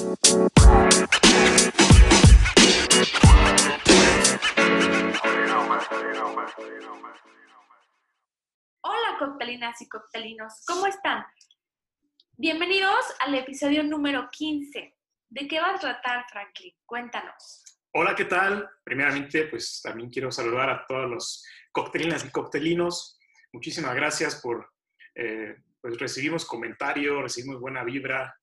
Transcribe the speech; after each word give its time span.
Hola 0.00 0.14
coctelinas 9.18 9.82
y 9.82 9.88
coctelinos, 9.88 10.62
¿cómo 10.68 10.86
están? 10.86 11.24
Bienvenidos 12.36 12.94
al 13.26 13.34
episodio 13.34 13.82
número 13.82 14.28
15. 14.30 14.96
¿De 15.30 15.48
qué 15.48 15.58
va 15.60 15.74
a 15.74 15.78
tratar, 15.80 16.26
Franklin? 16.30 16.74
Cuéntanos. 16.86 17.64
Hola, 17.90 18.14
¿qué 18.14 18.26
tal? 18.26 18.70
Primeramente, 18.84 19.46
pues 19.46 19.80
también 19.82 20.10
quiero 20.10 20.30
saludar 20.30 20.70
a 20.70 20.86
todos 20.86 21.10
los 21.10 21.44
coctelinas 21.72 22.24
y 22.24 22.30
coctelinos. 22.30 23.18
Muchísimas 23.52 23.96
gracias 23.96 24.40
por, 24.40 24.72
eh, 25.16 25.56
pues 25.80 25.98
recibimos 25.98 26.44
comentarios, 26.44 27.20
recibimos 27.20 27.60
buena 27.60 27.82
vibra. 27.82 28.37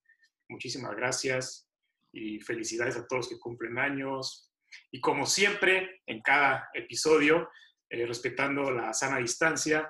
Muchísimas 0.49 0.95
gracias 0.95 1.67
y 2.11 2.39
felicidades 2.39 2.95
a 2.95 3.07
todos 3.07 3.25
los 3.25 3.29
que 3.29 3.39
cumplen 3.39 3.77
años. 3.77 4.51
Y 4.91 5.01
como 5.01 5.25
siempre, 5.25 6.01
en 6.05 6.21
cada 6.21 6.69
episodio, 6.73 7.49
eh, 7.89 8.05
respetando 8.05 8.71
la 8.71 8.93
sana 8.93 9.17
distancia, 9.17 9.89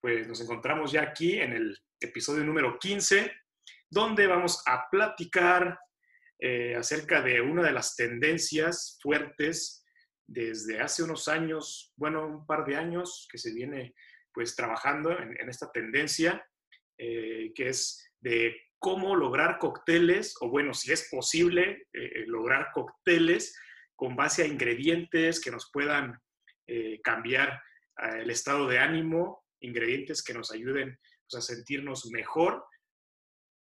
pues 0.00 0.28
nos 0.28 0.40
encontramos 0.40 0.92
ya 0.92 1.02
aquí 1.02 1.38
en 1.38 1.52
el 1.52 1.78
episodio 2.00 2.44
número 2.44 2.78
15, 2.78 3.32
donde 3.90 4.26
vamos 4.26 4.62
a 4.66 4.88
platicar 4.90 5.78
eh, 6.38 6.74
acerca 6.76 7.22
de 7.22 7.40
una 7.40 7.62
de 7.62 7.72
las 7.72 7.96
tendencias 7.96 8.98
fuertes 9.00 9.84
desde 10.26 10.80
hace 10.80 11.02
unos 11.02 11.28
años, 11.28 11.92
bueno, 11.96 12.26
un 12.26 12.46
par 12.46 12.64
de 12.66 12.76
años 12.76 13.26
que 13.30 13.38
se 13.38 13.52
viene 13.54 13.94
pues 14.32 14.54
trabajando 14.54 15.18
en, 15.18 15.48
esta 15.48 15.72
tendencia, 15.72 16.46
eh, 16.98 17.52
que 17.54 17.68
es 17.70 18.12
de 18.20 18.54
cómo 18.78 19.16
lograr 19.16 19.58
cócteles, 19.58 20.34
o 20.40 20.48
bueno, 20.48 20.74
si 20.74 20.92
es 20.92 21.08
posible, 21.10 21.88
eh, 21.92 22.24
lograr 22.26 22.68
cócteles 22.72 23.58
con 23.94 24.14
base 24.14 24.42
a 24.42 24.46
ingredientes 24.46 25.40
que 25.40 25.50
nos 25.50 25.70
puedan 25.72 26.20
cambiar 27.04 27.62
el 28.18 28.28
estado 28.28 28.66
de 28.66 28.80
ánimo, 28.80 29.46
ingredientes 29.60 30.22
que 30.22 30.34
nos 30.34 30.50
ayuden 30.50 30.98
pues, 31.28 31.42
a 31.42 31.54
sentirnos 31.54 32.06
mejor. 32.06 32.64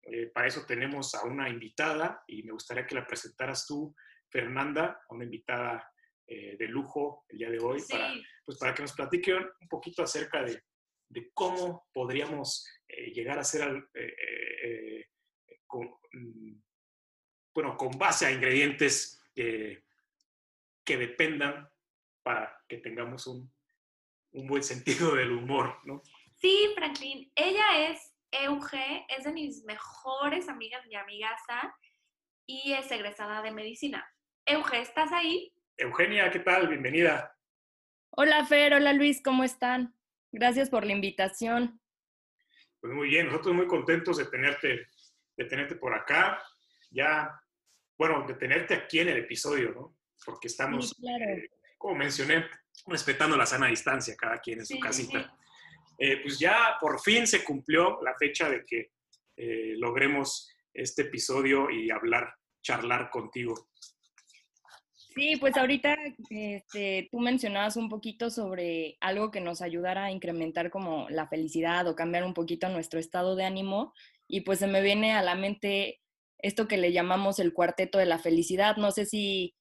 Eh, 0.04 0.28
para 0.28 0.48
eso 0.48 0.66
tenemos 0.66 1.14
a 1.16 1.24
una 1.26 1.50
invitada 1.50 2.24
y 2.28 2.44
me 2.44 2.54
gustaría 2.54 2.86
que 2.86 2.96
la 2.96 3.06
presentaras 3.06 3.66
tú, 3.68 3.94
Fernanda, 4.30 5.02
a 5.08 5.14
una 5.14 5.26
invitada 5.26 5.92
eh, 6.28 6.56
de 6.58 6.68
lujo 6.68 7.26
el 7.30 7.38
día 7.40 7.50
de 7.50 7.60
hoy, 7.60 7.82
para, 7.90 8.14
pues 8.46 8.58
para 8.58 8.74
que 8.74 8.82
nos 8.82 8.94
platique 8.94 9.34
un 9.34 9.68
poquito 9.70 10.04
acerca 10.04 10.44
de, 10.44 10.62
de 11.10 11.30
cómo 11.34 11.88
podríamos 11.94 12.66
eh, 12.88 13.12
llegar 13.12 13.40
a 13.40 13.44
ser, 13.44 13.90
con, 15.66 15.88
mm, 16.14 16.62
bueno, 17.54 17.78
con 17.78 17.92
base 17.98 18.26
a 18.26 18.32
ingredientes 18.32 19.22
que 19.34 20.98
dependan 20.98 21.70
para 22.24 22.64
que 22.68 22.78
tengamos 22.78 23.28
un, 23.28 23.52
un 24.32 24.48
buen 24.48 24.64
sentido 24.64 25.16
del 25.16 25.32
humor, 25.32 25.80
¿no? 25.86 26.02
Sí, 26.36 26.72
Franklin, 26.76 27.32
ella 27.36 27.90
es 27.90 28.14
Euge 28.32 29.06
es 29.10 29.24
de 29.24 29.32
mis 29.32 29.64
mejores 29.64 30.50
amigas, 30.50 30.86
mi 30.88 30.96
amigaza, 30.96 31.76
y 32.46 32.74
es 32.74 32.92
egresada 32.92 33.42
de 33.42 33.52
medicina. 33.52 34.08
Euge, 34.46 34.82
¿estás 34.82 35.12
ahí? 35.12 35.54
Eugenia, 35.78 36.30
¿qué 36.32 36.40
tal? 36.40 36.68
Bienvenida. 36.68 37.36
Hola 38.12 38.46
Fer, 38.46 38.74
hola 38.74 38.94
Luis, 38.94 39.22
¿cómo 39.24 39.44
están? 39.44 39.96
Gracias 40.32 40.70
por 40.70 40.86
la 40.86 40.94
invitación. 40.94 41.80
Pues 42.88 42.96
muy 42.96 43.10
bien, 43.10 43.26
nosotros 43.26 43.54
muy 43.54 43.68
contentos 43.68 44.16
de 44.16 44.28
tenerte, 44.28 44.88
de 45.36 45.46
tenerte 45.46 45.76
por 45.76 45.94
acá. 45.94 46.42
Ya, 46.90 47.38
bueno, 47.98 48.26
de 48.26 48.34
tenerte 48.36 48.76
aquí 48.76 49.00
en 49.00 49.10
el 49.10 49.18
episodio, 49.18 49.74
¿no? 49.74 49.98
Porque 50.26 50.48
estamos, 50.48 50.96
eh, 51.04 51.50
como 51.78 51.96
mencioné, 51.96 52.48
respetando 52.86 53.36
la 53.36 53.46
sana 53.46 53.68
distancia, 53.68 54.16
cada 54.16 54.38
quien 54.38 54.60
en 54.60 54.66
su 54.66 54.80
casita. 54.80 55.38
Eh, 56.00 56.22
pues 56.24 56.40
ya 56.40 56.78
por 56.80 57.02
fin 57.02 57.28
se 57.28 57.44
cumplió 57.44 58.00
la 58.02 58.16
fecha 58.18 58.50
de 58.50 58.64
que 58.64 58.92
eh, 59.36 59.74
logremos 59.76 60.50
este 60.74 61.02
episodio 61.02 61.70
y 61.70 61.92
hablar, 61.92 62.36
charlar 62.62 63.10
contigo. 63.10 63.68
Sí, 65.18 65.36
pues 65.38 65.58
ahorita 65.58 65.98
este, 66.30 67.10
tú 67.12 67.20
mencionabas 67.20 67.76
un 67.76 67.90
poquito 67.90 68.30
sobre 68.30 68.98
algo 69.02 69.32
que 69.32 69.42
nos 69.42 69.64
ayudara 69.64 70.06
a 70.06 70.12
incrementar 70.12 70.70
como 70.70 71.10
la 71.10 71.28
felicidad 71.28 71.88
o 71.88 71.96
cambiar 71.96 72.24
un 72.24 72.36
poquito 72.36 72.70
nuestro 72.70 73.00
estado 73.00 73.36
de 73.36 73.44
ánimo 73.44 73.96
y 74.28 74.42
pues 74.42 74.60
se 74.60 74.68
me 74.68 74.80
viene 74.80 75.14
a 75.14 75.24
la 75.24 75.34
mente 75.34 76.04
esto 76.38 76.68
que 76.68 76.78
le 76.78 76.94
llamamos 76.94 77.40
el 77.40 77.52
cuarteto 77.52 77.98
de 77.98 78.06
la 78.06 78.20
felicidad. 78.20 78.78
No 78.78 78.92
sé 78.92 79.08
si 79.08 79.56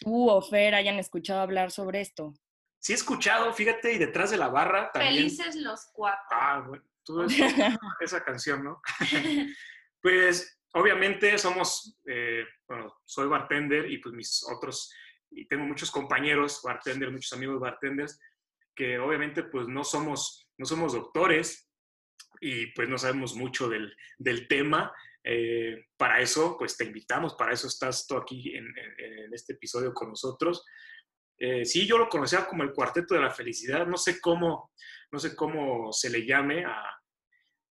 tú 0.00 0.30
o 0.30 0.40
Fer 0.40 0.74
hayan 0.74 0.98
escuchado 0.98 1.40
hablar 1.40 1.70
sobre 1.70 2.00
esto. 2.00 2.32
Sí 2.78 2.92
he 2.92 2.94
escuchado, 2.94 3.52
fíjate, 3.52 3.92
y 3.92 3.98
detrás 3.98 4.30
de 4.30 4.38
la 4.38 4.48
barra 4.48 4.90
también. 4.90 5.16
Felices 5.16 5.56
los 5.56 5.86
cuatro. 5.92 6.24
Ah, 6.30 6.64
bueno, 6.66 6.84
tú 7.04 7.26
esa 8.00 8.24
canción, 8.24 8.64
¿no? 8.64 8.80
pues 10.00 10.58
obviamente 10.74 11.36
somos, 11.38 11.98
eh, 12.06 12.44
bueno, 12.68 13.00
soy 13.04 13.28
bartender 13.28 13.90
y 13.90 13.98
pues 13.98 14.14
mis 14.14 14.44
otros, 14.48 14.92
y 15.30 15.46
tengo 15.46 15.64
muchos 15.64 15.90
compañeros 15.90 16.60
bartenders, 16.62 17.12
muchos 17.12 17.32
amigos 17.32 17.60
bartenders, 17.60 18.20
que 18.74 18.98
obviamente 18.98 19.44
pues 19.44 19.68
no 19.68 19.84
somos, 19.84 20.48
no 20.58 20.66
somos 20.66 20.92
doctores 20.92 21.70
y 22.40 22.66
pues 22.72 22.88
no 22.88 22.98
sabemos 22.98 23.34
mucho 23.34 23.68
del, 23.68 23.94
del 24.18 24.48
tema. 24.48 24.92
Eh, 25.22 25.86
para 25.96 26.20
eso, 26.20 26.56
pues 26.58 26.76
te 26.76 26.84
invitamos, 26.84 27.34
para 27.34 27.52
eso 27.52 27.66
estás 27.66 28.06
tú 28.06 28.16
aquí 28.16 28.54
en, 28.54 28.66
este 29.32 29.54
episodio 29.54 29.94
con 29.94 30.10
nosotros, 30.10 30.64
eh, 31.38 31.64
sí, 31.64 31.86
yo 31.86 31.98
lo 31.98 32.08
conocía 32.08 32.46
como 32.46 32.62
el 32.62 32.72
cuarteto 32.72 33.14
de 33.14 33.20
la 33.20 33.30
felicidad, 33.30 33.86
no 33.86 33.96
sé 33.96 34.20
cómo, 34.20 34.70
no 35.10 35.18
sé 35.18 35.34
cómo 35.34 35.92
se 35.92 36.10
le 36.10 36.24
llame 36.24 36.64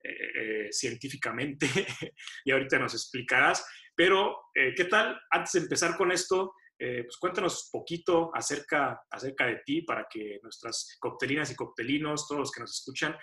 eh, 0.03 0.67
científicamente 0.71 1.67
y 2.45 2.51
ahorita 2.51 2.79
nos 2.79 2.93
explicarás, 2.93 3.65
pero 3.95 4.37
eh, 4.53 4.73
¿qué 4.75 4.85
tal? 4.85 5.19
Antes 5.31 5.53
de 5.53 5.59
empezar 5.59 5.95
con 5.97 6.11
esto, 6.11 6.53
pues 6.75 7.15
cuéntanos 7.17 7.69
poquito 7.71 8.29
acerca, 8.35 8.99
acerca 9.09 9.45
de 9.45 9.61
ti 9.65 9.83
para 9.83 10.05
que 10.09 10.39
nuestras 10.43 10.97
coctelinas 10.99 11.49
y 11.49 11.55
coctelinos, 11.55 12.27
todos 12.27 12.39
los 12.39 12.51
que 12.51 12.59
nos 12.59 12.77
escuchan, 12.77 13.15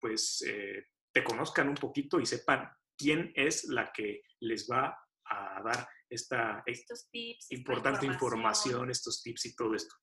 pues 0.00 0.44
te 1.12 1.24
conozcan 1.24 1.68
un 1.68 1.74
poquito 1.74 2.20
y 2.20 2.26
sepan 2.26 2.70
quién 2.96 3.32
es 3.34 3.64
la 3.64 3.90
que 3.92 4.22
les 4.40 4.68
va 4.70 4.96
a 5.24 5.62
dar 5.64 5.88
esta 6.08 6.62
estos 6.66 7.08
tips, 7.10 7.50
importante 7.50 8.06
información. 8.06 8.90
estos 8.90 9.22
tips 9.22 9.46
y 9.46 9.56
todo 9.56 9.74
esto. 9.74 9.94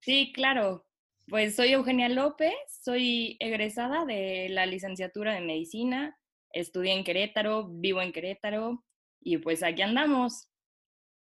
Sí, 0.00 0.32
claro. 0.34 0.86
Pues 1.28 1.56
soy 1.56 1.72
Eugenia 1.72 2.08
López, 2.08 2.54
soy 2.82 3.36
egresada 3.40 4.04
de 4.04 4.48
la 4.50 4.66
licenciatura 4.66 5.34
de 5.34 5.40
medicina, 5.40 6.18
estudié 6.50 6.92
en 6.92 7.04
Querétaro, 7.04 7.68
vivo 7.68 8.02
en 8.02 8.12
Querétaro 8.12 8.84
y 9.20 9.38
pues 9.38 9.62
aquí 9.62 9.82
andamos. 9.82 10.48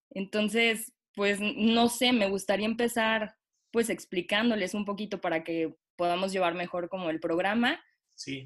Entonces, 0.10 0.94
pues 1.16 1.40
no 1.40 1.88
sé, 1.88 2.12
me 2.12 2.30
gustaría 2.30 2.66
empezar 2.66 3.36
pues 3.72 3.90
explicándoles 3.90 4.74
un 4.74 4.86
poquito 4.86 5.22
para 5.22 5.44
que 5.44 5.76
podamos 5.96 6.34
llevar 6.34 6.54
mejor 6.54 6.90
como 6.90 7.10
el 7.10 7.20
programa 7.20 7.82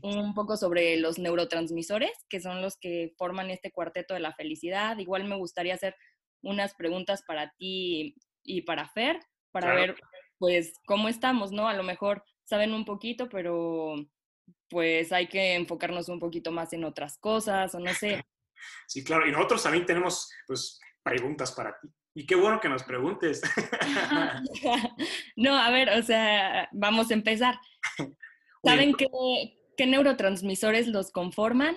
un 0.01 0.33
poco 0.33 0.57
sobre 0.57 0.97
los 0.97 1.19
neurotransmisores, 1.19 2.11
que 2.29 2.39
son 2.39 2.61
los 2.61 2.77
que 2.77 3.13
forman 3.17 3.51
este 3.51 3.71
cuarteto 3.71 4.13
de 4.13 4.19
la 4.21 4.33
felicidad. 4.33 4.97
Igual 4.97 5.25
me 5.25 5.35
gustaría 5.35 5.73
hacer 5.73 5.95
unas 6.41 6.73
preguntas 6.75 7.23
para 7.27 7.53
ti 7.57 8.15
y 8.43 8.61
para 8.61 8.87
Fer, 8.89 9.19
para 9.51 9.73
ver 9.73 9.95
pues 10.37 10.73
cómo 10.85 11.09
estamos, 11.09 11.51
¿no? 11.51 11.67
A 11.67 11.73
lo 11.73 11.83
mejor 11.83 12.23
saben 12.43 12.73
un 12.73 12.85
poquito, 12.85 13.29
pero 13.29 13.95
pues 14.69 15.11
hay 15.11 15.27
que 15.27 15.55
enfocarnos 15.55 16.09
un 16.09 16.19
poquito 16.19 16.51
más 16.51 16.73
en 16.73 16.83
otras 16.83 17.17
cosas 17.17 17.73
o 17.75 17.79
no 17.79 17.93
sé. 17.93 18.23
Sí, 18.87 19.03
claro, 19.03 19.27
y 19.27 19.31
nosotros 19.31 19.61
también 19.61 19.85
tenemos 19.85 20.31
pues 20.47 20.79
preguntas 21.03 21.51
para 21.51 21.79
ti. 21.79 21.87
Y 22.15 22.25
qué 22.25 22.35
bueno 22.35 22.59
que 22.59 22.67
nos 22.67 22.83
preguntes. 22.83 23.39
no, 25.35 25.55
a 25.55 25.69
ver, 25.69 25.89
o 25.91 26.01
sea, 26.01 26.67
vamos 26.71 27.11
a 27.11 27.13
empezar. 27.13 27.59
¿Saben 28.65 28.95
qué, 28.95 29.05
qué 29.77 29.85
neurotransmisores 29.85 30.87
los 30.87 31.11
conforman? 31.11 31.75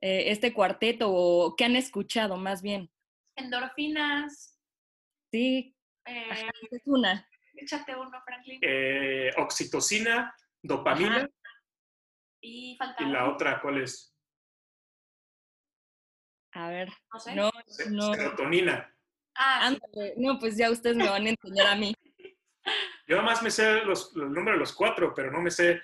Eh, 0.00 0.32
este 0.32 0.54
cuarteto 0.54 1.12
o 1.12 1.54
qué 1.54 1.66
han 1.66 1.76
escuchado 1.76 2.38
más 2.38 2.62
bien. 2.62 2.90
Endorfinas. 3.36 4.58
Sí. 5.30 5.76
Eh, 6.06 6.48
es 6.70 6.82
una. 6.86 7.28
Échate 7.62 7.96
uno, 7.96 8.20
Franklin. 8.24 8.58
Eh, 8.62 9.30
oxitocina, 9.38 10.34
dopamina. 10.62 11.28
Y 12.40 12.76
falta. 12.76 13.02
¿Y 13.02 13.06
la 13.06 13.30
otra 13.30 13.60
cuál 13.60 13.82
es? 13.82 14.14
A 16.52 16.68
ver. 16.68 16.88
No 17.12 17.20
sé. 17.20 17.34
No, 17.34 17.50
no. 17.90 18.14
Serotonina. 18.14 18.94
Ah, 19.36 19.74
No, 20.16 20.38
pues 20.38 20.56
ya 20.56 20.70
ustedes 20.70 20.96
me 20.96 21.08
van 21.08 21.26
a 21.26 21.30
enseñar 21.30 21.66
a 21.68 21.76
mí. 21.76 21.94
Yo 23.06 23.16
nomás 23.16 23.42
me 23.42 23.50
sé 23.50 23.84
los, 23.84 24.14
los 24.14 24.28
números 24.30 24.54
de 24.54 24.60
los 24.60 24.72
cuatro, 24.72 25.12
pero 25.14 25.30
no 25.30 25.40
me 25.40 25.50
sé 25.50 25.82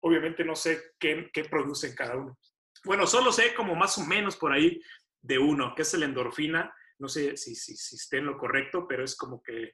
obviamente 0.00 0.44
no 0.44 0.54
sé 0.54 0.94
qué, 0.98 1.30
qué 1.32 1.44
producen 1.44 1.94
cada 1.94 2.16
uno. 2.16 2.38
Bueno, 2.84 3.06
solo 3.06 3.32
sé 3.32 3.54
como 3.54 3.74
más 3.74 3.98
o 3.98 4.04
menos 4.04 4.36
por 4.36 4.52
ahí 4.52 4.80
de 5.20 5.38
uno, 5.38 5.74
que 5.74 5.82
es 5.82 5.94
la 5.94 6.04
endorfina. 6.04 6.72
No 6.98 7.08
sé 7.08 7.36
si, 7.36 7.54
si, 7.54 7.76
si 7.76 7.96
esté 7.96 8.18
en 8.18 8.26
lo 8.26 8.38
correcto, 8.38 8.86
pero 8.88 9.04
es 9.04 9.16
como 9.16 9.42
que 9.42 9.64
eh, 9.64 9.70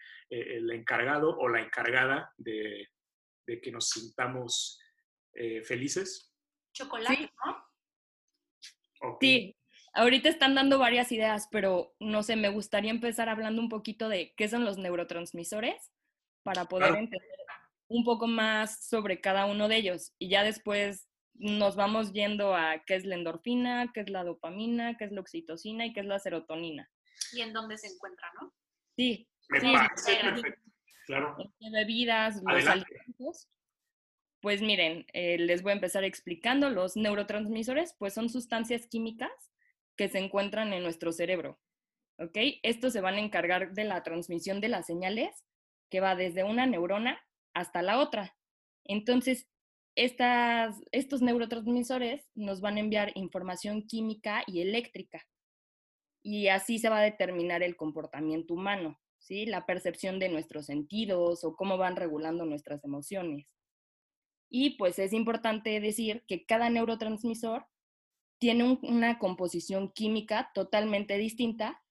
el 0.56 0.70
encargado 0.70 1.36
o 1.38 1.48
la 1.48 1.60
encargada 1.62 2.32
de, 2.36 2.88
de 3.46 3.60
que 3.60 3.70
nos 3.72 3.88
sintamos 3.88 4.78
eh, 5.34 5.62
felices. 5.64 6.34
Chocolate, 6.72 7.16
Sí. 7.16 7.30
¿no? 7.44 9.16
Sí, 9.20 9.56
ahorita 9.94 10.28
están 10.28 10.54
dando 10.54 10.78
varias 10.78 11.12
ideas, 11.12 11.48
pero 11.50 11.94
no 12.00 12.22
sé, 12.22 12.36
me 12.36 12.48
gustaría 12.48 12.90
empezar 12.90 13.28
hablando 13.28 13.60
un 13.60 13.68
poquito 13.68 14.08
de 14.08 14.32
qué 14.36 14.48
son 14.48 14.64
los 14.64 14.78
neurotransmisores 14.78 15.92
para 16.42 16.64
poder 16.66 16.88
Claro. 16.88 17.02
entender 17.04 17.28
un 17.88 18.02
poco 18.04 18.26
más 18.26 18.86
sobre 18.88 19.20
cada 19.20 19.44
uno 19.46 19.68
de 19.68 19.76
ellos. 19.76 20.14
Y 20.18 20.28
ya 20.30 20.42
después 20.42 21.08
nos 21.34 21.76
vamos 21.76 22.12
yendo 22.12 22.54
a 22.54 22.82
qué 22.86 22.94
es 22.94 23.04
la 23.04 23.14
endorfina, 23.16 23.90
qué 23.92 24.00
es 24.00 24.10
la 24.10 24.24
dopamina, 24.24 24.96
qué 24.96 25.04
es 25.04 25.12
la 25.12 25.20
oxitocina 25.20 25.84
y 25.84 25.92
qué 25.92 26.00
es 26.00 26.06
la 26.06 26.18
serotonina. 26.18 26.90
Y 27.34 27.42
en 27.42 27.52
dónde 27.52 27.78
se 27.78 27.88
encuentra, 27.88 28.28
¿no? 28.40 28.52
Sí, 28.96 29.28
Me 29.48 29.60
sí, 29.60 29.72
parece 29.72 30.16
perfecto. 30.22 30.60
Claro. 31.06 31.36
bebidas, 31.72 32.36
los 32.36 32.44
Adelante. 32.46 32.86
alimentos. 32.94 33.48
Pues 34.40 34.60
miren, 34.62 35.06
eh, 35.12 35.38
les 35.38 35.62
voy 35.62 35.72
a 35.72 35.74
empezar 35.74 36.04
explicando. 36.04 36.70
Los 36.70 36.96
neurotransmisores, 36.96 37.94
pues 37.98 38.14
son 38.14 38.28
sustancias 38.28 38.86
químicas 38.86 39.30
que 39.96 40.08
se 40.08 40.18
encuentran 40.18 40.72
en 40.72 40.82
nuestro 40.82 41.12
cerebro. 41.12 41.60
¿Ok? 42.18 42.36
Estos 42.62 42.92
se 42.92 43.00
van 43.00 43.14
a 43.14 43.20
encargar 43.20 43.72
de 43.72 43.84
la 43.84 44.02
transmisión 44.02 44.60
de 44.60 44.68
las 44.68 44.86
señales 44.86 45.44
que 45.90 46.00
va 46.00 46.14
desde 46.14 46.44
una 46.44 46.66
neurona 46.66 47.20
hasta 47.54 47.82
la 47.82 47.98
otra. 47.98 48.36
Entonces, 48.84 49.48
estas, 49.96 50.76
estos 50.92 51.22
neurotransmisores 51.22 52.28
nos 52.34 52.60
van 52.60 52.76
a 52.76 52.80
enviar 52.80 53.12
información 53.14 53.86
química 53.86 54.42
y 54.46 54.60
eléctrica. 54.60 55.26
Y 56.24 56.48
así 56.48 56.80
se 56.80 56.88
va 56.88 56.98
a 56.98 57.02
determinar 57.04 57.62
el 57.62 57.76
comportamiento 57.76 58.54
humano, 58.54 58.98
¿sí? 59.18 59.46
La 59.46 59.66
percepción 59.66 60.18
de 60.18 60.28
nuestros 60.28 60.66
sentidos 60.66 61.44
o 61.44 61.54
cómo 61.54 61.78
van 61.78 61.94
regulando 61.94 62.46
nuestras 62.46 62.82
emociones. 62.82 63.54
Y 64.48 64.70
pues 64.78 64.98
es 64.98 65.12
importante 65.12 65.78
decir 65.80 66.24
que 66.26 66.46
cada 66.46 66.70
neurotransmisor 66.70 67.66
tiene 68.38 68.64
un- 68.64 68.80
una 68.82 69.18
composición 69.18 69.92
química 69.92 70.50
totalmente 70.54 71.18
distinta 71.18 71.82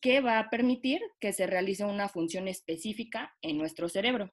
que 0.00 0.20
va 0.20 0.38
a 0.38 0.50
permitir 0.50 1.00
que 1.20 1.32
se 1.32 1.46
realice 1.46 1.84
una 1.84 2.08
función 2.08 2.48
específica 2.48 3.36
en 3.42 3.58
nuestro 3.58 3.88
cerebro. 3.88 4.32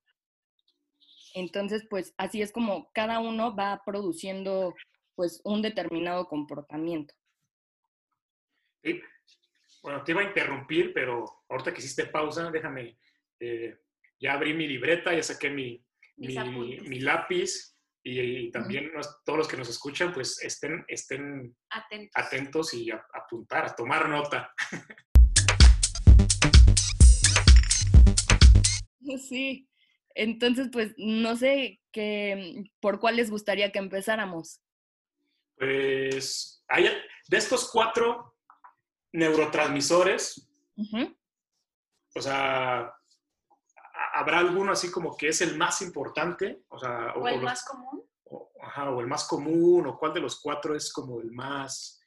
Entonces, 1.34 1.86
pues 1.90 2.14
así 2.18 2.42
es 2.42 2.52
como 2.52 2.92
cada 2.94 3.20
uno 3.20 3.56
va 3.56 3.82
produciendo 3.86 4.76
pues 5.16 5.42
un 5.44 5.62
determinado 5.62 6.28
comportamiento. 6.28 7.14
Bueno, 9.82 10.04
te 10.04 10.12
iba 10.12 10.22
a 10.22 10.26
interrumpir, 10.26 10.94
pero 10.94 11.44
ahorita 11.48 11.74
que 11.74 11.80
hiciste 11.80 12.06
pausa, 12.08 12.52
déjame, 12.52 12.98
eh, 13.40 13.78
ya 14.20 14.34
abrí 14.34 14.54
mi 14.54 14.68
libreta, 14.68 15.14
ya 15.14 15.24
saqué 15.24 15.50
mi, 15.50 15.82
mi, 16.18 17.00
lápiz 17.00 17.78
y, 18.04 18.20
y 18.20 18.52
también 18.52 18.92
nos- 18.94 19.24
todos 19.24 19.40
los 19.40 19.48
que 19.48 19.56
nos 19.56 19.70
escuchan, 19.70 20.14
pues 20.14 20.44
estén, 20.44 20.84
estén 20.90 21.56
Atentos. 21.70 22.12
atentos 22.14 22.74
y 22.74 22.92
a, 22.92 23.06
apuntar, 23.14 23.66
a 23.66 23.76
tomar 23.76 24.10
nota. 24.10 24.54
Sí. 29.28 29.68
Entonces, 30.14 30.70
pues 30.72 30.94
no 30.98 31.36
sé 31.36 31.82
qué, 31.92 32.64
por 32.80 33.00
cuál 33.00 33.16
les 33.16 33.32
gustaría 33.32 33.72
que 33.72 33.80
empezáramos. 33.80 34.62
Pues 35.56 36.64
hay, 36.68 36.86
de 37.28 37.38
estos 37.38 37.72
cuatro 37.72 38.29
neurotransmisores, 39.14 40.50
o 42.16 42.22
sea, 42.22 42.80
¿ha- 42.80 42.94
¿habrá 44.20 44.40
alguno 44.40 44.72
así 44.72 44.92
como 44.92 45.16
que 45.16 45.30
es 45.30 45.42
el 45.42 45.58
más 45.58 45.82
importante? 45.82 46.64
O 46.70 46.80
sea, 46.80 47.14
¿O 47.16 47.28
el 47.28 47.36
los- 47.36 47.44
más 47.44 47.66
común? 47.66 48.04
o- 48.26 48.52
ajá, 48.62 48.90
o 48.92 49.02
el 49.02 49.08
más 49.08 49.28
común, 49.28 49.88
o 49.88 49.98
cuál 49.98 50.14
de 50.14 50.20
los 50.22 50.40
cuatro 50.40 50.76
es 50.76 50.92
como 50.94 51.20
el 51.22 51.32
más... 51.32 52.00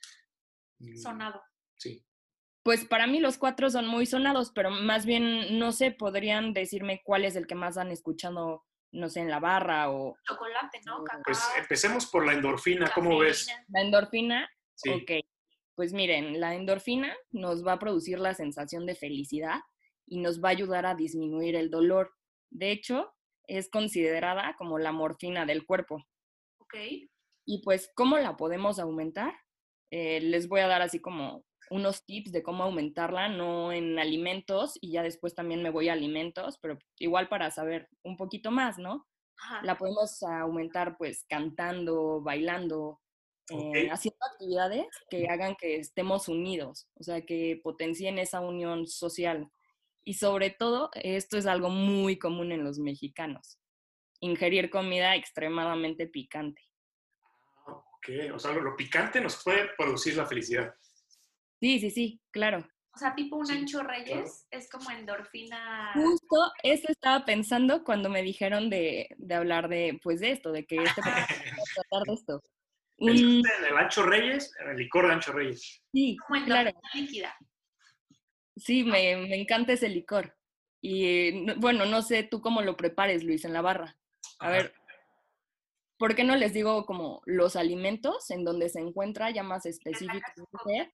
mm, 0.78 0.96
Sonado. 0.96 1.42
Sí. 1.76 2.04
Pues 2.64 2.84
para 2.84 3.06
mí 3.08 3.18
los 3.18 3.38
cuatro 3.38 3.68
son 3.70 3.88
muy 3.88 4.06
sonados, 4.06 4.52
pero 4.54 4.70
más 4.70 5.04
bien, 5.04 5.58
no 5.58 5.72
sé, 5.72 5.90
podrían 5.90 6.52
decirme 6.52 7.02
cuál 7.04 7.24
es 7.24 7.34
el 7.34 7.46
que 7.48 7.56
más 7.56 7.76
han 7.76 7.90
escuchado, 7.90 8.64
no 8.92 9.08
sé, 9.08 9.20
en 9.20 9.30
la 9.30 9.40
barra 9.40 9.90
o 9.90 10.14
Chocolate, 10.24 10.80
¿no? 10.86 11.02
Cacao. 11.02 11.22
Pues 11.24 11.42
empecemos 11.58 12.06
por 12.06 12.24
la 12.24 12.34
endorfina, 12.34 12.90
¿cómo 12.94 13.18
ves? 13.18 13.48
la 13.68 13.80
endorfina. 13.80 14.48
Sí. 14.76 14.90
Ok, 14.90 15.10
pues 15.74 15.92
miren, 15.92 16.40
la 16.40 16.54
endorfina 16.54 17.14
nos 17.30 17.66
va 17.66 17.74
a 17.74 17.78
producir 17.78 18.18
la 18.18 18.34
sensación 18.34 18.86
de 18.86 18.94
felicidad 18.94 19.60
y 20.06 20.20
nos 20.20 20.42
va 20.42 20.48
a 20.48 20.52
ayudar 20.52 20.86
a 20.86 20.94
disminuir 20.94 21.56
el 21.56 21.70
dolor. 21.70 22.12
De 22.50 22.70
hecho, 22.70 23.12
es 23.46 23.70
considerada 23.70 24.54
como 24.58 24.78
la 24.78 24.92
morfina 24.92 25.46
del 25.46 25.64
cuerpo. 25.66 26.04
Ok. 26.58 26.74
Y 27.46 27.62
pues, 27.62 27.90
¿cómo 27.94 28.18
la 28.18 28.36
podemos 28.36 28.78
aumentar? 28.78 29.34
Eh, 29.90 30.20
les 30.20 30.48
voy 30.48 30.60
a 30.60 30.68
dar 30.68 30.82
así 30.82 31.00
como 31.00 31.44
unos 31.70 32.04
tips 32.04 32.32
de 32.32 32.42
cómo 32.42 32.64
aumentarla, 32.64 33.28
no 33.28 33.72
en 33.72 33.98
alimentos, 33.98 34.78
y 34.80 34.92
ya 34.92 35.02
después 35.02 35.34
también 35.34 35.62
me 35.62 35.70
voy 35.70 35.88
a 35.88 35.94
alimentos, 35.94 36.58
pero 36.60 36.78
igual 36.98 37.28
para 37.28 37.50
saber 37.50 37.88
un 38.04 38.16
poquito 38.16 38.50
más, 38.50 38.78
¿no? 38.78 39.06
Ajá. 39.38 39.62
La 39.64 39.76
podemos 39.76 40.22
aumentar 40.22 40.96
pues 40.98 41.24
cantando, 41.28 42.20
bailando, 42.22 43.00
eh, 43.52 43.86
Ok. 43.86 43.92
haciendo 43.92 44.18
actividades 44.32 44.86
que 45.10 45.28
hagan 45.28 45.54
que 45.56 45.76
estemos 45.76 46.28
unidos, 46.28 46.88
o 46.94 47.02
sea, 47.02 47.20
que 47.24 47.60
potencien 47.62 48.18
esa 48.18 48.40
unión 48.40 48.86
social. 48.86 49.48
Y 50.04 50.14
sobre 50.14 50.50
todo, 50.50 50.90
esto 50.94 51.38
es 51.38 51.46
algo 51.46 51.68
muy 51.70 52.18
común 52.18 52.50
en 52.52 52.64
los 52.64 52.78
mexicanos, 52.78 53.58
ingerir 54.20 54.68
comida 54.70 55.14
extremadamente 55.14 56.06
picante. 56.08 56.60
Ok, 57.66 58.08
o 58.34 58.38
sea, 58.38 58.52
lo, 58.52 58.62
lo 58.62 58.76
picante 58.76 59.20
nos 59.20 59.42
puede 59.42 59.68
producir 59.78 60.16
la 60.16 60.26
felicidad. 60.26 60.74
Sí, 61.60 61.78
sí, 61.78 61.90
sí, 61.90 62.20
claro. 62.32 62.66
O 62.94 62.98
sea, 62.98 63.14
tipo 63.14 63.36
un 63.36 63.46
Sí, 63.46 63.54
ancho 63.54 63.82
reyes 63.82 64.08
claro. 64.10 64.26
es 64.50 64.68
como 64.68 64.90
endorfina. 64.90 65.92
Justo 65.94 66.36
eso 66.62 66.88
estaba 66.90 67.24
pensando 67.24 67.84
cuando 67.84 68.10
me 68.10 68.22
dijeron 68.22 68.68
de, 68.68 69.08
de 69.16 69.34
hablar 69.34 69.68
de, 69.68 69.98
pues, 70.02 70.20
de 70.20 70.32
esto, 70.32 70.52
de 70.52 70.66
que 70.66 70.76
este 70.76 71.00
tratar 71.74 72.02
de 72.06 72.12
esto. 72.14 72.42
En 73.08 73.64
el 73.72 73.76
Ancho 73.76 74.02
Reyes, 74.04 74.54
en 74.60 74.70
el 74.70 74.76
licor 74.76 75.06
de 75.06 75.12
Ancho 75.14 75.32
Reyes. 75.32 75.82
sí, 75.92 76.16
claro. 76.44 76.70
líquida. 76.94 77.36
Sí, 78.56 78.84
me, 78.84 79.16
me 79.16 79.40
encanta 79.40 79.72
ese 79.72 79.88
licor. 79.88 80.36
Y 80.82 81.42
no- 81.44 81.56
bueno, 81.56 81.86
no 81.86 82.02
sé 82.02 82.22
tú 82.22 82.40
cómo 82.40 82.60
lo 82.62 82.76
prepares, 82.76 83.24
Luis, 83.24 83.44
en 83.44 83.52
la 83.52 83.62
barra. 83.62 83.96
A 84.40 84.46
Ajá. 84.46 84.50
ver, 84.50 84.74
¿por 85.98 86.14
qué 86.14 86.24
no 86.24 86.36
les 86.36 86.52
digo 86.52 86.84
como 86.84 87.22
los 87.24 87.56
alimentos 87.56 88.30
en 88.30 88.44
donde 88.44 88.68
se 88.68 88.80
encuentra 88.80 89.30
ya 89.30 89.42
más 89.42 89.64
específicamente 89.66 90.92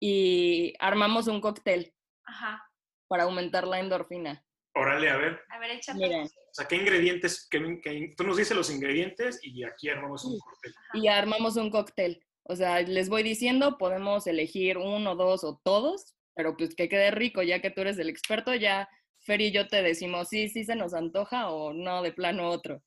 y 0.00 0.74
armamos 0.78 1.26
un 1.28 1.40
cóctel 1.40 1.94
Ajá. 2.24 2.62
para 3.08 3.24
aumentar 3.24 3.66
la 3.66 3.80
endorfina? 3.80 4.44
Órale, 4.74 5.10
a 5.10 5.16
ver. 5.16 5.40
A 5.50 5.58
ver, 5.58 5.70
échate. 5.72 5.98
Miren, 5.98 6.22
O 6.26 6.54
sea, 6.54 6.66
¿qué 6.68 6.76
ingredientes? 6.76 7.48
qué- 7.50 7.80
qué- 7.82 8.14
tú 8.16 8.24
nos 8.24 8.36
dices 8.36 8.56
los 8.56 8.70
ingredientes 8.70 9.40
y 9.42 9.64
aquí 9.64 9.88
armamos 9.88 10.24
un 10.24 10.38
cóctel. 10.38 10.74
y 10.94 11.08
armamos 11.08 11.56
un 11.56 11.70
cóctel. 11.70 12.24
O 12.44 12.56
sea, 12.56 12.80
les 12.82 13.08
voy 13.08 13.22
diciendo, 13.22 13.76
podemos 13.78 14.26
elegir 14.26 14.78
uno, 14.78 15.14
dos 15.16 15.44
o 15.44 15.60
todos, 15.64 16.14
pero 16.34 16.56
pues 16.56 16.74
que 16.74 16.88
quede 16.88 17.10
rico, 17.10 17.42
ya 17.42 17.60
que 17.60 17.70
tú 17.70 17.80
eres 17.82 17.98
el 17.98 18.08
experto, 18.08 18.54
ya 18.54 18.88
Fer 19.20 19.40
y 19.40 19.50
yo 19.52 19.68
te 19.68 19.82
decimos, 19.82 20.28
sí, 20.28 20.48
sí 20.48 20.64
se 20.64 20.74
nos 20.76 20.94
antoja 20.94 21.50
o 21.50 21.72
no, 21.74 22.02
de 22.02 22.12
plano 22.12 22.48
otro. 22.48 22.82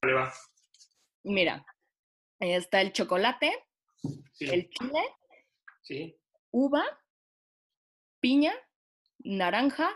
Vale, 0.00 0.14
va. 0.14 0.32
Mira, 1.24 1.66
ahí 2.40 2.52
está 2.52 2.80
el 2.80 2.92
chocolate, 2.92 3.52
Sí, 4.32 4.46
el 4.48 4.70
chile, 4.70 5.00
sí. 5.82 6.16
uva, 6.52 6.84
piña, 8.20 8.54
naranja, 9.18 9.90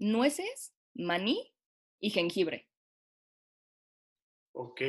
nueces, 0.00 0.74
maní 0.94 1.54
y 2.00 2.10
jengibre. 2.10 2.68
Ok. 4.52 4.80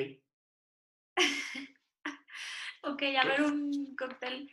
Ok, 2.84 3.03
a 3.03 3.27
ver, 3.27 3.44
un 3.44 3.96
cóctel. 3.96 4.50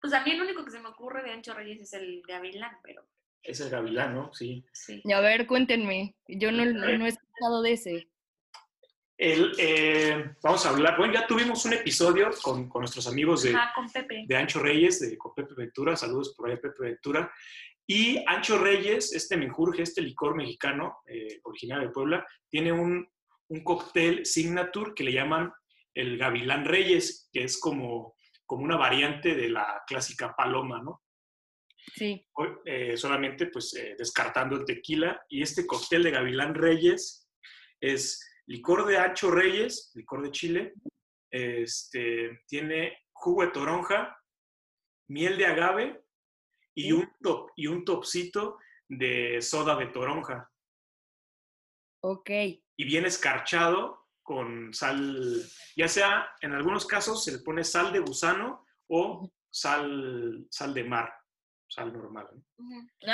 Pues 0.00 0.12
a 0.12 0.24
mí 0.24 0.32
el 0.32 0.40
único 0.40 0.64
que 0.64 0.72
se 0.72 0.80
me 0.80 0.88
ocurre 0.88 1.22
de 1.22 1.30
ancho 1.30 1.54
reyes 1.54 1.80
es 1.80 1.92
el 1.92 2.22
gavilán, 2.26 2.76
pero 2.82 3.06
Es 3.40 3.60
el 3.60 3.70
gavilán, 3.70 4.14
¿no? 4.16 4.34
Sí. 4.34 4.66
sí. 4.72 5.00
Y 5.04 5.12
a 5.12 5.20
ver, 5.20 5.46
cuéntenme, 5.46 6.16
yo 6.26 6.50
no, 6.50 6.64
no 6.64 7.06
he 7.06 7.08
escuchado 7.08 7.62
de 7.62 7.72
ese. 7.72 8.10
El, 9.16 9.52
eh, 9.58 10.34
vamos 10.42 10.66
a 10.66 10.70
hablar. 10.70 10.96
Bueno, 10.96 11.12
ya 11.12 11.26
tuvimos 11.26 11.64
un 11.66 11.74
episodio 11.74 12.30
con, 12.42 12.68
con 12.68 12.80
nuestros 12.80 13.06
amigos 13.06 13.44
de, 13.44 13.54
Ajá, 13.54 13.74
con 13.74 13.88
Pepe. 13.88 14.24
de 14.26 14.36
Ancho 14.36 14.58
Reyes, 14.58 14.98
de 14.98 15.16
con 15.16 15.32
Pepe 15.32 15.54
Ventura. 15.54 15.94
Saludos 15.94 16.34
por 16.34 16.50
ahí, 16.50 16.56
Pepe 16.56 16.82
Ventura. 16.82 17.32
Y 17.86 18.22
Ancho 18.26 18.58
Reyes, 18.58 19.12
este 19.12 19.36
menjurje, 19.36 19.82
este 19.82 20.02
licor 20.02 20.36
mexicano, 20.36 20.98
eh, 21.06 21.40
originario 21.44 21.88
de 21.88 21.92
Puebla, 21.92 22.26
tiene 22.48 22.72
un, 22.72 23.06
un 23.48 23.64
cóctel 23.64 24.24
signature 24.24 24.92
que 24.94 25.04
le 25.04 25.12
llaman 25.12 25.52
el 25.94 26.16
Gavilán 26.16 26.64
Reyes, 26.64 27.28
que 27.32 27.44
es 27.44 27.58
como, 27.58 28.14
como 28.46 28.64
una 28.64 28.76
variante 28.76 29.34
de 29.34 29.48
la 29.48 29.82
clásica 29.86 30.34
paloma, 30.36 30.80
¿no? 30.82 31.02
Sí. 31.94 32.24
Eh, 32.64 32.96
solamente 32.96 33.46
pues 33.46 33.74
eh, 33.74 33.94
descartando 33.98 34.56
el 34.56 34.64
tequila. 34.64 35.24
Y 35.28 35.42
este 35.42 35.66
cóctel 35.66 36.02
de 36.02 36.10
Gavilán 36.10 36.54
Reyes 36.54 37.28
es 37.80 38.20
licor 38.46 38.86
de 38.86 38.98
ancho 38.98 39.30
Reyes, 39.30 39.90
licor 39.94 40.22
de 40.22 40.30
Chile, 40.30 40.74
este, 41.30 42.42
tiene 42.46 42.98
jugo 43.12 43.42
de 43.42 43.52
toronja, 43.52 44.16
miel 45.08 45.38
de 45.38 45.46
agave 45.46 46.04
y 46.74 46.92
un, 46.92 47.10
top, 47.20 47.50
y 47.56 47.66
un 47.66 47.84
topcito 47.84 48.58
de 48.88 49.40
soda 49.40 49.76
de 49.76 49.86
toronja. 49.86 50.50
Ok. 52.02 52.30
Y 52.76 52.84
viene 52.84 53.08
escarchado 53.08 54.08
con 54.22 54.72
sal, 54.72 55.42
ya 55.76 55.88
sea 55.88 56.30
en 56.40 56.52
algunos 56.52 56.86
casos 56.86 57.24
se 57.24 57.32
le 57.32 57.38
pone 57.38 57.64
sal 57.64 57.92
de 57.92 57.98
gusano 57.98 58.64
o 58.88 59.30
sal, 59.50 60.46
sal 60.50 60.72
de 60.72 60.84
mar, 60.84 61.12
sal 61.68 61.92
normal. 61.92 62.28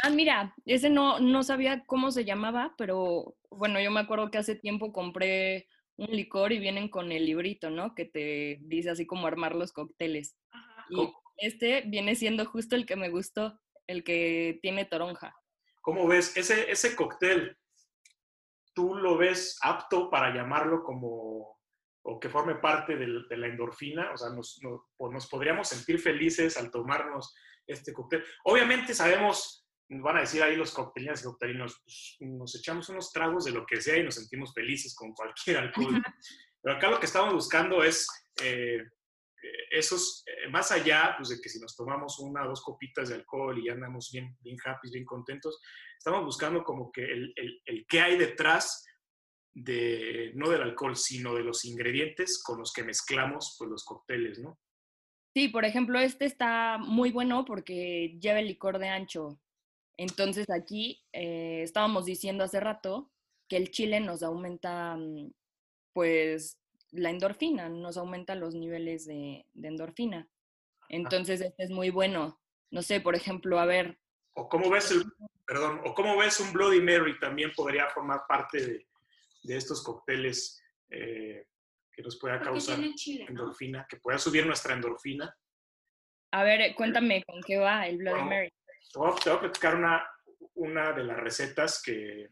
Ah, 0.02 0.10
mira, 0.10 0.54
ese 0.64 0.90
no, 0.90 1.18
no 1.18 1.42
sabía 1.42 1.84
cómo 1.86 2.10
se 2.10 2.24
llamaba, 2.24 2.74
pero 2.76 3.36
bueno, 3.50 3.80
yo 3.80 3.90
me 3.90 4.00
acuerdo 4.00 4.30
que 4.30 4.38
hace 4.38 4.54
tiempo 4.54 4.92
compré 4.92 5.68
un 5.96 6.08
licor 6.08 6.52
y 6.52 6.58
vienen 6.58 6.88
con 6.88 7.10
el 7.10 7.24
librito, 7.24 7.70
¿no? 7.70 7.94
Que 7.94 8.04
te 8.04 8.58
dice 8.60 8.90
así 8.90 9.06
como 9.06 9.26
armar 9.26 9.54
los 9.54 9.72
cócteles. 9.72 10.36
Y 10.90 11.08
este 11.36 11.82
viene 11.86 12.14
siendo 12.14 12.44
justo 12.46 12.76
el 12.76 12.86
que 12.86 12.96
me 12.96 13.10
gustó, 13.10 13.58
el 13.86 14.04
que 14.04 14.58
tiene 14.62 14.84
toronja. 14.84 15.34
¿Cómo 15.82 16.06
ves? 16.06 16.36
Ese, 16.36 16.70
ese 16.70 16.96
cóctel, 16.96 17.56
¿tú 18.74 18.94
lo 18.94 19.16
ves 19.16 19.58
apto 19.62 20.10
para 20.10 20.34
llamarlo 20.34 20.82
como, 20.82 21.58
o 22.02 22.20
que 22.20 22.28
forme 22.28 22.56
parte 22.56 22.96
de, 22.96 23.06
la 23.36 23.46
endorfina? 23.46 24.12
O 24.12 24.16
sea, 24.16 24.30
nos, 24.30 24.60
nos 24.98 25.28
podríamos 25.28 25.68
sentir 25.68 26.00
felices 26.00 26.56
al 26.56 26.70
tomarnos 26.70 27.34
este 27.66 27.92
cóctel. 27.92 28.24
Obviamente 28.44 28.94
sabemos 28.94 29.66
van 29.88 30.16
a 30.16 30.20
decir 30.20 30.42
ahí 30.42 30.56
los 30.56 30.72
coctelinos 30.72 31.20
y 31.20 31.24
coctelinos, 31.24 31.80
pues, 31.84 32.16
nos 32.20 32.54
echamos 32.56 32.88
unos 32.88 33.12
tragos 33.12 33.44
de 33.44 33.52
lo 33.52 33.64
que 33.64 33.80
sea 33.80 33.96
y 33.96 34.04
nos 34.04 34.16
sentimos 34.16 34.52
felices 34.52 34.94
con 34.94 35.12
cualquier 35.12 35.58
alcohol. 35.58 36.02
Pero 36.62 36.76
acá 36.76 36.90
lo 36.90 36.98
que 36.98 37.06
estamos 37.06 37.32
buscando 37.32 37.84
es 37.84 38.08
eh, 38.42 38.82
esos, 39.70 40.24
eh, 40.26 40.48
más 40.48 40.72
allá 40.72 41.14
pues, 41.16 41.30
de 41.30 41.40
que 41.40 41.48
si 41.48 41.58
nos 41.60 41.76
tomamos 41.76 42.18
una 42.18 42.44
o 42.44 42.48
dos 42.48 42.62
copitas 42.62 43.08
de 43.08 43.16
alcohol 43.16 43.58
y 43.58 43.66
ya 43.66 43.72
andamos 43.72 44.10
bien, 44.12 44.36
bien 44.40 44.56
happy, 44.64 44.90
bien 44.90 45.04
contentos, 45.04 45.60
estamos 45.98 46.24
buscando 46.24 46.62
como 46.62 46.90
que 46.92 47.04
el, 47.04 47.32
el, 47.36 47.60
el 47.64 47.86
qué 47.88 48.00
hay 48.00 48.16
detrás 48.16 48.84
de, 49.56 50.32
no 50.34 50.50
del 50.50 50.62
alcohol, 50.62 50.96
sino 50.96 51.34
de 51.34 51.42
los 51.42 51.64
ingredientes 51.64 52.42
con 52.42 52.58
los 52.58 52.72
que 52.72 52.84
mezclamos 52.84 53.56
pues, 53.58 53.70
los 53.70 53.84
cócteles, 53.84 54.38
¿no? 54.38 54.58
Sí, 55.34 55.48
por 55.48 55.64
ejemplo, 55.64 55.98
este 55.98 56.24
está 56.24 56.78
muy 56.78 57.10
bueno 57.10 57.44
porque 57.44 58.18
lleva 58.20 58.40
el 58.40 58.46
licor 58.46 58.78
de 58.78 58.88
ancho. 58.88 59.40
Entonces 59.98 60.48
aquí 60.50 61.02
eh, 61.12 61.62
estábamos 61.62 62.04
diciendo 62.04 62.44
hace 62.44 62.60
rato 62.60 63.10
que 63.48 63.56
el 63.56 63.70
chile 63.70 64.00
nos 64.00 64.22
aumenta, 64.22 64.96
mm, 64.96 65.32
pues, 65.94 66.58
la 66.92 67.10
endorfina, 67.10 67.68
nos 67.68 67.96
aumenta 67.96 68.34
los 68.34 68.54
niveles 68.54 69.06
de, 69.06 69.46
endorfina. 69.54 70.28
Entonces 70.88 71.40
este 71.40 71.64
es 71.64 71.70
muy 71.70 71.90
bueno. 71.90 72.40
No 72.70 72.82
sé, 72.82 73.00
por 73.00 73.14
ejemplo, 73.14 73.58
a 73.58 73.66
ver. 73.66 73.98
O 74.34 74.48
cómo 74.48 74.70
ves 74.70 74.90
el, 74.90 75.04
perdón, 75.46 75.80
o 75.84 75.94
cómo 75.94 76.16
ves 76.16 76.40
un 76.40 76.52
Bloody 76.52 76.80
Mary 76.80 77.18
también 77.18 77.52
podría 77.54 77.88
formar 77.88 78.22
parte 78.28 78.66
de, 78.66 78.86
estos 79.56 79.82
cócteles 79.82 80.60
eh, 80.90 81.46
que 81.92 82.02
nos 82.02 82.18
pueda 82.18 82.40
causar 82.40 82.80
endorfina, 82.80 83.86
que 83.88 83.96
pueda 83.96 84.18
subir 84.18 84.44
nuestra 84.44 84.74
endorfina. 84.74 85.34
A 86.32 86.42
ver, 86.42 86.74
cuéntame 86.74 87.22
con 87.24 87.40
qué 87.42 87.58
va 87.58 87.86
el 87.86 87.98
Bloody 87.98 88.24
Mary. 88.24 88.52
Te 88.92 88.98
voy, 88.98 89.10
a, 89.10 89.40
platicar 89.40 89.76
una, 89.76 90.06
una 90.54 90.92
de 90.92 91.04
las 91.04 91.16
recetas 91.18 91.80
que 91.82 92.30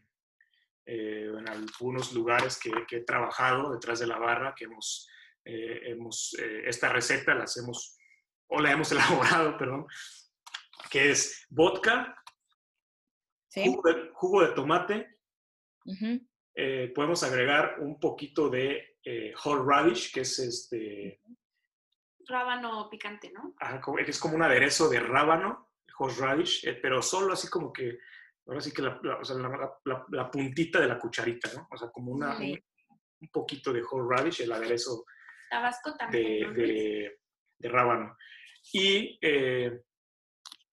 eh, 0.85 1.31
en 1.37 1.49
algunos 1.49 2.13
lugares 2.13 2.59
que, 2.59 2.71
he 2.95 3.01
trabajado 3.01 3.73
detrás 3.73 3.99
de 3.99 4.07
la 4.07 4.17
barra, 4.17 4.53
que 4.55 4.65
hemos, 4.65 5.09
eh, 5.43 5.81
hemos 5.85 6.35
eh, 6.39 6.63
esta 6.65 6.89
receta 6.89 7.35
la 7.35 7.43
hacemos, 7.43 7.97
o 8.47 8.61
la 8.61 8.71
hemos 8.71 8.91
elaborado, 8.91 9.57
perdón, 9.57 9.87
que 10.89 11.11
es 11.11 11.45
vodka, 11.49 12.15
jugo, 14.13 14.41
de, 14.41 14.53
tomate, 14.53 15.17
podemos 16.93 17.23
agregar 17.23 17.77
un 17.79 17.99
poquito 17.99 18.49
de 18.49 18.97
whole 19.43 19.63
radish, 19.65 20.13
que 20.13 20.21
es 20.21 20.39
este... 20.39 21.21
Rábano 22.27 22.89
picante, 22.89 23.31
¿no? 23.31 23.53
es 24.05 24.19
como 24.19 24.35
un 24.35 24.41
aderezo 24.41 24.89
de 24.89 24.99
rábano 24.99 25.65
horseradish, 25.97 26.67
eh, 26.67 26.77
pero 26.81 27.01
solo 27.01 27.33
así 27.33 27.49
como 27.49 27.71
que, 27.71 27.99
ahora 28.47 28.61
sí 28.61 28.71
que 28.71 28.81
la, 28.81 28.99
la, 30.09 30.31
puntita 30.31 30.79
de 30.79 30.87
la 30.87 30.99
cucharita, 30.99 31.51
¿no? 31.53 31.67
O 31.71 31.77
sea, 31.77 31.89
como 31.89 32.11
una, 32.11 32.37
un, 32.37 33.29
poquito 33.31 33.73
de 33.73 33.81
horseradish, 33.81 34.41
el 34.41 34.51
aderezo 34.51 35.05
Tabasco 35.49 35.95
también, 35.95 36.53
de, 36.53 37.17
de, 37.57 37.69
rábano. 37.69 38.15
Y, 38.73 39.17
eh, 39.21 39.81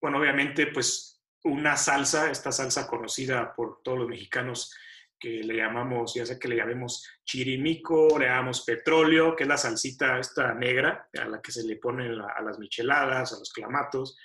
bueno, 0.01 0.19
obviamente, 0.19 0.67
pues 0.69 1.23
una 1.45 1.77
salsa, 1.77 2.31
esta 2.31 2.53
salsa 2.53 2.87
conocida 2.87 3.55
por 3.55 3.81
todos 3.83 4.01
los 4.01 4.09
mexicanos 4.09 4.75
que 5.19 5.43
le 5.43 5.57
llamamos, 5.57 6.15
ya 6.15 6.27
sea 6.27 6.39
que 6.39 6.49
le 6.49 6.57
llamemos 6.57 7.09
chirimico, 7.25 8.19
le 8.19 8.27
llamamos 8.27 8.65
petróleo, 8.65 9.37
que 9.37 9.45
es 9.45 9.49
la 9.49 9.57
salsita 9.57 10.19
esta 10.19 10.53
negra 10.53 11.09
a 11.17 11.25
la 11.27 11.41
que 11.41 11.53
se 11.53 11.65
le 11.65 11.77
pone 11.77 12.07
a 12.07 12.43
las 12.43 12.59
micheladas, 12.59 13.33
a 13.33 13.39
los 13.39 13.53
clamatos. 13.53 14.17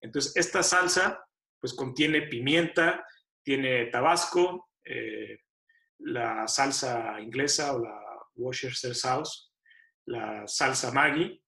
Entonces, 0.00 0.36
esta 0.36 0.64
salsa 0.64 1.24
pues 1.62 1.74
contiene 1.74 2.22
pimienta, 2.22 3.06
tiene 3.40 3.86
tabasco, 3.86 4.70
eh, 4.84 5.38
la 5.98 6.48
salsa 6.48 7.20
inglesa 7.20 7.76
o 7.76 7.78
la 7.78 8.00
Worcestershire 8.34 8.94
sauce, 8.94 9.50
la 10.06 10.44
salsa 10.48 10.90
Maggi 10.90 11.40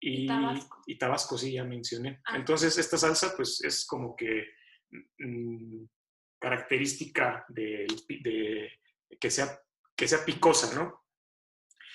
y 0.00 0.26
tabasco. 0.26 0.82
y 0.86 0.98
tabasco, 0.98 1.38
sí, 1.38 1.52
ya 1.52 1.62
mencioné. 1.62 2.20
Ah. 2.24 2.36
Entonces, 2.36 2.76
esta 2.78 2.98
salsa 2.98 3.32
pues 3.36 3.62
es 3.62 3.86
como 3.86 4.16
que 4.16 4.48
mm, 5.18 5.84
característica 6.40 7.44
de, 7.48 7.86
que, 9.20 9.30
sea, 9.30 9.56
que 9.94 10.08
sea 10.08 10.24
picosa, 10.24 10.74
¿no? 10.74 11.04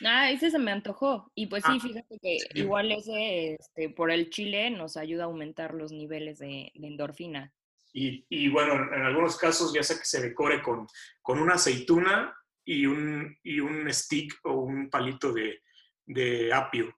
Ah, 0.06 0.32
ese 0.32 0.52
se 0.52 0.60
me 0.60 0.72
antojó. 0.72 1.32
Y 1.36 1.48
pues 1.48 1.64
sí, 1.64 1.72
ah, 1.76 1.80
fíjate 1.80 2.20
que 2.20 2.38
igual 2.56 2.92
ese, 2.92 3.54
este, 3.56 3.90
por 3.90 4.12
el 4.12 4.30
chile 4.30 4.70
nos 4.70 4.98
ayuda 4.98 5.24
a 5.24 5.26
aumentar 5.28 5.74
los 5.74 5.92
niveles 5.92 6.40
de, 6.40 6.72
endorfina. 6.76 7.54
Y, 7.96 8.50
bueno, 8.50 8.74
en 8.74 9.04
algunos 9.04 9.38
casos 9.38 9.72
ya 9.72 9.84
sea 9.84 10.00
que 10.00 10.06
se 10.06 10.20
decore 10.20 10.64
con, 10.64 10.88
con 11.22 11.40
una 11.40 11.54
aceituna 11.54 12.36
y 12.66 12.88
un, 12.88 13.38
y 13.44 13.60
un 13.60 13.92
stick 13.94 14.40
o 14.46 14.62
un 14.62 14.90
palito 14.90 15.32
de, 15.32 15.62
de 16.06 16.52
apio. 16.52 16.92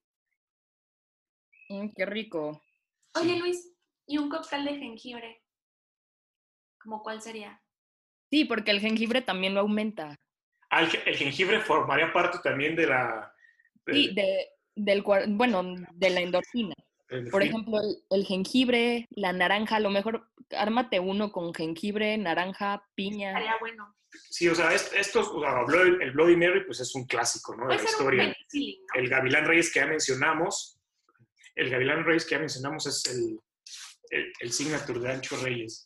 Mm, 1.70 1.90
qué 1.94 2.06
rico. 2.06 2.62
Oye, 3.16 3.38
Luis, 3.38 3.74
¿y 4.08 4.18
un 4.18 4.30
cóctel 4.30 4.64
de 4.64 4.78
jengibre? 4.78 5.44
¿Cómo 6.82 7.04
cuál 7.04 7.22
sería? 7.22 7.62
Sí, 8.30 8.46
porque 8.46 8.72
el 8.72 8.80
jengibre 8.80 9.22
también 9.22 9.54
lo 9.54 9.62
aumenta 9.62 10.20
el 10.72 11.16
jengibre 11.16 11.62
formaría 11.62 12.12
parte 12.12 12.40
también 12.44 12.76
de 12.76 12.88
la... 12.88 13.34
sí, 13.88 14.14
de, 14.14 14.50
del, 14.76 15.02
bueno, 15.02 15.76
de 15.94 16.10
la 16.10 16.22
endorfina. 16.22 16.76
Por 17.32 17.44
ejemplo, 17.44 17.80
el, 18.10 18.26
jengibre, 18.26 19.08
la 19.12 19.32
naranja, 19.32 19.76
a 19.76 19.80
lo 19.80 19.92
mejor 19.92 20.28
ármate 20.52 21.00
uno 21.00 21.32
con 21.32 21.54
jengibre, 21.54 22.18
naranja, 22.18 22.84
piña. 22.96 23.30
Estaría 23.30 23.58
bueno. 23.60 23.96
Sí, 24.30 24.48
o 24.48 24.56
sea, 24.56 24.74
esto, 24.74 25.44
el 26.02 26.12
Bloody 26.12 26.36
Mary, 26.36 26.64
pues 26.66 26.80
es 26.80 26.96
un 26.96 27.06
clásico, 27.06 27.56
¿no? 27.56 27.68
De 27.68 27.76
la 27.76 27.84
historia. 27.84 28.36
El 28.96 29.10
Gavilán 29.10 29.46
Reyes 29.46 29.72
que 29.72 29.82
ya 29.82 29.88
mencionamos, 29.88 30.80
el 31.56 31.70
Gavilán 31.70 32.06
Reyes 32.06 32.26
que 32.26 32.32
ya 32.32 32.40
mencionamos 32.40 32.88
es 32.88 33.06
el, 33.14 33.40
el, 34.40 34.52
signature 34.52 35.00
de 35.00 35.12
Ancho 35.12 35.38
Reyes. 35.38 35.86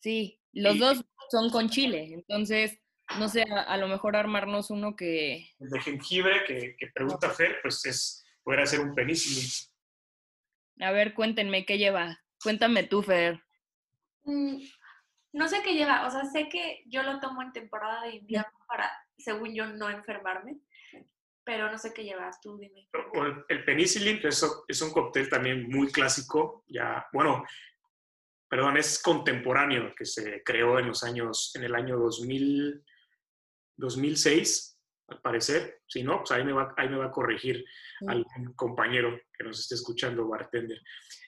Sí, 0.00 0.38
los 0.52 0.78
dos 0.78 1.04
son 1.30 1.50
con 1.50 1.70
chile, 1.70 2.10
entonces 2.12 2.78
no 3.18 3.28
sé, 3.28 3.42
a, 3.42 3.76
lo 3.76 3.88
mejor 3.88 4.16
armarnos 4.16 4.70
uno 4.70 4.96
que... 4.96 5.50
El 5.58 5.70
de 5.70 5.80
jengibre 5.80 6.44
que, 6.46 6.76
pregunta 6.94 7.30
Fer, 7.30 7.58
pues 7.62 7.84
es, 7.86 8.24
poder 8.42 8.60
hacer 8.60 8.80
un 8.80 8.94
penicilin. 8.94 9.50
A 10.80 10.92
ver, 10.92 11.14
cuéntenme, 11.14 11.66
¿qué 11.66 11.78
lleva? 11.78 12.20
Cuéntame 12.42 12.84
tú, 12.84 13.02
Fer. 13.02 13.42
Mm, 14.24 14.62
no 15.32 15.48
sé 15.48 15.62
qué 15.62 15.74
lleva, 15.74 16.06
o 16.06 16.10
sea, 16.10 16.24
sé 16.24 16.48
que 16.48 16.82
yo 16.86 17.02
lo 17.02 17.20
tomo 17.20 17.42
en 17.42 17.52
temporada 17.52 18.02
de 18.04 18.16
invierno 18.16 18.58
para, 18.66 18.90
según 19.18 19.54
yo, 19.54 19.66
no 19.66 19.90
enfermarme, 19.90 20.58
pero 21.44 21.70
no 21.70 21.78
sé 21.78 21.92
qué 21.92 22.04
llevas, 22.04 22.40
tú 22.40 22.58
dime. 22.58 22.88
El 23.48 23.64
penicilin, 23.64 24.20
que 24.20 24.28
es, 24.28 24.44
es 24.68 24.82
un 24.82 24.92
cóctel 24.92 25.28
también 25.28 25.68
muy 25.68 25.90
clásico, 25.90 26.64
ya, 26.68 27.06
bueno, 27.12 27.44
perdón, 28.48 28.76
es 28.76 29.00
contemporáneo, 29.00 29.94
que 29.94 30.04
se 30.04 30.42
creó 30.42 30.78
en 30.78 30.88
los 30.88 31.04
años, 31.04 31.52
en 31.54 31.64
el 31.64 31.74
año 31.74 31.96
2000, 31.96 32.84
2006, 33.80 34.78
al 35.08 35.20
parecer. 35.20 35.80
Si 35.88 36.02
no, 36.04 36.18
pues 36.18 36.30
ahí 36.30 36.44
me 36.44 36.52
va, 36.52 36.72
ahí 36.76 36.88
me 36.88 36.96
va 36.98 37.06
a 37.06 37.10
corregir 37.10 37.64
Mm. 38.02 38.08
algún 38.10 38.54
compañero 38.54 39.18
que 39.36 39.44
nos 39.44 39.58
esté 39.58 39.74
escuchando, 39.74 40.28
bartender. 40.28 40.80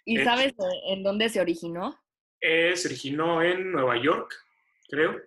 ¿Y 0.04 0.21
Eh, 0.21 0.25
sabes 0.25 0.56
de- 0.56 0.92
en 0.92 1.02
dónde 1.02 1.28
se 1.28 1.40
originó? 1.40 1.99
Eh, 2.40 2.76
se 2.76 2.88
originó 2.88 3.42
en 3.42 3.73
Nueva 3.73 4.00
York, 4.02 4.32
creo. 4.88 5.21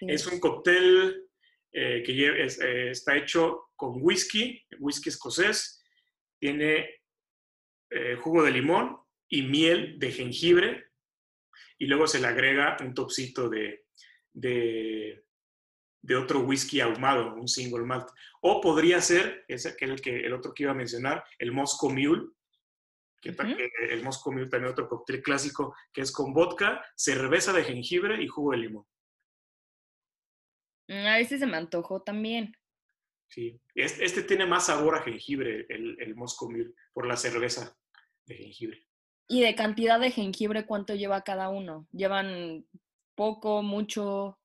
Sí. 0.00 0.06
Es 0.08 0.26
un 0.26 0.38
cóctel 0.40 1.20
eh, 1.76 2.02
que 2.06 2.44
es, 2.44 2.60
eh, 2.60 2.90
está 2.90 3.16
hecho 3.16 3.70
con 3.74 3.98
whisky, 4.00 4.64
whisky 4.78 5.08
escocés, 5.08 5.82
tiene 6.38 7.00
eh, 7.90 8.16
jugo 8.16 8.42
de 8.44 8.50
limón 8.52 8.96
y 9.28 9.42
miel 9.42 9.98
de 9.98 10.12
jengibre, 10.12 10.84
y 11.78 11.86
luego 11.86 12.06
se 12.06 12.20
le 12.20 12.26
agrega 12.28 12.76
un 12.80 12.94
topsito 12.94 13.48
de, 13.48 13.86
de, 14.32 15.24
de 16.04 16.16
otro 16.16 16.40
whisky 16.40 16.80
ahumado, 16.80 17.34
un 17.34 17.48
single 17.48 17.84
malt. 17.84 18.10
O 18.42 18.60
podría 18.60 19.00
ser, 19.00 19.44
es 19.48 19.64
aquel 19.64 20.00
que, 20.02 20.20
el 20.20 20.34
otro 20.34 20.52
que 20.52 20.64
iba 20.64 20.72
a 20.72 20.76
mencionar, 20.76 21.24
el 21.38 21.50
Moscow 21.50 21.88
Mule, 21.90 22.28
que 23.22 23.34
el 23.88 24.02
Moscow 24.02 24.30
Mule 24.30 24.50
también 24.50 24.72
otro 24.72 24.86
cóctel 24.86 25.22
clásico, 25.22 25.74
que 25.94 26.02
es 26.02 26.12
con 26.12 26.34
vodka, 26.34 26.84
cerveza 26.94 27.54
de 27.54 27.64
jengibre 27.64 28.22
y 28.22 28.28
jugo 28.28 28.52
de 28.52 28.58
limón. 28.58 28.86
Mm, 30.88 31.06
A 31.06 31.16
veces 31.16 31.40
se 31.40 31.46
me 31.46 31.56
antojó 31.56 32.02
también. 32.02 32.54
Sí. 33.30 33.58
Este, 33.74 34.04
este 34.04 34.22
tiene 34.24 34.44
más 34.44 34.66
sabor 34.66 34.96
a 34.96 35.02
jengibre, 35.02 35.64
el, 35.70 35.96
el 36.00 36.14
Moscow 36.14 36.50
Mule, 36.50 36.74
por 36.92 37.06
la 37.06 37.16
cerveza 37.16 37.74
de 38.26 38.34
jengibre. 38.34 38.86
¿Y 39.26 39.40
de 39.40 39.54
cantidad 39.54 39.98
de 39.98 40.10
jengibre 40.10 40.66
cuánto 40.66 40.94
lleva 40.94 41.24
cada 41.24 41.48
uno? 41.48 41.88
¿Llevan 41.92 42.66
poco, 43.14 43.62
mucho? 43.62 44.38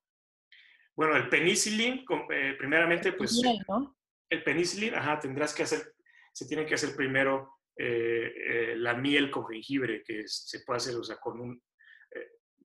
Bueno, 0.99 1.15
el 1.15 1.29
penicillin, 1.29 2.03
com- 2.03 2.29
eh, 2.29 2.55
primeramente, 2.57 3.13
pues 3.13 3.31
¿no? 3.41 3.95
el 4.29 4.43
penicillin, 4.43 4.93
ajá, 4.95 5.17
tendrás 5.17 5.53
que 5.55 5.63
hacer, 5.63 5.93
se 6.33 6.45
tiene 6.45 6.65
que 6.65 6.73
hacer 6.73 6.93
primero 6.93 7.61
eh, 7.77 8.33
eh, 8.35 8.75
la 8.75 8.95
miel 8.95 9.31
con 9.31 9.47
jengibre, 9.47 10.03
que 10.03 10.19
es- 10.19 10.43
se 10.49 10.59
puede 10.65 10.75
hacer, 10.75 10.95
o 10.97 11.03
sea, 11.05 11.15
con 11.15 11.39
un, 11.39 11.63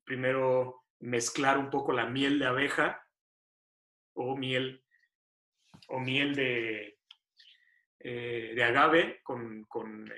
primero 0.05 0.83
mezclar 0.99 1.59
un 1.59 1.71
poco 1.71 1.93
la 1.93 2.07
miel 2.07 2.41
de 2.41 2.47
abeja 2.47 3.01
o 4.17 4.37
miel, 4.37 4.83
o 5.87 6.01
miel 6.01 6.35
de, 6.35 6.99
de 8.01 8.65
agave 8.65 9.21
con, 9.23 9.63
con, 9.67 10.13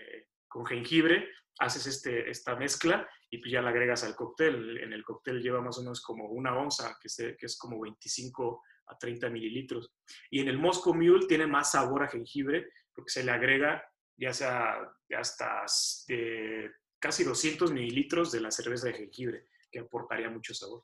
con 0.49 0.65
jengibre, 0.65 1.29
haces 1.59 1.87
este, 1.87 2.29
esta 2.31 2.55
mezcla 2.57 3.09
y 3.31 3.39
pues 3.39 3.51
ya 3.53 3.63
la 3.63 3.71
agregas 3.71 4.05
al 4.05 4.15
cóctel. 4.15 4.79
En 4.79 4.93
el 4.93 5.03
cóctel 5.05 5.41
lleva 5.43 5.61
más 5.61 5.79
o 5.79 5.83
menos 5.83 6.03
como 6.03 6.29
una 6.29 6.57
onza, 6.57 6.97
que, 7.01 7.09
se- 7.09 7.37
que 7.37 7.47
es 7.47 7.57
como 7.59 7.81
25 7.81 8.63
a 8.87 8.99
30 8.99 9.29
mililitros. 9.31 9.93
Y 10.31 10.41
en 10.41 10.49
el 10.49 10.59
Moscow 10.59 10.95
Mule 10.95 11.27
tiene 11.27 11.47
más 11.47 11.73
sabor 11.73 12.03
a 12.05 12.09
jengibre 12.09 12.69
porque 12.95 13.11
se 13.11 13.25
le 13.25 13.33
agrega 13.33 13.83
ya 14.19 14.33
sea 14.33 14.79
hasta 15.17 15.65
de 16.09 16.71
casi 16.99 17.23
200 17.25 17.71
mililitros 17.73 18.33
de 18.33 18.41
la 18.41 18.51
cerveza 18.51 18.87
de 18.89 18.95
jengibre, 18.95 19.47
que 19.71 19.81
aportaría 19.81 20.31
mucho 20.31 20.55
sabor. 20.55 20.83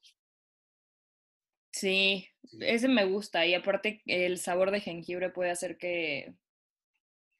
Sí, 1.73 2.29
Sí. 2.45 2.59
ese 2.61 2.88
me 2.88 3.05
gusta. 3.07 3.47
Y 3.47 3.55
aparte 3.55 4.02
el 4.07 4.38
sabor 4.38 4.71
de 4.71 4.81
jengibre 4.81 5.31
puede 5.31 5.50
hacer 5.50 5.79
que, 5.79 6.35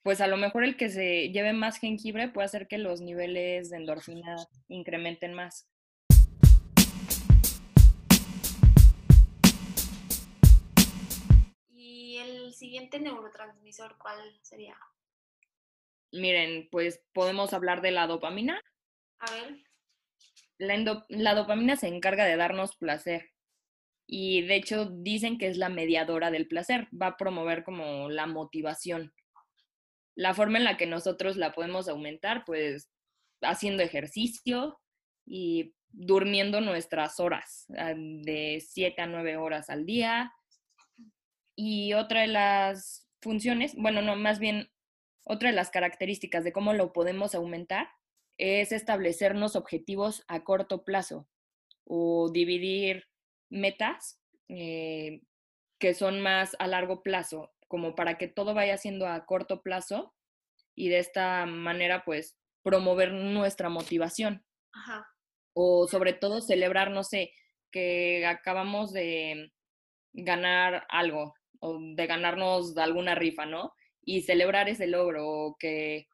pues 0.03 0.21
a 0.21 0.27
lo 0.27 0.37
mejor 0.37 0.65
el 0.65 0.77
que 0.77 0.89
se 0.91 1.31
lleve 1.31 1.53
más 1.53 1.79
jengibre 1.79 2.29
puede 2.29 2.47
hacer 2.47 2.67
que 2.67 2.79
los 2.79 3.01
niveles 3.01 3.71
de 3.71 3.77
endorfina 3.79 4.37
incrementen 4.69 5.35
más. 5.35 5.69
¿Y 11.71 12.19
el 12.19 12.53
siguiente 12.55 12.99
neurotransmisor 13.01 13.97
cuál 13.99 14.19
sería? 14.43 14.77
Miren, 16.13 16.69
pues 16.71 17.03
podemos 17.13 17.53
hablar 17.55 17.81
de 17.81 17.91
la 17.91 18.07
dopamina. 18.07 18.61
A 19.19 19.33
ver. 19.33 19.65
La, 20.59 20.75
endo- 20.75 21.07
la 21.09 21.35
dopamina 21.35 21.77
se 21.77 21.89
encarga 21.89 22.25
de 22.25 22.37
darnos 22.37 22.77
placer 22.77 23.31
y 24.07 24.43
de 24.43 24.57
hecho 24.57 24.87
dicen 24.91 25.39
que 25.39 25.47
es 25.47 25.57
la 25.57 25.69
mediadora 25.71 26.31
del 26.31 26.47
placer, 26.47 26.89
va 26.93 27.07
a 27.09 27.17
promover 27.17 27.65
como 27.65 28.11
la 28.11 28.27
motivación. 28.27 29.15
La 30.15 30.35
forma 30.35 30.59
en 30.59 30.65
la 30.65 30.77
que 30.77 30.87
nosotros 30.87 31.37
la 31.37 31.53
podemos 31.53 31.89
aumentar, 31.89 32.45
pues 32.45 32.91
haciendo 33.41 33.83
ejercicio 33.83 34.79
y 35.27 35.75
durmiendo 35.91 36.61
nuestras 36.61 37.21
horas, 37.21 37.67
ah, 37.77 37.95
de 37.97 38.63
7 38.67 39.03
a 39.03 39.07
9 39.07 39.37
horas 39.37 39.71
al 39.71 39.87
día. 39.87 40.33
Y 41.55 41.93
otra 41.95 42.23
de 42.23 42.29
las 42.29 43.09
funciones, 43.21 43.75
bueno, 43.77 44.03
no, 44.03 44.17
más 44.17 44.39
bien 44.39 44.71
otra 45.25 45.51
de 45.51 45.55
las 45.55 45.71
características 45.71 46.45
de 46.45 46.53
cómo 46.53 46.73
lo 46.73 46.93
podemos 46.93 47.35
aumentar 47.35 47.89
es 48.39 48.73
establecernos 48.73 49.55
objetivos 49.55 50.25
a 50.27 50.43
corto 50.43 50.85
plazo 50.85 51.29
o 51.85 52.31
dividir 52.33 53.05
metas 53.51 54.21
eh, 54.49 55.21
que 55.79 55.95
son 55.95 56.21
más 56.21 56.57
a 56.59 56.67
largo 56.67 57.03
plazo, 57.03 57.53
como 57.73 57.95
para 57.95 58.19
que 58.19 58.29
todo 58.29 58.53
vaya 58.53 58.77
siendo 58.77 59.07
a 59.07 59.25
corto 59.25 59.63
plazo 59.63 60.13
y 60.75 60.91
de 60.91 60.99
esta 60.99 61.47
manera 61.47 62.05
pues 62.05 62.37
promover 62.63 63.13
nuestra 63.13 63.71
motivación 63.71 64.45
Ajá. 64.75 65.09
o 65.55 65.89
sobre 65.89 66.13
todo 66.13 66.43
celebrar, 66.43 66.91
no 66.91 67.03
sé, 67.03 67.33
que 67.71 68.27
acabamos 68.27 68.93
de 68.93 69.55
ganar 70.13 70.85
algo 70.91 71.33
o 71.61 71.79
de 71.97 72.07
ganarnos 72.07 72.77
alguna 72.77 73.15
rifa, 73.15 73.47
¿no? 73.47 73.73
Y 74.03 74.21
celebrar 74.21 74.69
ese 74.69 74.87
logro 74.87 75.27
o 75.27 75.57
que 75.59 76.09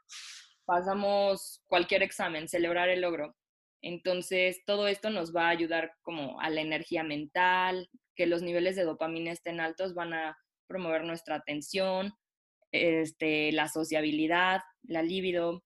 pasamos 0.64 1.64
cualquier 1.66 2.04
examen, 2.04 2.46
celebrar 2.46 2.88
el 2.88 3.00
logro. 3.00 3.34
Entonces, 3.82 4.62
todo 4.64 4.86
esto 4.86 5.10
nos 5.10 5.34
va 5.34 5.46
a 5.46 5.50
ayudar 5.50 5.90
como 6.02 6.40
a 6.40 6.50
la 6.50 6.60
energía 6.60 7.02
mental, 7.02 7.90
que 8.14 8.26
los 8.26 8.42
niveles 8.42 8.76
de 8.76 8.84
dopamina 8.84 9.32
estén 9.32 9.58
altos, 9.58 9.94
van 9.94 10.14
a 10.14 10.38
promover 10.68 11.04
nuestra 11.04 11.36
atención, 11.36 12.14
este, 12.70 13.50
la 13.52 13.68
sociabilidad, 13.68 14.60
la 14.82 15.02
libido. 15.02 15.64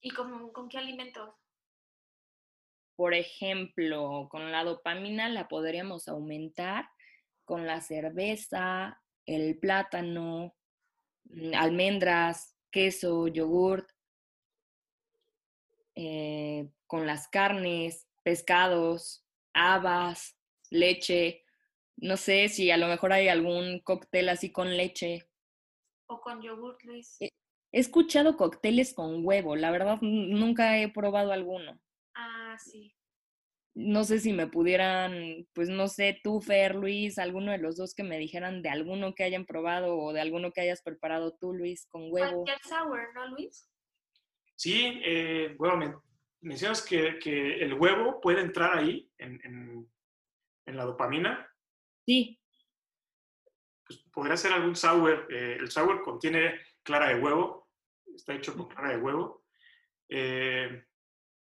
¿Y 0.00 0.10
con, 0.10 0.52
con 0.52 0.68
qué 0.68 0.78
alimentos? 0.78 1.34
Por 2.94 3.14
ejemplo, 3.14 4.28
con 4.30 4.52
la 4.52 4.62
dopamina 4.62 5.28
la 5.28 5.48
podríamos 5.48 6.06
aumentar 6.08 6.88
con 7.48 7.66
la 7.66 7.80
cerveza, 7.80 9.02
el 9.24 9.58
plátano, 9.58 10.54
mm, 11.24 11.54
almendras, 11.54 12.54
queso, 12.70 13.26
yogurt, 13.28 13.88
eh, 15.94 16.68
con 16.86 17.06
las 17.06 17.26
carnes, 17.28 18.06
pescados, 18.22 19.24
habas, 19.54 20.36
leche. 20.70 21.42
No 22.00 22.16
sé 22.16 22.48
si 22.48 22.70
a 22.70 22.76
lo 22.76 22.86
mejor 22.86 23.12
hay 23.12 23.28
algún 23.28 23.80
cóctel 23.80 24.28
así 24.28 24.52
con 24.52 24.76
leche. 24.76 25.28
¿O 26.06 26.20
con 26.20 26.40
yogurt, 26.40 26.82
Luis? 26.84 27.16
Eh, 27.20 27.28
He 27.72 27.80
escuchado 27.80 28.36
cócteles 28.36 28.94
con 28.94 29.26
huevo, 29.26 29.54
la 29.56 29.70
verdad 29.70 29.98
nunca 30.00 30.78
he 30.78 30.88
probado 30.90 31.32
alguno. 31.32 31.78
Ah, 32.14 32.56
sí. 32.58 32.94
No 33.74 34.04
sé 34.04 34.18
si 34.20 34.32
me 34.32 34.46
pudieran, 34.46 35.46
pues 35.52 35.68
no 35.68 35.86
sé, 35.88 36.18
tú, 36.24 36.40
Fer, 36.40 36.74
Luis, 36.74 37.18
alguno 37.18 37.52
de 37.52 37.58
los 37.58 37.76
dos 37.76 37.94
que 37.94 38.02
me 38.02 38.18
dijeran 38.18 38.62
de 38.62 38.70
alguno 38.70 39.14
que 39.14 39.22
hayan 39.24 39.44
probado 39.44 39.96
o 39.98 40.12
de 40.12 40.20
alguno 40.20 40.50
que 40.52 40.62
hayas 40.62 40.82
preparado 40.82 41.36
tú, 41.36 41.52
Luis, 41.52 41.86
con 41.90 42.10
huevo. 42.10 42.44
Cualquier 42.44 42.58
sour, 42.62 43.14
¿no, 43.14 43.28
Luis? 43.28 43.70
Sí, 44.56 45.00
eh, 45.04 45.54
bueno, 45.58 45.76
men- 45.76 45.94
mencionas 46.40 46.82
que, 46.84 47.18
que 47.20 47.58
el 47.62 47.74
huevo 47.74 48.20
puede 48.20 48.40
entrar 48.40 48.78
ahí 48.78 49.08
en, 49.18 49.38
en- 49.44 49.92
en 50.66 50.76
la 50.76 50.84
dopamina. 50.84 51.47
Sí, 52.08 52.40
Pues 53.84 53.98
podría 54.10 54.34
ser 54.38 54.54
algún 54.54 54.74
sour. 54.74 55.26
eh, 55.30 55.58
el 55.60 55.70
sour 55.70 56.00
contiene 56.02 56.58
clara 56.82 57.08
de 57.10 57.20
huevo, 57.20 57.68
está 58.16 58.34
hecho 58.34 58.56
con 58.56 58.66
clara 58.66 58.96
de 58.96 58.96
huevo. 58.96 59.44
Eh, 60.08 60.86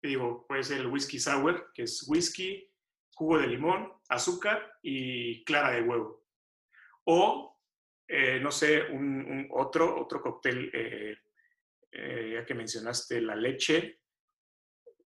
digo, 0.02 0.44
puede 0.48 0.64
ser 0.64 0.78
el 0.80 0.88
whisky 0.88 1.20
sour, 1.20 1.70
que 1.72 1.84
es 1.84 2.04
whisky, 2.08 2.68
jugo 3.14 3.38
de 3.38 3.46
limón, 3.46 3.92
azúcar 4.08 4.76
y 4.82 5.44
clara 5.44 5.70
de 5.70 5.82
huevo. 5.82 6.26
O, 7.04 7.56
eh, 8.08 8.40
no 8.40 8.50
sé, 8.50 8.82
un, 8.90 9.04
un 9.24 9.48
otro, 9.52 10.00
otro 10.00 10.20
cóctel, 10.20 10.68
eh, 10.74 11.16
eh, 11.92 12.30
ya 12.34 12.44
que 12.44 12.54
mencionaste 12.54 13.20
la 13.20 13.36
leche, 13.36 14.00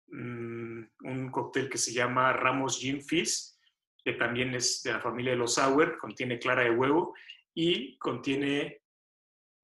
mm, 0.10 0.84
un 1.06 1.32
cóctel 1.32 1.68
que 1.68 1.80
se 1.80 1.92
llama 1.92 2.34
Ramos 2.34 2.78
Gin 2.80 3.02
Fizz, 3.04 3.59
que 4.04 4.14
también 4.14 4.54
es 4.56 4.82
de 4.84 4.94
la 4.94 5.00
familia 5.00 5.32
de 5.32 5.38
los 5.38 5.56
sour, 5.56 5.98
contiene 5.98 6.40
clara 6.40 6.64
de 6.64 6.72
huevo 6.72 7.16
y 7.54 7.98
contiene 7.98 8.82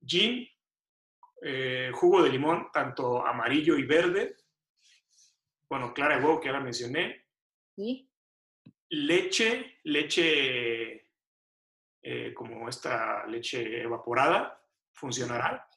gin, 0.06 0.48
eh, 1.42 1.92
jugo 1.94 2.24
de 2.24 2.30
limón, 2.30 2.70
tanto 2.72 3.26
amarillo 3.26 3.78
y 3.78 3.84
verde, 3.84 4.36
bueno, 5.70 5.94
clara 5.94 6.18
de 6.18 6.24
huevo 6.24 6.40
que 6.40 6.52
la 6.52 6.60
mencioné, 6.60 7.26
sí. 7.76 8.10
leche, 8.90 9.80
leche 9.84 11.06
eh, 12.02 12.34
como 12.36 12.70
esta 12.70 13.26
leche 13.26 13.82
evaporada, 13.82 14.62
funcionará. 14.94 15.68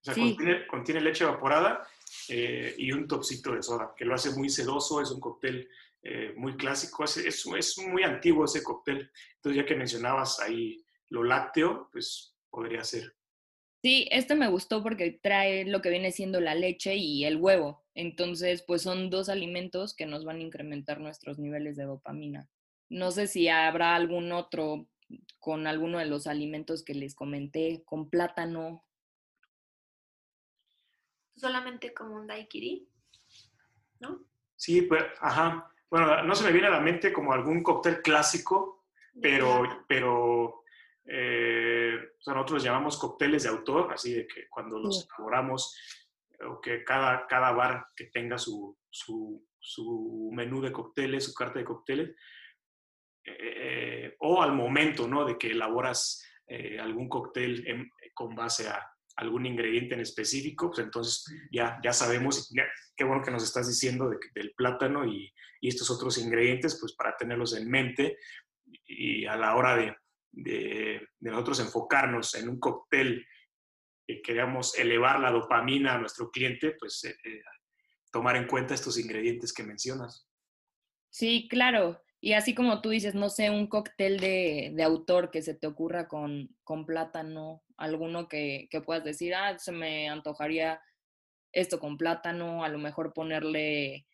O 0.00 0.04
sea, 0.04 0.14
contiene, 0.68 1.00
leche 1.00 1.24
evaporada 1.24 1.88
eh, 2.28 2.74
y 2.76 2.92
un 2.92 3.06
topsito 3.06 3.54
de 3.54 3.62
soda, 3.62 3.94
que 3.96 4.04
lo 4.04 4.14
hace 4.14 4.30
muy 4.32 4.50
sedoso, 4.50 5.00
es 5.00 5.10
un 5.10 5.20
cóctel 5.20 5.70
eh, 6.02 6.34
muy 6.36 6.56
clásico, 6.56 7.04
es, 7.04 7.16
es, 7.18 7.46
es, 7.46 7.78
muy 7.78 8.02
antiguo 8.02 8.44
ese 8.44 8.62
cóctel. 8.62 9.10
Entonces, 9.36 9.62
ya 9.62 9.66
que 9.66 9.76
mencionabas 9.76 10.40
ahí 10.40 10.84
lo 11.08 11.22
lácteo, 11.22 11.88
pues 11.92 12.36
podría 12.50 12.82
ser. 12.82 13.16
Sí, 13.82 14.08
este 14.10 14.34
me 14.34 14.48
gustó 14.48 14.82
porque 14.82 15.18
trae 15.22 15.64
lo 15.64 15.82
que 15.82 15.90
viene 15.90 16.12
siendo 16.12 16.40
la 16.40 16.54
leche 16.54 16.96
y 16.96 17.24
el 17.24 17.36
huevo. 17.36 17.84
Entonces, 17.94 18.62
pues 18.66 18.82
son 18.82 19.10
dos 19.10 19.28
alimentos 19.28 19.94
que 19.94 20.06
nos 20.06 20.24
van 20.24 20.36
a 20.36 20.42
incrementar 20.42 21.00
nuestros 21.00 21.38
niveles 21.38 21.76
de 21.76 21.84
dopamina. 21.84 22.48
No 22.88 23.10
sé 23.10 23.26
si 23.26 23.48
habrá 23.48 23.94
algún 23.94 24.32
otro 24.32 24.88
con 25.38 25.66
alguno 25.66 25.98
de 25.98 26.06
los 26.06 26.26
alimentos 26.26 26.84
que 26.84 26.94
les 26.94 27.14
comenté, 27.14 27.82
con 27.84 28.08
plátano. 28.08 28.84
Solamente 31.36 31.92
como 31.92 32.14
un 32.14 32.26
daiquiri, 32.26 32.88
¿no? 34.00 34.24
Sí, 34.56 34.82
pues, 34.82 35.02
ajá. 35.20 35.71
Bueno, 35.92 36.22
no 36.22 36.34
se 36.34 36.44
me 36.44 36.52
viene 36.52 36.68
a 36.68 36.70
la 36.70 36.80
mente 36.80 37.12
como 37.12 37.34
algún 37.34 37.62
cóctel 37.62 38.00
clásico, 38.00 38.86
pero, 39.20 39.84
pero 39.86 40.62
eh, 41.04 42.14
nosotros 42.26 42.64
llamamos 42.64 42.98
cócteles 42.98 43.42
de 43.42 43.50
autor, 43.50 43.92
así 43.92 44.14
de 44.14 44.26
que 44.26 44.48
cuando 44.48 44.78
los 44.78 45.06
elaboramos, 45.06 45.78
o 46.48 46.62
que 46.62 46.82
cada, 46.82 47.26
cada 47.26 47.52
bar 47.52 47.88
que 47.94 48.06
tenga 48.06 48.38
su, 48.38 48.74
su, 48.88 49.46
su 49.58 50.30
menú 50.32 50.62
de 50.62 50.72
cócteles, 50.72 51.26
su 51.26 51.34
carta 51.34 51.58
de 51.58 51.66
cócteles, 51.66 52.16
eh, 53.26 54.16
o 54.20 54.42
al 54.42 54.54
momento, 54.54 55.06
¿no? 55.06 55.26
De 55.26 55.36
que 55.36 55.50
elaboras 55.50 56.26
eh, 56.46 56.80
algún 56.80 57.06
cóctel 57.06 57.90
con 58.14 58.34
base 58.34 58.66
a 58.66 58.91
algún 59.16 59.46
ingrediente 59.46 59.94
en 59.94 60.00
específico, 60.00 60.68
pues 60.70 60.80
entonces 60.80 61.24
ya, 61.50 61.78
ya 61.82 61.92
sabemos, 61.92 62.52
qué 62.96 63.04
bueno 63.04 63.22
que 63.22 63.30
nos 63.30 63.42
estás 63.42 63.68
diciendo 63.68 64.10
del 64.34 64.52
plátano 64.54 65.06
y, 65.06 65.32
estos 65.60 65.90
otros 65.92 66.18
ingredientes, 66.18 66.76
pues 66.80 66.92
para 66.94 67.16
tenerlos 67.16 67.56
en 67.56 67.70
mente 67.70 68.16
y 68.84 69.26
a 69.26 69.36
la 69.36 69.54
hora 69.54 69.76
de, 69.76 69.94
de, 70.32 71.06
nosotros 71.20 71.60
enfocarnos 71.60 72.34
en 72.34 72.48
un 72.48 72.58
cóctel 72.58 73.24
que 74.04 74.20
queramos 74.22 74.76
elevar 74.76 75.20
la 75.20 75.30
dopamina 75.30 75.94
a 75.94 75.98
nuestro 75.98 76.32
cliente, 76.32 76.74
pues 76.80 77.04
eh, 77.04 77.16
eh, 77.22 77.42
tomar 78.10 78.34
en 78.34 78.48
cuenta 78.48 78.74
estos 78.74 78.98
ingredientes 78.98 79.52
que 79.52 79.62
mencionas. 79.62 80.28
Sí, 81.10 81.46
claro. 81.48 82.02
Y 82.24 82.34
así 82.34 82.54
como 82.54 82.80
tú 82.80 82.90
dices, 82.90 83.16
no 83.16 83.28
sé, 83.28 83.50
un 83.50 83.66
cóctel 83.66 84.20
de, 84.20 84.70
de 84.74 84.82
autor 84.84 85.32
que 85.32 85.42
se 85.42 85.54
te 85.54 85.66
ocurra 85.66 86.06
con, 86.06 86.54
con 86.62 86.86
plátano, 86.86 87.64
alguno 87.76 88.28
que, 88.28 88.68
que, 88.70 88.80
puedas 88.80 89.02
decir, 89.02 89.34
ah, 89.34 89.58
se 89.58 89.72
me 89.72 90.08
antojaría 90.08 90.80
esto 91.50 91.80
con 91.80 91.98
plátano, 91.98 92.62
a 92.62 92.68
lo 92.68 92.78
mejor 92.78 93.12
ponerle 93.12 94.06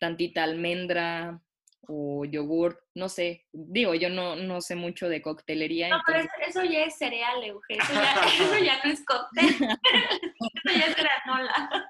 tantita 0.00 0.42
almendra, 0.42 1.40
o 1.86 2.24
yogurt, 2.24 2.80
no 2.96 3.08
sé, 3.08 3.46
digo, 3.52 3.94
yo 3.94 4.08
no, 4.08 4.34
no 4.34 4.60
sé 4.60 4.74
mucho 4.74 5.08
de 5.08 5.22
coctelería. 5.22 5.88
No, 5.88 6.02
pero 6.04 6.26
eso, 6.44 6.64
ya 6.64 6.82
es 6.82 6.98
cereal, 6.98 7.44
Eugenio, 7.44 7.80
eso 7.80 7.94
ya, 7.94 8.14
eso 8.44 8.64
ya 8.64 8.80
no 8.82 8.90
es 8.90 9.04
cóctel, 9.04 9.46
eso 10.64 10.78
ya 10.78 10.86
es 10.86 10.96
granola. 10.96 11.88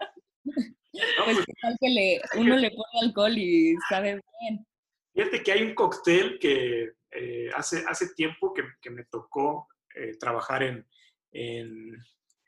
pues, 1.24 1.38
que 1.80 1.88
le, 1.88 2.20
uno 2.36 2.56
le 2.56 2.70
pone 2.70 3.06
alcohol 3.06 3.38
y 3.38 3.74
sabe 3.88 4.20
bien. 4.40 4.66
Fíjate 5.14 5.42
que 5.42 5.52
hay 5.52 5.62
un 5.62 5.74
cóctel 5.74 6.38
que 6.38 6.92
eh, 7.10 7.50
hace, 7.54 7.84
hace 7.86 8.14
tiempo 8.14 8.52
que, 8.54 8.62
que 8.80 8.90
me 8.90 9.04
tocó 9.04 9.68
eh, 9.94 10.16
trabajar 10.18 10.62
en, 10.62 10.88
en, 11.32 11.96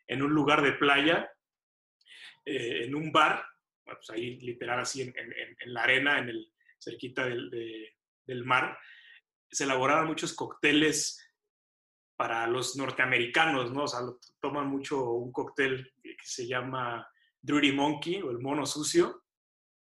en, 0.07 0.22
un 0.22 0.33
lugar 0.33 0.62
de 0.62 0.72
playa, 0.72 1.31
eh, 2.44 2.85
en 2.85 2.94
un 2.94 3.12
bar, 3.12 3.44
pues 3.85 4.11
ahí 4.11 4.38
literal 4.40 4.81
así 4.81 5.03
en, 5.03 5.14
en 5.16 5.74
la 5.74 5.83
arena, 5.83 6.18
en 6.18 6.31
el, 6.31 6.55
cerquita 6.85 7.27
del, 7.27 7.50
del 8.27 8.44
mar, 8.44 8.79
se 9.50 9.64
elaboraban 9.64 10.07
muchos 10.07 10.35
cócteles 10.35 11.20
para 12.16 12.46
los 12.46 12.77
norteamericanos, 12.77 13.72
¿no? 13.72 13.85
O 13.85 13.88
sea, 13.88 14.00
toman 14.40 14.68
mucho 14.68 15.11
un 15.12 15.33
cóctel 15.33 15.92
que 16.03 16.14
se 16.22 16.46
llama 16.46 17.09
Dirty 17.40 17.72
Monkey 17.72 18.22
o 18.22 18.31
el 18.31 18.38
mono 18.38 18.66
sucio. 18.66 19.24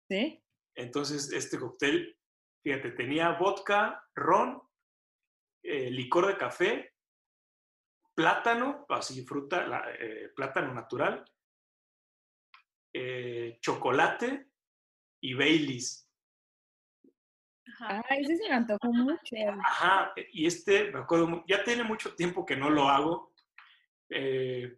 Sí. 0.09 0.43
Entonces, 0.75 1.33
este 1.33 1.59
cóctel, 1.59 2.16
fíjate, 2.67 2.91
tenía 2.91 3.31
vodka, 3.31 4.05
ron, 4.17 4.61
eh, 5.63 5.89
licor 5.89 6.27
de 6.27 6.37
café, 6.37 6.95
plátano, 8.13 8.85
así 8.89 9.25
fruta, 9.25 9.85
eh, 10.01 10.33
plátano 10.35 10.75
natural, 10.75 11.25
eh, 12.93 13.59
chocolate 13.61 14.51
y 15.21 15.35
Baileys. 15.35 16.11
Ajá. 17.69 18.03
Ah, 18.11 18.15
ese 18.17 18.37
se 18.37 18.49
me 18.49 18.57
antojó 18.57 18.93
mucho. 18.93 19.37
Ajá, 19.65 20.13
y 20.33 20.47
este, 20.47 20.91
me 20.91 20.99
acuerdo, 20.99 21.45
ya 21.47 21.63
tiene 21.63 21.85
mucho 21.85 22.17
tiempo 22.17 22.45
que 22.45 22.57
no 22.57 22.69
lo 22.69 22.89
hago. 22.89 23.33
Eh, 24.11 24.77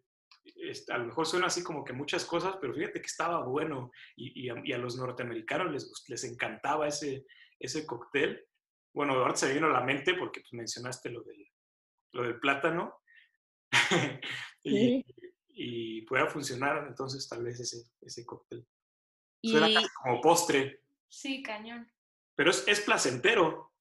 este, 0.57 0.92
a 0.92 0.98
lo 0.98 1.07
mejor 1.07 1.24
suena 1.24 1.46
así 1.46 1.62
como 1.62 1.83
que 1.85 1.94
muchas 1.94 2.27
cosas, 2.27 2.57
pero 2.61 2.74
fíjate 2.74 3.01
que 3.01 3.07
estaba 3.07 3.46
bueno 3.46 3.90
y, 4.14 4.51
a, 4.51 4.79
los 4.79 4.98
norteamericanos 4.98 5.72
les, 5.72 6.05
les 6.07 6.24
encantaba 6.24 6.87
ese, 6.87 7.24
ese 7.59 7.87
cóctel. 7.87 8.47
Bueno, 8.92 9.14
ahora 9.14 9.37
se 9.37 9.47
me 9.47 9.55
vino 9.55 9.66
a 9.66 9.73
la 9.73 9.81
mente 9.83 10.14
porque 10.14 10.40
pues, 10.40 10.53
mencionaste 10.53 11.11
lo 11.11 11.23
del, 11.23 11.47
lo 12.12 12.23
del 12.23 12.40
plátano. 12.40 13.01
y, 14.64 15.05
y 15.49 16.03
pueda 16.03 16.27
funcionar 16.27 16.87
entonces 16.88 17.29
tal 17.29 17.44
vez 17.44 17.61
ese, 17.61 17.85
ese 18.01 18.25
cóctel. 18.25 18.66
Suena 19.42 19.73
casi 19.73 19.88
como 20.03 20.21
postre. 20.21 20.83
Sí, 21.09 21.42
cañón 21.42 21.90
pero 22.38 22.53
es, 22.53 22.81
placentero. 22.83 23.73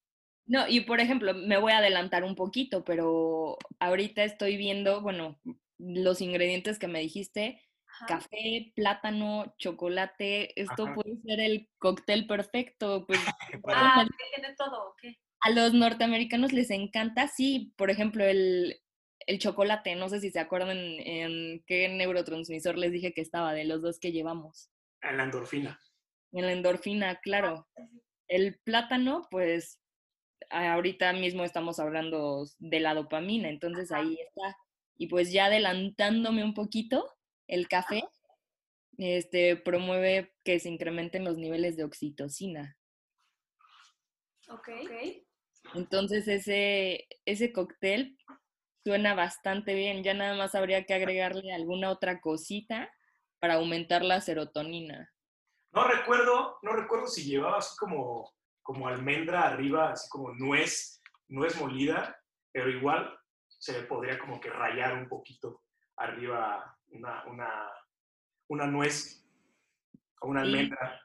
No, 0.44 0.66
y 0.66 0.80
por 0.80 0.98
ejemplo, 0.98 1.32
me 1.32 1.58
voy 1.58 1.70
a 1.70 1.78
adelantar 1.78 2.24
un 2.24 2.34
poquito, 2.34 2.82
pero 2.84 3.56
ahorita 3.78 4.24
estoy 4.24 4.56
viendo, 4.56 5.00
bueno, 5.00 5.40
los 5.78 6.20
ingredientes 6.20 6.76
que 6.80 6.88
me 6.88 6.98
dijiste, 6.98 7.62
café, 8.06 8.72
plátano, 8.74 9.54
chocolate, 9.58 10.60
esto 10.60 10.94
puede 10.94 11.16
ser 11.22 11.40
el 11.40 11.68
cóctel 11.78 12.26
perfecto. 12.26 13.06
Pues, 13.06 13.18
ah, 13.68 14.06
tiene 14.34 14.54
todo, 14.56 14.94
A 15.40 15.50
los 15.50 15.74
norteamericanos 15.74 16.52
les 16.52 16.70
encanta, 16.70 17.28
sí, 17.28 17.72
por 17.76 17.90
ejemplo, 17.90 18.24
el, 18.24 18.80
el 19.26 19.38
chocolate, 19.38 19.94
no 19.94 20.08
sé 20.08 20.20
si 20.20 20.30
se 20.30 20.40
acuerdan 20.40 20.70
en, 20.70 21.62
qué 21.66 21.88
neurotransmisor 21.88 22.78
les 22.78 22.92
dije 22.92 23.12
que 23.12 23.20
estaba, 23.20 23.52
de 23.52 23.64
los 23.64 23.82
dos 23.82 23.98
que 23.98 24.12
llevamos. 24.12 24.70
En 25.02 25.16
la 25.16 25.24
endorfina. 25.24 25.80
En 26.32 26.46
la 26.46 26.52
endorfina, 26.52 27.16
claro. 27.20 27.66
Ah, 27.76 27.82
el 28.28 28.58
plátano, 28.60 29.26
pues 29.30 29.80
ahorita 30.50 31.12
mismo 31.12 31.44
estamos 31.44 31.78
hablando 31.78 32.46
de 32.58 32.80
la 32.80 32.94
dopamina, 32.94 33.48
entonces 33.48 33.90
ahí 33.92 34.18
está. 34.20 34.56
Y 34.96 35.08
pues 35.08 35.32
ya 35.32 35.46
adelantándome 35.46 36.44
un 36.44 36.54
poquito, 36.54 37.06
el 37.48 37.66
café 37.66 38.04
este, 38.98 39.56
promueve 39.56 40.34
que 40.44 40.60
se 40.60 40.68
incrementen 40.68 41.24
los 41.24 41.36
niveles 41.36 41.76
de 41.76 41.84
oxitocina. 41.84 42.76
Ok. 44.48 44.68
Entonces 45.74 46.26
ese, 46.28 47.06
ese 47.24 47.52
cóctel 47.52 48.16
suena 48.84 49.14
bastante 49.14 49.74
bien. 49.74 50.02
Ya 50.02 50.14
nada 50.14 50.36
más 50.36 50.54
habría 50.54 50.84
que 50.84 50.94
agregarle 50.94 51.52
alguna 51.52 51.90
otra 51.90 52.20
cosita 52.20 52.90
para 53.40 53.54
aumentar 53.54 54.04
la 54.04 54.20
serotonina. 54.20 55.12
No 55.72 55.84
recuerdo, 55.86 56.58
no 56.62 56.72
recuerdo 56.72 57.06
si 57.06 57.24
llevaba 57.24 57.58
así 57.58 57.76
como, 57.76 58.32
como 58.62 58.88
almendra 58.88 59.46
arriba, 59.46 59.92
así 59.92 60.08
como 60.08 60.32
nuez, 60.32 61.02
nuez 61.28 61.60
molida, 61.60 62.18
pero 62.52 62.70
igual 62.70 63.14
se 63.46 63.72
le 63.72 63.86
podría 63.86 64.18
como 64.18 64.40
que 64.40 64.50
rayar 64.50 64.94
un 64.94 65.08
poquito 65.08 65.62
arriba 65.96 66.77
una, 66.90 67.24
una, 67.26 67.70
una 68.48 68.66
nuez 68.66 69.24
o 70.20 70.28
una 70.28 70.42
almendra. 70.42 71.00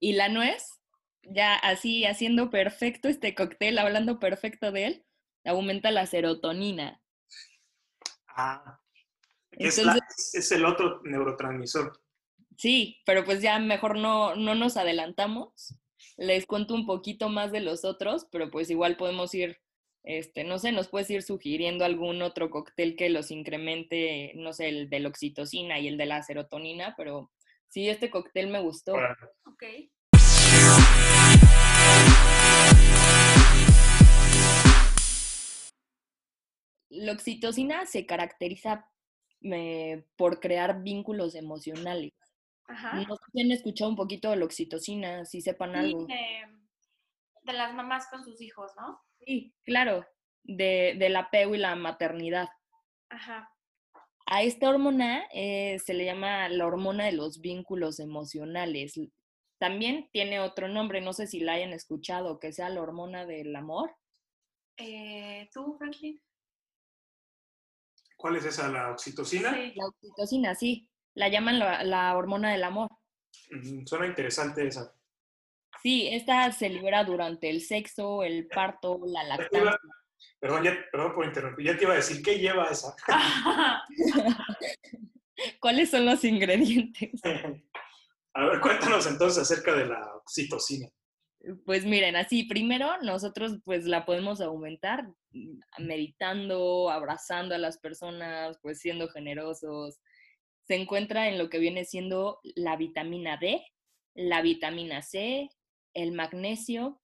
¿Y, 0.00 0.12
la 0.12 0.28
nuez? 0.28 0.80
Ya 1.22 1.56
así 1.56 2.04
haciendo 2.04 2.50
perfecto 2.50 3.08
este 3.08 3.34
cóctel, 3.34 3.78
hablando 3.78 4.20
perfecto 4.20 4.70
de 4.70 4.86
él, 4.86 5.06
aumenta 5.44 5.90
la 5.90 6.06
serotonina. 6.06 7.02
Ah, 8.28 8.80
es, 9.52 9.78
es 10.34 10.52
el 10.52 10.64
otro 10.64 11.00
neurotransmisor. 11.04 12.00
Sí, 12.56 13.02
pero 13.04 13.24
pues 13.24 13.42
ya 13.42 13.58
mejor 13.58 13.98
no, 13.98 14.34
no 14.34 14.54
nos 14.54 14.76
adelantamos. 14.76 15.78
Les 16.16 16.46
cuento 16.46 16.74
un 16.74 16.86
poquito 16.86 17.28
más 17.28 17.52
de 17.52 17.60
los 17.60 17.84
otros, 17.84 18.26
pero 18.30 18.50
pues 18.50 18.70
igual 18.70 18.96
podemos 18.96 19.34
ir, 19.34 19.58
este, 20.06 20.44
no 20.44 20.58
sé, 20.60 20.70
nos 20.70 20.88
puedes 20.88 21.10
ir 21.10 21.22
sugiriendo 21.22 21.84
algún 21.84 22.22
otro 22.22 22.48
cóctel 22.48 22.94
que 22.94 23.10
los 23.10 23.32
incremente, 23.32 24.32
no 24.36 24.52
sé, 24.52 24.68
el 24.68 24.88
de 24.88 25.00
la 25.00 25.08
oxitocina 25.08 25.80
y 25.80 25.88
el 25.88 25.98
de 25.98 26.06
la 26.06 26.22
serotonina, 26.22 26.94
pero 26.96 27.32
sí, 27.68 27.88
este 27.88 28.08
cóctel 28.08 28.46
me 28.46 28.60
gustó. 28.60 28.94
Ok. 29.44 29.64
la 36.88 37.12
oxitocina 37.12 37.84
se 37.84 38.06
caracteriza 38.06 38.88
eh, 39.42 40.04
por 40.16 40.40
crear 40.40 40.82
vínculos 40.82 41.34
emocionales. 41.34 42.12
Ajá. 42.68 42.94
No 42.94 43.16
sé 43.16 43.22
si 43.32 43.40
han 43.42 43.50
escuchado 43.52 43.90
un 43.90 43.96
poquito 43.96 44.30
de 44.30 44.36
la 44.36 44.44
oxitocina, 44.44 45.24
si 45.24 45.40
sepan 45.40 45.72
Sí, 45.72 45.78
algo. 45.78 46.06
De, 47.46 47.52
las 47.52 47.74
mamás 47.74 48.08
con 48.10 48.24
sus 48.24 48.40
hijos, 48.40 48.72
¿no? 48.76 49.00
Sí, 49.20 49.54
claro, 49.64 50.04
de, 50.42 50.96
del 50.98 51.16
apego 51.16 51.54
y 51.54 51.58
la 51.58 51.74
maternidad. 51.76 52.48
Ajá. 53.08 53.50
A 54.26 54.42
esta 54.42 54.68
hormona 54.68 55.24
eh, 55.32 55.78
se 55.78 55.94
le 55.94 56.04
llama 56.04 56.48
la 56.48 56.66
hormona 56.66 57.04
de 57.04 57.12
los 57.12 57.40
vínculos 57.40 58.00
emocionales. 58.00 58.94
También 59.58 60.10
tiene 60.12 60.40
otro 60.40 60.68
nombre, 60.68 61.00
no 61.00 61.12
sé 61.12 61.26
si 61.28 61.40
la 61.40 61.52
hayan 61.52 61.72
escuchado, 61.72 62.40
que 62.40 62.52
sea 62.52 62.68
la 62.68 62.82
hormona 62.82 63.24
del 63.24 63.54
amor. 63.54 63.96
Eh, 64.76 65.48
¿Tú, 65.52 65.76
Franklin? 65.78 66.20
¿Cuál 68.16 68.36
es 68.36 68.46
esa? 68.46 68.68
¿La 68.68 68.90
oxitocina? 68.90 69.54
Sí. 69.54 69.72
La 69.76 69.86
oxitocina, 69.86 70.54
sí, 70.54 70.88
la 71.14 71.28
llaman 71.28 71.58
la, 71.58 71.84
la 71.84 72.16
hormona 72.16 72.50
del 72.50 72.64
amor. 72.64 72.90
Mm, 73.50 73.86
Suena 73.86 74.06
interesante 74.06 74.66
esa. 74.66 74.92
Sí, 75.86 76.08
esta 76.10 76.50
se 76.50 76.68
libera 76.68 77.04
durante 77.04 77.48
el 77.48 77.60
sexo, 77.60 78.24
el 78.24 78.48
parto, 78.48 78.98
la 79.06 79.22
lactancia. 79.22 79.78
Perdón, 80.40 80.64
ya- 80.64 80.76
perdón 80.90 81.14
por 81.14 81.24
interrumpir. 81.24 81.64
Ya 81.64 81.76
te 81.76 81.84
iba 81.84 81.92
a 81.92 81.96
decir, 81.98 82.24
¿qué 82.24 82.40
lleva 82.40 82.64
esa? 82.64 82.92
¿Cuáles 85.60 85.90
son 85.90 86.04
los 86.06 86.24
ingredientes? 86.24 87.20
A 88.34 88.46
ver, 88.46 88.60
cuéntanos 88.60 89.06
entonces 89.06 89.40
acerca 89.44 89.76
de 89.76 89.86
la 89.86 90.12
oxitocina. 90.16 90.88
Pues 91.64 91.84
miren, 91.84 92.16
así, 92.16 92.42
primero 92.42 93.00
nosotros 93.02 93.60
pues 93.64 93.84
la 93.84 94.04
podemos 94.04 94.40
aumentar 94.40 95.06
meditando, 95.78 96.90
abrazando 96.90 97.54
a 97.54 97.58
las 97.58 97.78
personas, 97.78 98.58
pues 98.60 98.80
siendo 98.80 99.06
generosos. 99.08 100.00
Se 100.66 100.74
encuentra 100.74 101.28
en 101.28 101.38
lo 101.38 101.48
que 101.48 101.60
viene 101.60 101.84
siendo 101.84 102.40
la 102.56 102.74
vitamina 102.76 103.36
D, 103.36 103.64
la 104.16 104.42
vitamina 104.42 105.00
C, 105.02 105.48
el 105.96 106.12
magnesio 106.12 107.00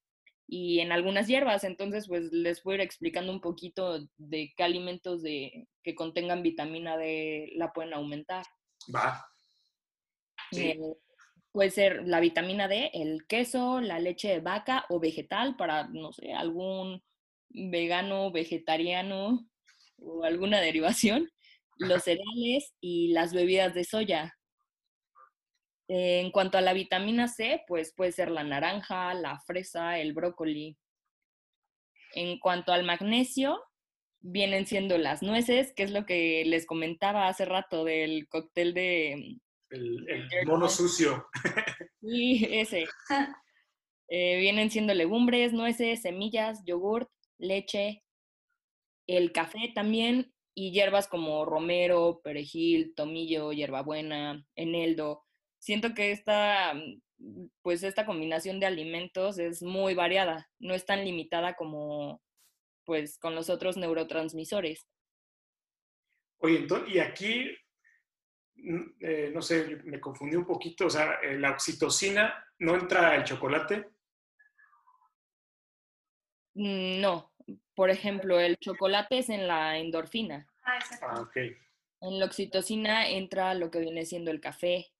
y 0.46 0.80
en 0.80 0.92
algunas 0.92 1.26
hierbas. 1.26 1.64
Entonces, 1.64 2.06
pues 2.06 2.30
les 2.32 2.62
voy 2.62 2.74
a 2.74 2.76
ir 2.76 2.80
explicando 2.82 3.32
un 3.32 3.40
poquito 3.40 4.06
de 4.18 4.52
qué 4.56 4.62
alimentos 4.62 5.22
de, 5.22 5.66
que 5.82 5.94
contengan 5.94 6.42
vitamina 6.42 6.96
D 6.96 7.52
la 7.56 7.72
pueden 7.72 7.94
aumentar. 7.94 8.44
Va. 8.94 9.24
Sí. 10.50 10.68
Eh, 10.68 10.78
puede 11.52 11.70
ser 11.70 12.06
la 12.06 12.20
vitamina 12.20 12.68
D, 12.68 12.90
el 12.92 13.26
queso, 13.26 13.80
la 13.80 13.98
leche 13.98 14.28
de 14.28 14.40
vaca 14.40 14.84
o 14.88 15.00
vegetal 15.00 15.56
para, 15.56 15.88
no 15.88 16.12
sé, 16.12 16.32
algún 16.32 17.02
vegano, 17.48 18.30
vegetariano 18.30 19.48
o 19.98 20.24
alguna 20.24 20.60
derivación, 20.60 21.30
los 21.78 22.04
cereales 22.04 22.74
y 22.80 23.12
las 23.12 23.32
bebidas 23.32 23.74
de 23.74 23.84
soya. 23.84 24.34
Eh, 25.88 26.20
en 26.20 26.30
cuanto 26.30 26.58
a 26.58 26.60
la 26.60 26.72
vitamina 26.72 27.28
C, 27.28 27.62
pues 27.66 27.92
puede 27.94 28.12
ser 28.12 28.30
la 28.30 28.44
naranja, 28.44 29.14
la 29.14 29.40
fresa, 29.40 29.98
el 29.98 30.12
brócoli. 30.12 30.76
En 32.14 32.38
cuanto 32.38 32.72
al 32.72 32.84
magnesio, 32.84 33.62
vienen 34.20 34.66
siendo 34.66 34.98
las 34.98 35.22
nueces, 35.22 35.72
que 35.74 35.82
es 35.82 35.90
lo 35.90 36.06
que 36.06 36.44
les 36.46 36.66
comentaba 36.66 37.28
hace 37.28 37.44
rato 37.44 37.84
del 37.84 38.28
cóctel 38.28 38.74
de, 38.74 39.38
El, 39.70 40.46
mono 40.46 40.68
sucio. 40.68 41.26
Sí, 42.00 42.46
ese. 42.50 42.86
Eh, 44.14 44.36
vienen 44.40 44.70
siendo 44.70 44.92
legumbres, 44.92 45.54
nueces, 45.54 46.02
semillas, 46.02 46.62
yogurt, 46.66 47.08
leche, 47.38 48.04
el 49.06 49.32
café 49.32 49.72
también 49.74 50.34
y 50.54 50.72
hierbas 50.72 51.08
como 51.08 51.46
romero, 51.46 52.20
perejil, 52.22 52.94
tomillo, 52.94 53.52
hierbabuena, 53.52 54.46
eneldo. 54.54 55.24
Siento 55.62 55.94
que 55.94 56.10
esta, 56.10 56.74
mm, 56.74 57.46
pues 57.62 57.84
esta 57.84 58.04
combinación 58.04 58.58
de 58.58 58.66
alimentos 58.66 59.38
es 59.38 59.62
muy 59.62 59.94
variada, 59.94 60.50
no 60.58 60.74
es 60.74 60.84
tan 60.84 61.04
limitada 61.04 61.54
como 61.54 62.20
pues 62.84 63.16
con 63.16 63.36
los 63.36 63.48
otros 63.48 63.76
neurotransmisores. 63.76 64.84
Oye, 66.38 66.58
entonces, 66.58 66.92
y 66.92 66.98
aquí, 66.98 67.56
mm, 68.56 68.82
eh, 68.98 69.30
no 69.32 69.40
sé, 69.40 69.76
me 69.84 70.00
confundí 70.00 70.34
un 70.34 70.44
poquito. 70.46 70.86
O 70.86 70.90
sea, 70.90 71.20
eh, 71.22 71.38
la 71.38 71.52
oxitocina 71.52 72.44
no 72.58 72.74
entra 72.74 73.14
el 73.14 73.22
chocolate. 73.22 73.88
Mm, 76.54 77.00
No, 77.00 77.32
por 77.76 77.90
ejemplo, 77.90 78.40
el 78.40 78.56
chocolate 78.58 79.18
es 79.18 79.28
en 79.28 79.46
la 79.46 79.78
endorfina. 79.78 80.44
Ah, 80.64 80.76
exacto. 80.78 81.06
Ah, 81.08 81.20
ok. 81.20 81.36
En 82.00 82.18
la 82.18 82.26
oxitocina 82.26 83.08
entra 83.08 83.54
lo 83.54 83.70
que 83.70 83.78
viene 83.78 84.04
siendo 84.04 84.32
el 84.32 84.40
café. 84.40 84.91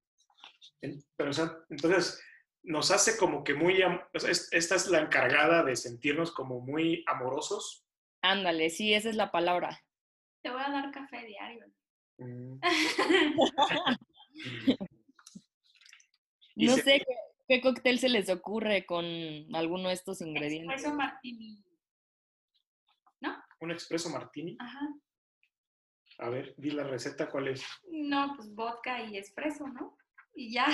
Pero, 1.17 1.31
o 1.31 1.33
sea, 1.33 1.57
entonces, 1.71 2.23
nos 2.63 2.91
hace 2.91 3.17
como 3.17 3.43
que 3.45 3.55
muy. 3.55 3.83
am- 3.83 4.01
o 4.15 4.19
sea, 4.19 4.31
es- 4.31 4.49
esta 4.53 4.77
es 4.77 4.87
la 4.89 5.01
encargada 5.01 5.63
de 5.65 5.77
sentirnos 5.77 6.33
como 6.33 6.61
muy 6.61 7.05
amorosos. 7.07 7.85
Ándale, 8.23 8.71
sí, 8.71 8.95
esa 8.95 9.09
es 9.11 9.17
la 9.17 9.31
palabra. 9.33 9.83
Te 10.43 10.51
voy 10.51 10.61
a 10.65 10.71
dar 10.71 10.91
café 10.93 11.25
diario. 11.27 11.67
Mm, 12.19 12.61
No 16.57 16.75
se- 16.77 16.83
sé 16.83 16.99
qué, 17.07 17.15
qué 17.49 17.61
cóctel 17.63 17.99
se 17.99 18.09
les 18.09 18.29
ocurre 18.29 18.85
con 18.87 19.05
alguno 19.55 19.89
de 19.89 19.95
estos 19.95 20.21
ingredientes. 20.21 20.77
Espresso 20.77 20.97
martini. 20.97 21.63
Un 23.61 23.71
expreso 23.71 24.11
martini. 24.11 24.57
Ajá. 24.59 24.81
A 26.19 26.29
ver, 26.31 26.53
di 26.57 26.73
la 26.73 26.83
receta, 26.83 27.31
¿cuál 27.31 27.47
es? 27.49 27.65
No, 27.89 28.35
pues 28.37 28.53
vodka 28.55 29.05
y 29.05 29.17
espresso, 29.17 29.69
¿no? 29.69 29.97
Y 30.35 30.53
ya. 30.55 30.67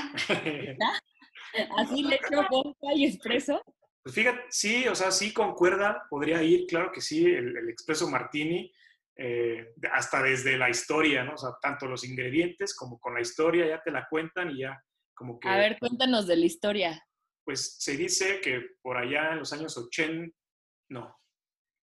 Así 1.76 2.02
le 2.02 2.16
echo 2.16 2.46
vodka 2.50 2.94
y 2.94 3.06
espresso. 3.06 3.62
Pues 4.02 4.14
fíjate, 4.14 4.42
sí, 4.50 4.86
o 4.88 4.94
sea, 4.94 5.10
sí 5.10 5.32
concuerda, 5.32 6.06
podría 6.08 6.42
ir, 6.42 6.66
claro 6.66 6.90
que 6.92 7.00
sí, 7.00 7.24
el, 7.26 7.56
el 7.56 7.68
expreso 7.68 8.08
martini, 8.08 8.72
eh, 9.16 9.74
hasta 9.92 10.22
desde 10.22 10.56
la 10.56 10.70
historia, 10.70 11.24
¿no? 11.24 11.34
O 11.34 11.36
sea, 11.36 11.50
tanto 11.60 11.86
los 11.86 12.04
ingredientes 12.04 12.74
como 12.76 12.98
con 13.00 13.14
la 13.14 13.20
historia 13.20 13.66
ya 13.66 13.82
te 13.82 13.90
la 13.90 14.06
cuentan 14.08 14.50
y 14.52 14.60
ya 14.60 14.80
como 15.14 15.40
que, 15.40 15.48
A 15.48 15.56
ver, 15.56 15.78
cuéntanos 15.78 16.26
de 16.26 16.36
la 16.36 16.46
historia. 16.46 17.04
pues 17.44 17.76
se 17.78 17.96
dice 17.96 18.40
que 18.40 18.76
por 18.80 18.96
allá 18.96 19.32
en 19.32 19.40
los 19.40 19.52
años 19.52 19.76
80, 19.76 20.32
no, 20.90 21.16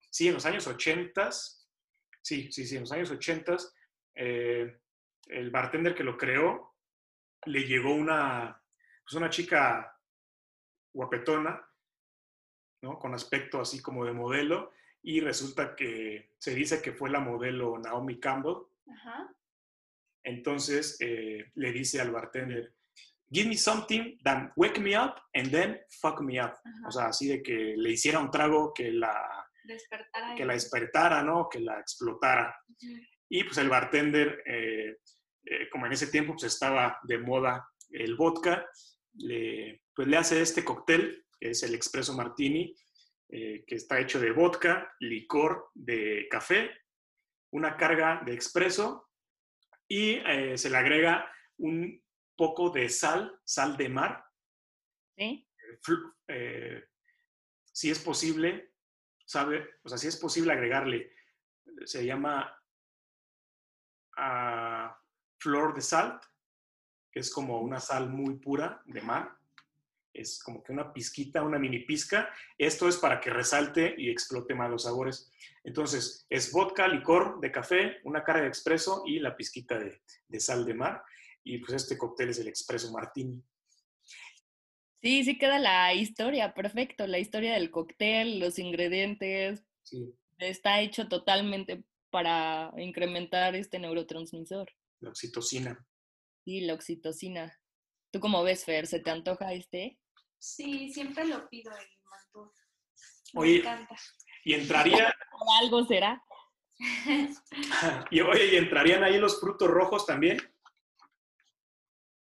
sí, 0.09 0.29
en 0.29 0.35
los 0.35 0.45
años 0.45 0.65
80, 0.65 1.29
sí, 1.31 2.51
sí, 2.51 2.65
sí, 2.65 2.75
en 2.75 2.81
los 2.81 2.91
años 2.93 3.11
80, 3.11 3.57
eh, 4.15 4.77
el 5.27 5.51
bartender 5.51 5.93
que 5.93 6.03
lo 6.05 6.17
creó, 6.17 6.74
le 7.45 7.63
llegó 7.63 7.93
una, 7.93 8.61
pues 9.03 9.13
una 9.13 9.29
chica 9.29 9.97
guapetona, 10.93 11.61
¿no? 12.81 12.97
Con 12.99 13.13
aspecto 13.13 13.59
así 13.59 13.81
como 13.81 14.05
de 14.05 14.13
modelo, 14.13 14.71
y 15.01 15.19
resulta 15.19 15.75
que 15.75 16.31
se 16.37 16.55
dice 16.55 16.81
que 16.81 16.91
fue 16.93 17.09
la 17.09 17.19
modelo 17.19 17.77
Naomi 17.77 18.19
Campbell. 18.19 18.55
Ajá. 18.91 19.31
Entonces 20.23 20.97
eh, 20.99 21.51
le 21.53 21.71
dice 21.71 22.01
al 22.01 22.11
bartender, 22.11 22.73
give 23.31 23.47
me 23.47 23.57
something 23.57 24.17
that 24.23 24.51
wake 24.55 24.79
me 24.79 24.97
up 24.97 25.15
and 25.33 25.51
then 25.51 25.79
fuck 25.89 26.21
me 26.21 26.41
up. 26.43 26.53
Ajá. 26.53 26.87
O 26.87 26.91
sea, 26.91 27.05
así 27.07 27.27
de 27.27 27.43
que 27.43 27.75
le 27.77 27.91
hiciera 27.91 28.19
un 28.19 28.31
trago 28.31 28.73
que 28.73 28.91
la, 28.91 29.47
Despertar 29.63 30.23
ahí. 30.23 30.35
que 30.37 30.45
la 30.45 30.53
despertara, 30.53 31.21
¿no? 31.23 31.47
Que 31.49 31.59
la 31.59 31.79
explotara. 31.79 32.55
Ujú. 32.67 32.93
Y 33.29 33.43
pues 33.43 33.57
el 33.57 33.69
bartender, 33.69 34.41
eh, 34.45 34.97
eh, 35.45 35.69
como 35.69 35.85
en 35.85 35.93
ese 35.93 36.07
tiempo 36.07 36.33
pues 36.33 36.43
estaba 36.45 36.99
de 37.03 37.17
moda 37.17 37.67
el 37.89 38.15
vodka, 38.15 38.67
le, 39.13 39.83
pues 39.93 40.07
le 40.07 40.17
hace 40.17 40.41
este 40.41 40.63
cóctel, 40.63 41.25
que 41.39 41.51
es 41.51 41.63
el 41.63 41.75
Espresso 41.75 42.13
Martini, 42.13 42.75
eh, 43.29 43.63
que 43.65 43.75
está 43.75 43.99
hecho 43.99 44.19
de 44.19 44.31
vodka, 44.31 44.93
licor 44.99 45.69
de 45.73 46.27
café, 46.29 46.71
una 47.51 47.77
carga 47.77 48.21
de 48.25 48.33
expreso 48.33 49.09
y 49.87 50.15
eh, 50.15 50.57
se 50.57 50.69
le 50.69 50.77
agrega 50.77 51.29
un 51.57 52.03
poco 52.35 52.69
de 52.69 52.89
sal, 52.89 53.39
sal 53.43 53.77
de 53.77 53.89
mar, 53.89 54.25
¿Sí? 55.17 55.47
eh, 56.27 56.83
si 57.71 57.89
es 57.89 57.99
posible, 57.99 58.73
sabe, 59.25 59.69
o 59.83 59.89
sea, 59.89 59.97
si 59.97 60.07
es 60.07 60.17
posible 60.17 60.53
agregarle, 60.53 61.11
se 61.85 62.05
llama 62.05 62.61
ah, 64.17 64.99
flor 65.45 65.75
de 65.75 65.81
sal, 65.83 66.19
que 67.11 67.19
es 67.19 67.31
como 67.31 67.61
una 67.61 67.79
sal 67.79 68.09
muy 68.09 68.33
pura 68.39 68.81
de 68.85 69.01
mar, 69.01 69.29
es 70.11 70.41
como 70.43 70.63
que 70.63 70.71
una 70.71 70.91
pizquita, 70.91 71.43
una 71.43 71.59
mini 71.59 71.79
pizca. 71.79 72.29
Esto 72.57 72.87
es 72.87 72.97
para 72.97 73.19
que 73.19 73.29
resalte 73.29 73.93
y 73.95 74.09
explote 74.09 74.55
más 74.55 74.71
los 74.71 74.83
sabores. 74.83 75.29
Entonces, 75.63 76.25
es 76.29 76.51
vodka, 76.51 76.87
licor 76.87 77.39
de 77.41 77.51
café, 77.51 77.97
una 78.05 78.23
cara 78.23 78.41
de 78.41 78.47
expreso 78.47 79.03
y 79.05 79.19
la 79.19 79.35
pizquita 79.35 79.77
de, 79.77 80.01
de 80.27 80.39
sal 80.39 80.65
de 80.65 80.73
mar. 80.73 81.03
Y 81.43 81.59
pues 81.59 81.73
este 81.73 81.95
cóctel 81.97 82.29
es 82.29 82.39
el 82.39 82.47
expreso 82.47 82.91
martini. 82.91 83.43
Sí, 85.03 85.23
sí 85.25 85.37
queda 85.37 85.59
la 85.59 85.93
historia, 85.93 86.53
perfecto. 86.55 87.05
La 87.05 87.19
historia 87.19 87.53
del 87.53 87.69
cóctel, 87.69 88.39
los 88.39 88.57
ingredientes, 88.57 89.63
Sí. 89.83 90.11
está 90.39 90.81
hecho 90.81 91.07
totalmente 91.07 91.83
para 92.09 92.73
incrementar 92.77 93.53
este 93.55 93.77
neurotransmisor. 93.77 94.67
La 95.05 95.11
oxitocina. 95.11 95.87
Sí, 96.43 96.61
la 96.61 96.73
oxitocina. 96.73 97.55
¿Tú 98.11 98.19
cómo 98.19 98.41
ves, 98.41 98.65
Fer? 98.65 98.87
¿Se 98.87 98.99
te 98.99 99.11
antoja 99.11 99.53
este? 99.53 99.99
Sí, 100.39 100.91
siempre 100.91 101.25
lo 101.25 101.47
pido 101.47 101.71
el 101.71 101.85
mantú. 102.05 102.51
Me 103.33 103.41
Oye, 103.41 103.57
encanta. 103.57 103.95
Y 104.43 104.55
entraría, 104.55 105.15
¿Por 105.31 105.47
algo 105.61 105.85
será? 105.85 106.23
y 108.09 108.19
oye, 108.21 108.53
¿y 108.53 108.55
entrarían 108.55 109.03
ahí 109.03 109.19
los 109.19 109.39
frutos 109.39 109.69
rojos 109.69 110.07
también? 110.07 110.39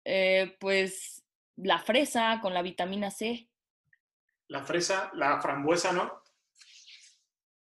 Eh, 0.04 0.58
pues 0.60 1.24
la 1.56 1.80
fresa 1.80 2.42
con 2.42 2.54
la 2.54 2.62
vitamina 2.62 3.10
C. 3.10 3.50
La 4.50 4.66
fresa, 4.66 5.12
la 5.14 5.40
frambuesa, 5.42 5.94
¿no? 5.94 6.12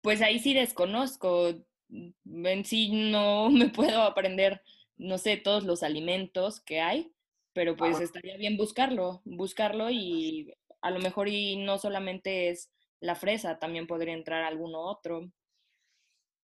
Pues 0.02 0.24
ahí 0.24 0.40
sí 0.40 0.56
desconozco. 0.56 1.54
En 1.90 2.66
sí 2.66 3.12
no 3.12 3.50
me 3.52 3.70
puedo 3.70 4.02
aprender, 4.02 4.64
no 4.98 5.18
sé, 5.18 5.38
todos 5.38 5.64
los 5.64 5.84
alimentos 5.84 6.60
que 6.62 6.82
hay, 6.82 7.12
pero 7.54 7.76
pues 7.76 8.00
estaría 8.00 8.38
bien 8.38 8.58
buscarlo, 8.58 9.22
buscarlo 9.26 9.90
y 9.90 10.54
a 10.82 10.92
lo 10.92 11.00
mejor 11.00 11.28
y 11.28 11.58
no 11.58 11.78
solamente 11.78 12.50
es 12.50 12.72
la 13.00 13.16
fresa, 13.16 13.60
también 13.60 13.88
podría 13.88 14.14
entrar 14.14 14.44
alguno 14.44 14.80
otro. 14.82 15.32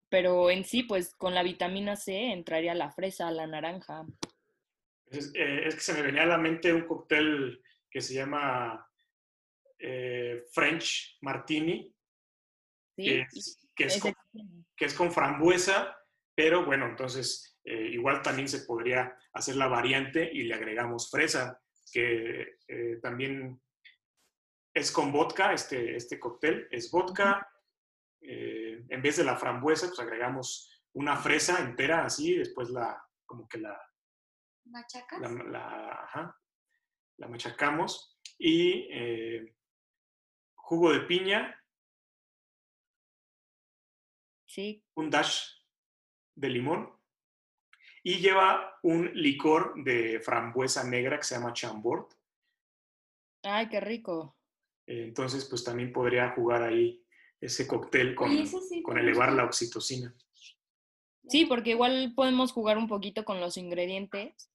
Pero 0.09 0.49
en 0.51 0.65
sí, 0.65 0.83
pues 0.83 1.15
con 1.15 1.33
la 1.33 1.43
vitamina 1.43 1.95
C 1.95 2.31
entraría 2.33 2.73
la 2.75 2.91
fresa, 2.91 3.31
la 3.31 3.47
naranja. 3.47 4.05
Es, 5.09 5.31
eh, 5.35 5.61
es 5.65 5.75
que 5.75 5.81
se 5.81 5.93
me 5.93 6.01
venía 6.01 6.23
a 6.23 6.27
la 6.27 6.37
mente 6.37 6.73
un 6.73 6.85
cóctel 6.85 7.61
que 7.89 8.01
se 8.01 8.13
llama 8.13 8.89
eh, 9.79 10.43
French 10.51 11.17
Martini, 11.21 11.93
¿sí? 12.95 13.03
que 13.05 13.21
es, 13.21 13.59
que 13.75 13.83
es 13.85 13.95
ese- 13.97 14.13
con, 14.33 14.65
que 14.75 14.85
es 14.85 14.93
con 14.93 15.11
frambuesa, 15.11 15.97
pero 16.35 16.65
bueno, 16.65 16.85
entonces 16.87 17.50
eh, 17.63 17.89
igual 17.91 18.21
también 18.21 18.47
se 18.47 18.61
podría 18.65 19.17
hacer 19.33 19.55
la 19.55 19.67
variante 19.67 20.29
y 20.31 20.43
le 20.43 20.53
agregamos 20.55 21.09
fresa, 21.09 21.61
que 21.91 22.57
eh, 22.67 22.99
también 23.01 23.61
es 24.73 24.91
con 24.91 25.11
vodka, 25.11 25.53
este, 25.53 25.95
este 25.95 26.19
cóctel 26.19 26.67
es 26.71 26.89
vodka, 26.91 27.47
eh, 28.21 28.83
en 28.89 29.01
vez 29.01 29.17
de 29.17 29.23
la 29.23 29.35
frambuesa, 29.35 29.87
pues 29.87 29.99
agregamos 29.99 30.83
una 30.93 31.15
fresa 31.17 31.59
entera 31.59 32.05
así, 32.05 32.35
después 32.35 32.69
la, 32.69 33.01
como 33.25 33.47
que 33.47 33.57
la, 33.57 33.79
¿Machacas? 34.65 35.19
la, 35.19 35.29
la- 35.43 35.91
ajá, 36.03 36.39
la 37.17 37.27
machacamos 37.27 38.19
y 38.37 38.87
jugo 40.55 40.93
de 40.93 41.01
piña, 41.01 41.57
Sí, 44.45 44.83
un 44.95 45.09
dash 45.09 45.45
de 46.35 46.49
limón 46.49 46.91
y 48.03 48.19
lleva 48.19 48.79
un 48.83 49.11
licor 49.13 49.73
de 49.83 50.19
frambuesa 50.19 50.83
negra 50.83 51.17
que 51.17 51.23
se 51.23 51.35
llama 51.35 51.53
chambord. 51.53 52.07
ay, 53.43 53.69
qué 53.69 53.79
rico. 53.79 54.35
Entonces, 54.87 55.45
pues 55.45 55.63
también 55.63 55.93
podría 55.93 56.31
jugar 56.31 56.63
ahí 56.63 57.03
ese 57.39 57.67
cóctel 57.67 58.13
con, 58.15 58.45
sí 58.45 58.81
con 58.81 58.97
elevar 58.97 59.31
la 59.33 59.45
oxitocina. 59.45 60.13
Sí, 61.27 61.45
porque 61.45 61.71
igual 61.71 62.13
podemos 62.15 62.51
jugar 62.51 62.77
un 62.77 62.87
poquito 62.87 63.23
con 63.23 63.39
los 63.39 63.57
ingredientes. 63.57 64.49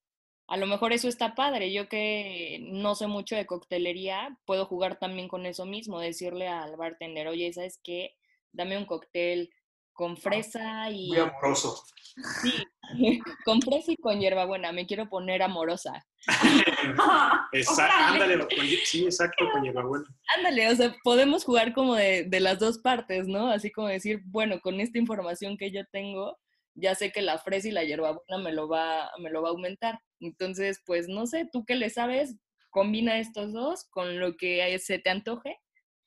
A 0.48 0.56
lo 0.56 0.66
mejor 0.66 0.92
eso 0.92 1.08
está 1.08 1.34
padre. 1.34 1.72
Yo 1.72 1.88
que 1.88 2.58
no 2.70 2.94
sé 2.94 3.06
mucho 3.06 3.34
de 3.34 3.46
coctelería, 3.46 4.38
puedo 4.44 4.66
jugar 4.66 4.98
también 4.98 5.28
con 5.28 5.46
eso 5.46 5.64
mismo, 5.64 6.00
decirle 6.00 6.48
al 6.48 6.76
bartender, 6.76 7.28
oye, 7.28 7.52
¿sabes 7.52 7.80
qué? 7.82 8.16
Dame 8.52 8.76
un 8.76 8.84
cóctel 8.84 9.50
con 9.96 10.16
fresa 10.16 10.90
y... 10.90 11.08
Muy 11.08 11.18
amoroso. 11.18 11.82
Sí, 12.42 12.52
con 13.44 13.60
fresa 13.60 13.92
y 13.92 13.96
con 13.96 14.20
hierbabuena. 14.20 14.70
Me 14.70 14.86
quiero 14.86 15.08
poner 15.08 15.42
amorosa. 15.42 16.06
Exacto, 17.52 17.96
ándale, 17.98 18.46
sí, 18.84 19.04
exacto, 19.04 19.48
con 19.52 19.64
hierbabuena. 19.64 20.04
Ándale, 20.36 20.68
o 20.70 20.76
sea, 20.76 20.94
podemos 21.02 21.44
jugar 21.44 21.72
como 21.72 21.94
de, 21.94 22.24
de 22.24 22.40
las 22.40 22.58
dos 22.58 22.78
partes, 22.78 23.26
¿no? 23.26 23.48
Así 23.48 23.72
como 23.72 23.88
decir, 23.88 24.20
bueno, 24.26 24.60
con 24.60 24.80
esta 24.80 24.98
información 24.98 25.56
que 25.56 25.70
yo 25.70 25.82
tengo, 25.90 26.38
ya 26.74 26.94
sé 26.94 27.12
que 27.12 27.22
la 27.22 27.38
fresa 27.38 27.68
y 27.68 27.72
la 27.72 27.84
hierbabuena 27.84 28.38
me 28.38 28.52
lo 28.52 28.68
va, 28.68 29.10
me 29.18 29.30
lo 29.30 29.42
va 29.42 29.48
a 29.48 29.52
aumentar. 29.52 30.00
Entonces, 30.20 30.80
pues 30.84 31.08
no 31.08 31.26
sé, 31.26 31.48
tú 31.50 31.64
qué 31.64 31.74
le 31.74 31.90
sabes, 31.90 32.36
combina 32.70 33.18
estos 33.18 33.52
dos 33.52 33.84
con 33.90 34.20
lo 34.20 34.36
que 34.36 34.78
se 34.78 34.98
te 34.98 35.10
antoje 35.10 35.58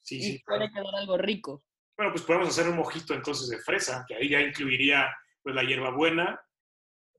Sí, 0.01 0.17
y 0.17 0.23
sí, 0.23 0.43
puede 0.45 0.69
claro. 0.71 0.73
quedar 0.73 1.01
algo 1.01 1.17
rico. 1.17 1.63
Bueno, 1.99 2.13
pues 2.13 2.23
podemos 2.23 2.47
hacer 2.47 2.69
un 2.69 2.77
mojito 2.77 3.13
entonces 3.13 3.49
de 3.49 3.59
fresa, 3.59 4.05
que 4.07 4.15
ahí 4.15 4.29
ya 4.29 4.39
incluiría 4.39 5.13
pues 5.43 5.53
la 5.53 5.63
hierbabuena, 5.63 6.41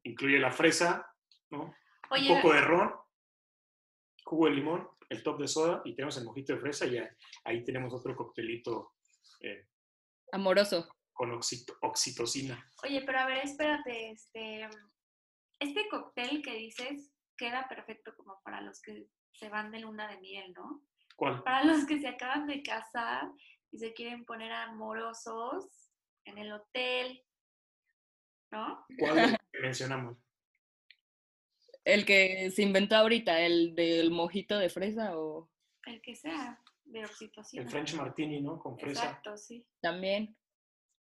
incluye 0.05 0.39
la 0.39 0.51
fresa, 0.51 1.07
¿no? 1.51 1.75
Oye, 2.09 2.31
un 2.33 2.37
poco 2.41 2.55
de 2.55 2.63
ron, 2.63 2.91
jugo 4.25 4.47
de 4.47 4.53
limón, 4.53 4.89
el 5.11 5.23
top 5.23 5.39
de 5.39 5.49
soda 5.49 5.83
y 5.85 5.95
tenemos 5.95 6.17
el 6.17 6.25
mojito 6.25 6.55
de 6.55 6.61
fresa 6.61 6.87
y 6.87 6.93
ya, 6.93 7.15
ahí 7.45 7.63
tenemos 7.63 7.93
otro 7.93 8.17
coctelito 8.17 8.95
eh, 9.41 9.67
Amoroso. 10.33 10.89
con 11.13 11.31
oxito- 11.33 11.77
oxitocina. 11.83 12.65
oye, 12.83 13.03
pero 13.05 13.19
a 13.19 13.27
ver, 13.27 13.45
espérate, 13.45 14.13
este, 14.13 14.67
este 15.59 15.89
cóctel 15.91 16.41
que 16.41 16.55
dices 16.55 17.13
queda 17.37 17.69
perfecto 17.69 18.15
como 18.17 18.41
para 18.43 18.63
los 18.63 18.81
que 18.81 19.09
se 19.35 19.51
van 19.51 19.73
de 19.73 19.81
luna 19.81 20.09
de 20.09 20.19
miel, 20.21 20.55
¿no? 20.55 20.81
¿Cuál? 21.17 21.43
Para 21.43 21.65
los 21.65 21.85
que 21.85 22.01
se 22.01 22.09
acaban 22.09 22.47
de 22.47 22.63
casar 22.63 23.29
y 23.73 23.79
se 23.79 23.93
quieren 23.95 24.25
poner 24.25 24.53
amorosos 24.53 25.67
en 26.25 26.39
el 26.39 26.53
hotel, 26.53 27.23
¿no? 28.51 28.85
¿Cuál 28.99 29.15
de 29.15 29.23
los 29.23 29.31
que 29.53 29.61
mencionamos? 29.61 30.17
El 31.85 32.05
que 32.05 32.51
se 32.51 32.63
inventó 32.63 32.97
ahorita, 32.97 33.41
el 33.41 33.75
del 33.75 34.11
mojito 34.11 34.59
de 34.59 34.69
fresa 34.69 35.19
o 35.19 35.51
El 35.87 36.01
que 36.03 36.15
sea, 36.15 36.61
de 36.85 37.05
oxitocina. 37.05 37.63
El 37.63 37.71
French 37.71 37.95
Martini, 37.95 38.41
¿no? 38.41 38.59
Con 38.59 38.79
fresa. 38.79 39.05
Exacto, 39.05 39.37
sí. 39.37 39.67
también. 39.81 40.37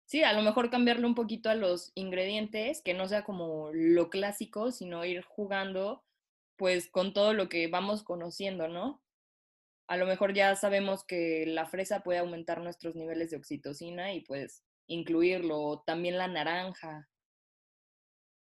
Sí, 0.04 0.22
a 0.22 0.32
lo 0.32 0.42
mejor 0.42 0.70
cambiarle 0.70 1.06
un 1.06 1.16
poquito 1.16 1.50
a 1.50 1.56
los 1.56 1.90
ingredientes, 1.96 2.80
que 2.82 2.94
no 2.94 3.08
sea 3.08 3.24
como 3.24 3.70
lo 3.72 4.08
clásico, 4.08 4.70
sino 4.70 5.04
ir 5.04 5.22
jugando 5.22 6.04
pues 6.56 6.88
con 6.88 7.12
todo 7.12 7.34
lo 7.34 7.48
que 7.48 7.68
vamos 7.68 8.02
conociendo, 8.02 8.68
¿no? 8.68 9.02
A 9.88 9.96
lo 9.96 10.06
mejor 10.06 10.34
ya 10.34 10.54
sabemos 10.56 11.04
que 11.04 11.44
la 11.46 11.66
fresa 11.66 12.00
puede 12.00 12.18
aumentar 12.18 12.60
nuestros 12.60 12.96
niveles 12.96 13.30
de 13.30 13.36
oxitocina 13.36 14.12
y 14.14 14.20
pues 14.20 14.64
incluirlo, 14.88 15.60
o 15.60 15.82
también 15.82 16.18
la 16.18 16.28
naranja. 16.28 17.08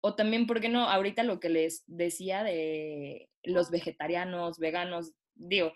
O 0.02 0.14
también, 0.14 0.46
¿por 0.46 0.60
qué 0.60 0.68
no? 0.68 0.88
Ahorita 0.88 1.22
lo 1.22 1.40
que 1.40 1.50
les 1.50 1.84
decía 1.86 2.42
de 2.42 3.28
los 3.42 3.70
vegetarianos, 3.70 4.58
veganos, 4.58 5.12
digo, 5.34 5.72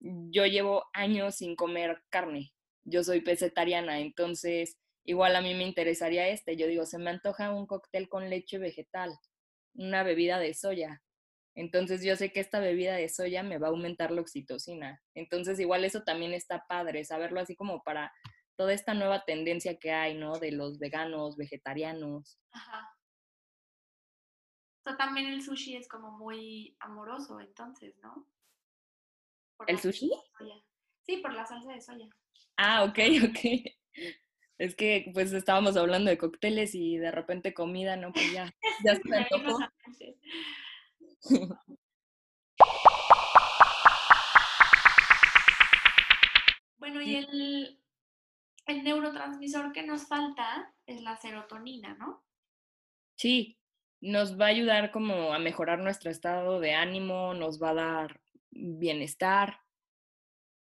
yo 0.00 0.46
llevo 0.46 0.84
años 0.92 1.36
sin 1.36 1.56
comer 1.56 2.02
carne, 2.10 2.52
yo 2.84 3.02
soy 3.02 3.20
pesetariana, 3.20 4.00
entonces 4.00 4.78
igual 5.04 5.36
a 5.36 5.40
mí 5.40 5.54
me 5.54 5.64
interesaría 5.64 6.28
este, 6.28 6.56
yo 6.56 6.66
digo, 6.66 6.86
se 6.86 6.98
me 6.98 7.10
antoja 7.10 7.52
un 7.52 7.66
cóctel 7.66 8.08
con 8.08 8.28
leche 8.28 8.58
vegetal, 8.58 9.12
una 9.74 10.02
bebida 10.02 10.38
de 10.38 10.54
soya. 10.54 11.02
Entonces 11.54 12.02
yo 12.02 12.16
sé 12.16 12.32
que 12.32 12.40
esta 12.40 12.58
bebida 12.58 12.94
de 12.94 13.08
soya 13.08 13.42
me 13.42 13.58
va 13.58 13.68
a 13.68 13.70
aumentar 13.70 14.10
la 14.10 14.20
oxitocina. 14.20 15.02
Entonces 15.14 15.60
igual 15.60 15.84
eso 15.84 16.02
también 16.02 16.32
está 16.32 16.66
padre, 16.66 17.04
saberlo 17.04 17.40
así 17.40 17.54
como 17.54 17.82
para 17.82 18.12
toda 18.56 18.72
esta 18.72 18.94
nueva 18.94 19.24
tendencia 19.24 19.78
que 19.78 19.92
hay, 19.92 20.14
¿no? 20.14 20.38
De 20.38 20.52
los 20.52 20.78
veganos, 20.78 21.36
vegetarianos. 21.36 22.38
Ajá. 22.52 22.90
O 24.80 24.90
sea, 24.90 24.96
también 24.96 25.28
el 25.28 25.42
sushi 25.42 25.76
es 25.76 25.88
como 25.88 26.10
muy 26.12 26.76
amoroso, 26.80 27.40
entonces, 27.40 27.96
¿no? 28.02 28.28
Por 29.56 29.70
¿El 29.70 29.78
sushi? 29.78 30.10
Sí, 31.06 31.18
por 31.18 31.32
la 31.32 31.46
salsa 31.46 31.72
de 31.72 31.80
soya. 31.80 32.08
Ah, 32.56 32.84
ok, 32.84 32.98
ok. 33.30 33.72
Es 34.58 34.76
que 34.76 35.10
pues 35.12 35.32
estábamos 35.32 35.76
hablando 35.76 36.10
de 36.10 36.18
cócteles 36.18 36.74
y 36.74 36.96
de 36.96 37.10
repente 37.10 37.54
comida, 37.54 37.96
¿no? 37.96 38.12
Pues 38.12 38.32
ya, 38.32 38.54
ya 38.84 38.94
se 39.98 40.16
Bueno, 46.78 47.00
y 47.00 47.16
el, 47.16 47.80
el 48.66 48.84
neurotransmisor 48.84 49.72
que 49.72 49.82
nos 49.82 50.06
falta 50.06 50.74
es 50.84 51.00
la 51.00 51.16
serotonina, 51.16 51.94
¿no? 51.94 52.22
Sí, 53.16 53.58
nos 54.02 54.38
va 54.38 54.46
a 54.46 54.48
ayudar 54.48 54.90
como 54.90 55.32
a 55.32 55.38
mejorar 55.38 55.78
nuestro 55.78 56.10
estado 56.10 56.60
de 56.60 56.74
ánimo, 56.74 57.32
nos 57.32 57.62
va 57.62 57.70
a 57.70 57.74
dar 57.74 58.20
bienestar 58.50 59.60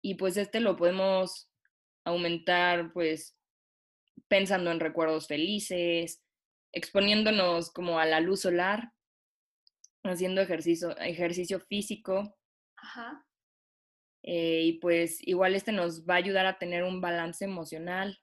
y 0.02 0.16
pues 0.16 0.36
este 0.36 0.60
lo 0.60 0.76
podemos 0.76 1.50
aumentar 2.04 2.92
pues 2.92 3.38
pensando 4.28 4.72
en 4.72 4.80
recuerdos 4.80 5.28
felices, 5.28 6.22
exponiéndonos 6.74 7.72
como 7.72 8.00
a 8.00 8.06
la 8.06 8.20
luz 8.20 8.42
solar, 8.42 8.92
haciendo 10.04 10.42
ejercicio, 10.42 10.96
ejercicio 10.98 11.60
físico 11.60 12.38
Ajá. 12.78 13.26
eh, 14.24 14.62
y 14.64 14.74
pues 14.80 15.26
igual 15.28 15.56
este 15.56 15.72
nos 15.72 16.06
va 16.08 16.16
a 16.16 16.18
ayudar 16.18 16.46
a 16.46 16.58
tener 16.58 16.84
un 16.84 17.02
balance 17.02 17.44
emocional. 17.46 18.20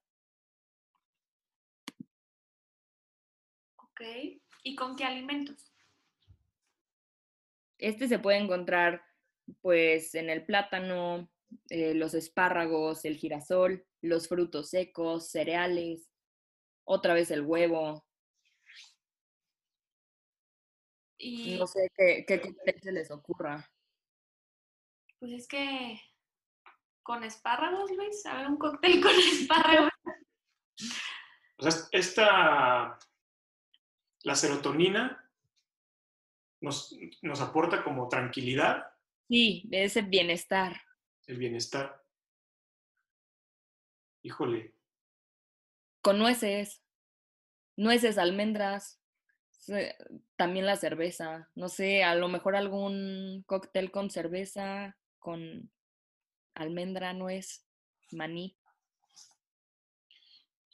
Ok. 3.77 4.01
¿Y 4.63 4.75
con 4.75 4.97
qué 4.97 5.05
alimentos? 5.05 5.73
Este 7.79 8.09
se 8.09 8.19
puede 8.19 8.39
encontrar 8.39 9.03
pues 9.61 10.15
en 10.15 10.31
el 10.31 10.45
plátano, 10.45 11.31
eh, 11.69 11.95
los 11.95 12.15
espárragos, 12.15 13.05
el 13.05 13.17
girasol, 13.17 13.87
los 14.01 14.29
frutos 14.29 14.71
secos, 14.71 15.31
cereales, 15.31 16.11
otra 16.85 17.15
vez 17.15 17.31
el 17.31 17.43
huevo. 17.43 18.06
Y 21.29 21.59
No 21.59 21.67
sé 21.67 21.91
qué, 21.97 22.25
qué 22.27 22.41
cóctel 22.41 22.81
se 22.81 22.93
les 22.93 23.11
ocurra. 23.11 23.69
pues 25.19 25.33
es 25.33 25.49
que 25.49 26.01
con 27.03 27.25
espárragos, 27.25 27.91
Luis, 27.91 28.25
a 28.27 28.37
ver 28.37 28.47
un 28.49 28.57
cóctel 28.59 29.01
con 29.03 29.11
espárragos. 29.33 29.91
O 31.59 31.69
sea, 31.71 31.89
esta, 31.93 32.99
la 34.23 34.35
serotonina 34.35 35.29
nos, 36.61 36.97
nos 37.23 37.41
aporta 37.41 37.83
como 37.83 38.09
tranquilidad, 38.09 38.85
Sí, 39.29 39.65
de 39.67 39.83
ese 39.85 40.03
bienestar. 40.03 40.81
el 41.27 41.39
bienestar. 41.39 42.05
Híjole, 44.23 44.75
Con 46.03 46.19
nueces, 46.19 46.83
nueces, 47.77 48.19
almendras, 48.19 49.01
también 50.37 50.67
la 50.67 50.77
cerveza. 50.77 51.51
No 51.55 51.69
sé, 51.69 52.05
a 52.05 52.15
lo 52.15 52.29
mejor 52.29 52.57
algún 52.57 53.43
cóctel 53.47 53.91
con 53.91 54.11
cerveza, 54.11 54.97
con 55.19 55.71
almendra, 56.55 57.13
nuez, 57.13 57.67
maní. 58.13 58.57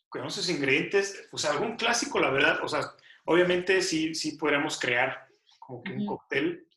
con 0.08 0.26
esos 0.26 0.50
ingredientes, 0.50 1.26
pues 1.30 1.46
algún 1.46 1.76
clásico, 1.76 2.20
la 2.20 2.28
verdad, 2.30 2.62
o 2.62 2.68
sea, 2.68 2.80
obviamente 3.24 3.80
sí, 3.80 4.14
sí 4.14 4.36
podríamos 4.36 4.78
crear 4.78 5.26
como 5.58 5.82
que 5.82 5.92
un 5.92 6.04
cóctel 6.04 6.68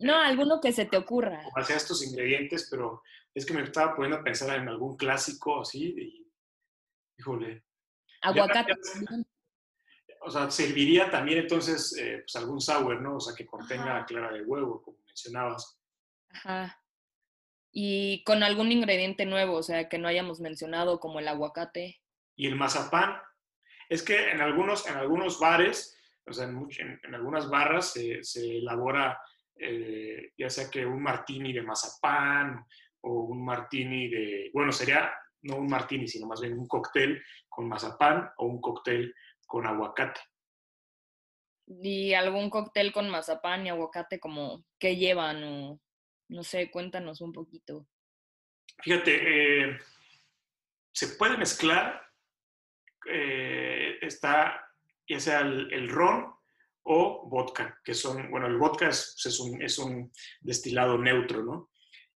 No, 0.00 0.14
alguno 0.16 0.60
que 0.60 0.70
se 0.70 0.84
te 0.84 0.98
ocurra. 0.98 1.42
con 1.44 1.52
base 1.54 1.72
a 1.72 1.76
estos 1.78 2.04
ingredientes, 2.06 2.68
pero 2.70 3.02
es 3.32 3.46
que 3.46 3.54
me 3.54 3.62
estaba 3.62 3.96
poniendo 3.96 4.18
a 4.18 4.22
pensar 4.22 4.54
en 4.58 4.68
algún 4.68 4.98
clásico 4.98 5.62
así, 5.62 5.94
y, 5.96 6.30
híjole, 7.18 7.64
Aguacate. 8.20 8.74
ya-. 8.74 9.24
O 10.24 10.30
sea, 10.30 10.50
serviría 10.50 11.10
también 11.10 11.38
entonces 11.38 11.96
eh, 11.98 12.18
pues 12.20 12.36
algún 12.36 12.60
sour, 12.60 13.00
¿no? 13.00 13.16
O 13.16 13.20
sea, 13.20 13.34
que 13.34 13.46
contenga 13.46 13.96
Ajá. 13.98 14.06
clara 14.06 14.32
de 14.32 14.42
huevo, 14.42 14.82
como 14.82 14.98
mencionabas. 15.06 15.78
Ajá. 16.30 16.80
Y 17.72 18.22
con 18.24 18.42
algún 18.42 18.70
ingrediente 18.72 19.26
nuevo, 19.26 19.56
o 19.56 19.62
sea, 19.62 19.88
que 19.88 19.98
no 19.98 20.08
hayamos 20.08 20.40
mencionado, 20.40 21.00
como 21.00 21.18
el 21.18 21.28
aguacate. 21.28 22.00
Y 22.36 22.46
el 22.46 22.56
mazapán, 22.56 23.16
es 23.88 24.02
que 24.02 24.30
en 24.30 24.40
algunos, 24.40 24.86
en 24.88 24.96
algunos 24.96 25.38
bares, 25.40 25.96
o 26.26 26.32
sea, 26.32 26.46
en, 26.46 26.66
en- 26.78 27.00
en 27.02 27.14
algunas 27.14 27.48
barras 27.50 27.92
se, 27.92 28.22
se 28.22 28.58
elabora 28.58 29.18
eh, 29.56 30.32
ya 30.36 30.50
sea 30.50 30.68
que 30.68 30.84
un 30.84 31.00
martini 31.02 31.52
de 31.52 31.62
mazapán 31.62 32.64
o 33.02 33.20
un 33.24 33.44
martini 33.44 34.08
de, 34.08 34.50
bueno, 34.52 34.72
sería 34.72 35.12
no 35.42 35.56
un 35.56 35.68
martini, 35.68 36.08
sino 36.08 36.26
más 36.26 36.40
bien 36.40 36.58
un 36.58 36.66
cóctel 36.66 37.22
con 37.48 37.68
mazapán 37.68 38.30
o 38.38 38.46
un 38.46 38.60
cóctel 38.60 39.14
con 39.54 39.68
aguacate. 39.68 40.20
Y 41.68 42.12
algún 42.12 42.50
cóctel 42.50 42.92
con 42.92 43.08
mazapán 43.08 43.64
y 43.64 43.68
aguacate, 43.68 44.18
como, 44.18 44.64
¿qué 44.80 44.96
llevan? 44.96 45.44
O, 45.44 45.80
no 46.28 46.42
sé, 46.42 46.72
cuéntanos 46.72 47.20
un 47.20 47.32
poquito. 47.32 47.86
Fíjate, 48.82 49.12
eh, 49.14 49.78
se 50.92 51.06
puede 51.16 51.36
mezclar, 51.36 52.02
eh, 53.08 53.96
está 54.02 54.60
ya 55.06 55.20
sea 55.20 55.42
el, 55.42 55.72
el 55.72 55.88
ron 55.88 56.34
o 56.82 57.28
vodka, 57.28 57.80
que 57.84 57.94
son, 57.94 58.28
bueno, 58.32 58.48
el 58.48 58.56
vodka 58.56 58.88
es, 58.88 59.16
pues, 59.22 59.34
es 59.34 59.38
un, 59.38 59.62
es 59.62 59.78
un 59.78 60.12
destilado 60.40 60.98
neutro, 60.98 61.44
¿no? 61.44 61.70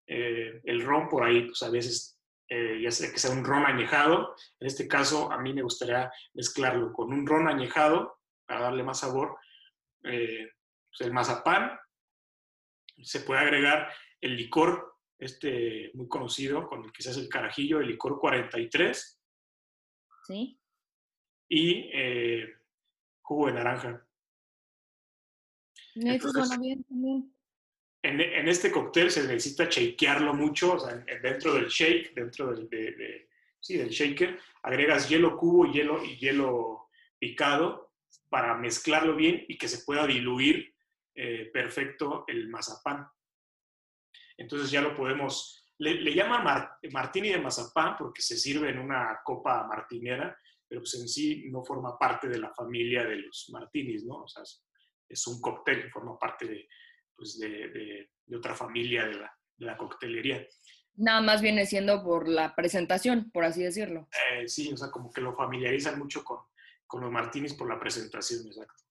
Eh, 0.08 0.60
el 0.64 0.82
ron 0.82 1.08
por 1.08 1.22
ahí, 1.22 1.44
pues 1.44 1.62
a 1.62 1.70
veces, 1.70 2.17
eh, 2.48 2.80
ya 2.82 2.90
sea 2.90 3.10
que 3.12 3.18
sea 3.18 3.30
un 3.30 3.44
ron 3.44 3.66
añejado, 3.66 4.34
en 4.60 4.66
este 4.66 4.88
caso 4.88 5.30
a 5.30 5.38
mí 5.38 5.52
me 5.52 5.62
gustaría 5.62 6.10
mezclarlo 6.34 6.92
con 6.92 7.12
un 7.12 7.26
ron 7.26 7.46
añejado 7.48 8.18
para 8.46 8.62
darle 8.62 8.82
más 8.82 9.00
sabor, 9.00 9.36
eh, 10.04 10.50
pues, 10.90 11.00
el 11.06 11.12
mazapán, 11.12 11.78
se 13.02 13.20
puede 13.20 13.40
agregar 13.40 13.92
el 14.20 14.36
licor 14.36 14.96
este 15.18 15.90
muy 15.94 16.08
conocido, 16.08 16.68
con 16.68 16.84
el 16.84 16.92
que 16.92 17.02
se 17.02 17.10
hace 17.10 17.20
el 17.20 17.28
carajillo, 17.28 17.80
el 17.80 17.88
licor 17.88 18.18
43 18.18 19.20
¿Sí? 20.26 20.60
y 21.48 21.90
eh, 21.92 22.46
jugo 23.22 23.46
de 23.48 23.52
naranja. 23.52 24.06
Eso 25.94 26.06
Entonces- 26.08 26.48
suena 26.48 26.62
bien 26.62 26.84
también. 26.84 27.34
En, 28.02 28.20
este 28.48 28.70
cóctel 28.70 29.10
se 29.10 29.22
necesita 29.22 29.64
shakearlo 29.68 30.32
mucho, 30.32 30.74
o 30.74 30.78
sea, 30.78 30.92
en- 31.06 31.20
dentro 31.22 31.54
del 31.54 31.66
shake, 31.68 32.14
dentro 32.14 32.52
del, 32.54 32.68
de- 32.68 32.92
de- 32.92 33.28
sí, 33.60 33.76
del 33.76 33.88
shaker, 33.88 34.38
agregas 34.62 35.08
hielo 35.08 35.36
cubo 35.36 35.66
y 35.66 35.72
hielo, 35.72 36.04
y 36.04 36.16
hielo 36.16 36.88
picado 37.18 37.92
para 38.28 38.54
mezclarlo 38.56 39.16
bien 39.16 39.44
y 39.48 39.58
que 39.58 39.68
se 39.68 39.84
pueda 39.84 40.06
diluir 40.06 40.74
eh, 41.14 41.50
perfecto 41.52 42.24
el 42.28 42.48
mazapán. 42.48 43.08
Entonces 44.36 44.70
ya 44.70 44.80
lo 44.80 44.94
podemos, 44.94 45.66
le, 45.78 45.94
le 45.94 46.14
llaman 46.14 46.44
mar- 46.44 46.76
martini 46.92 47.30
de 47.30 47.38
mazapán 47.38 47.96
porque 47.98 48.22
se 48.22 48.36
sirve 48.36 48.70
en 48.70 48.78
una 48.78 49.18
copa 49.24 49.66
martinera, 49.66 50.36
pero 50.68 50.82
pues 50.82 50.94
en 50.94 51.08
sí 51.08 51.46
no 51.50 51.64
forma 51.64 51.98
parte 51.98 52.28
de 52.28 52.38
la 52.38 52.54
familia 52.54 53.04
de 53.04 53.16
los 53.16 53.48
martinis, 53.52 54.04
¿no? 54.04 54.18
O 54.22 54.28
sea, 54.28 54.42
es, 54.44 54.64
es 55.08 55.26
un 55.26 55.40
cóctel, 55.40 55.90
forma 55.90 56.16
parte 56.18 56.46
de, 56.46 56.68
pues 57.18 57.38
de, 57.38 57.48
de- 57.68 58.10
de 58.24 58.36
otra 58.36 58.54
familia 58.54 59.06
de 59.06 59.14
la, 59.14 59.38
de 59.56 59.66
la 59.66 59.76
coctelería. 59.76 60.46
Nada 60.96 61.20
más 61.22 61.40
viene 61.42 61.64
siendo 61.66 62.02
por 62.04 62.28
la 62.28 62.54
presentación, 62.54 63.30
por 63.32 63.44
así 63.44 63.62
decirlo. 63.62 64.08
Eh, 64.32 64.46
sí, 64.48 64.72
o 64.72 64.76
sea, 64.76 64.90
como 64.90 65.10
que 65.12 65.20
lo 65.20 65.34
familiarizan 65.34 65.98
mucho 65.98 66.22
con, 66.24 66.38
con 66.86 67.00
los 67.02 67.10
martinis 67.10 67.54
por 67.54 67.68
la 67.68 67.80
presentación, 67.80 68.46
exacto. 68.46 68.84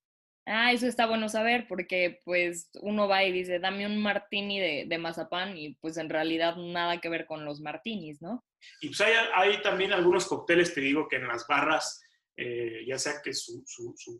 Ah, 0.49 0.71
eso 0.71 0.87
está 0.87 1.05
bueno 1.07 1.27
saber, 1.27 1.67
porque 1.67 2.21
pues 2.23 2.69
uno 2.81 3.07
va 3.09 3.23
y 3.25 3.33
dice, 3.33 3.59
dame 3.59 3.85
un 3.85 4.01
martini 4.01 4.59
de, 4.59 4.85
de 4.87 4.97
mazapán 4.97 5.57
y 5.57 5.75
pues 5.75 5.97
en 5.97 6.09
realidad 6.09 6.55
nada 6.55 7.01
que 7.01 7.09
ver 7.09 7.25
con 7.25 7.43
los 7.45 7.59
martinis, 7.59 8.21
¿no? 8.21 8.45
Y 8.81 8.87
pues 8.87 9.01
hay, 9.01 9.13
hay 9.35 9.61
también 9.61 9.91
algunos 9.91 10.25
cócteles, 10.25 10.73
te 10.73 10.79
digo, 10.81 11.07
que 11.09 11.17
en 11.17 11.27
las 11.27 11.45
barras, 11.47 12.01
eh, 12.37 12.85
ya 12.87 12.97
sea 12.97 13.21
que 13.21 13.33
su, 13.33 13.61
su, 13.67 13.93
su, 13.97 14.19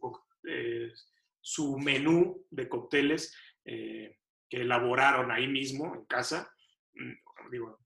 eh, 0.50 0.92
su 1.40 1.78
menú 1.78 2.46
de 2.52 2.68
cócteles 2.68 3.34
eh, 3.68 4.18
que 4.50 4.62
elaboraron 4.62 5.30
ahí 5.32 5.48
mismo 5.48 5.94
en 5.94 6.06
casa, 6.06 6.52
mm, 6.96 7.50
digo, 7.52 7.80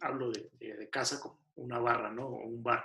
hablo 0.00 0.30
de, 0.30 0.48
de- 0.52 0.76
de 0.76 0.90
casa 0.90 1.18
como 1.20 1.40
una 1.56 1.78
barra, 1.78 2.10
¿no? 2.12 2.26
O 2.26 2.44
un 2.46 2.62
bar. 2.62 2.84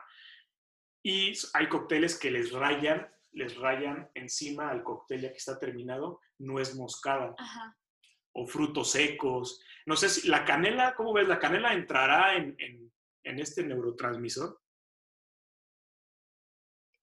Y 1.03 1.33
hay 1.53 1.67
cócteles 1.69 2.17
que 2.17 2.31
les 2.31 2.51
rayan, 2.51 3.07
les 3.33 3.55
rayan 3.57 4.09
encima 4.15 4.69
al 4.69 4.83
cóctel 4.83 5.21
ya 5.21 5.31
que 5.31 5.37
está 5.37 5.59
terminado, 5.59 6.21
nuez 6.39 6.75
moscada 6.75 7.35
Ajá. 7.37 7.77
o 8.33 8.45
frutos 8.47 8.91
secos. 8.91 9.61
No 9.85 9.95
sé 9.95 10.07
si 10.09 10.27
la 10.27 10.45
canela, 10.45 10.93
¿cómo 10.95 11.13
ves? 11.13 11.27
¿La 11.27 11.39
canela 11.39 11.73
entrará 11.73 12.35
en, 12.35 12.55
en- 12.59 12.91
en 13.23 13.39
este 13.39 13.63
neurotransmisor? 13.63 14.61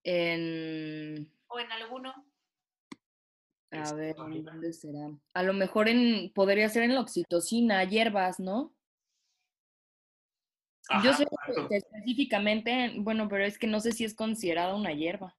En, 0.05 1.31
O 1.49 1.59
en 1.59 1.73
alguno. 1.73 2.15
A 3.71 3.83
Este, 3.83 3.95
ver, 3.97 4.09
¿en 4.11 4.17
Paulina. 4.17 4.53
¿dónde 4.53 4.73
será? 4.73 5.11
A 5.35 5.43
lo 5.43 5.53
mejor 5.53 5.89
en, 5.89 6.33
podría 6.33 6.69
ser 6.69 6.85
en 6.85 6.95
la 6.95 7.01
oxitocina, 7.01 7.85
hierbas, 7.85 8.39
¿no? 8.41 8.73
Yo 11.03 11.13
sé 11.15 11.27
que 11.69 11.77
específicamente, 11.77 12.95
bueno, 12.99 13.29
pero 13.29 13.45
es 13.45 13.59
que 13.59 13.67
no 13.67 13.81
sé 13.81 13.91
si 13.91 14.05
es 14.05 14.15
considerada 14.15 14.77
una 14.77 14.93
hierba. 14.93 15.37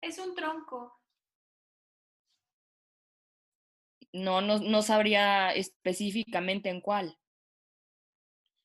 Es 0.00 0.18
un 0.18 0.34
tronco. 0.36 1.00
No, 4.12 4.40
no, 4.40 4.58
no 4.60 4.82
sabría 4.82 5.52
específicamente 5.54 6.68
en 6.68 6.80
cuál. 6.80 7.18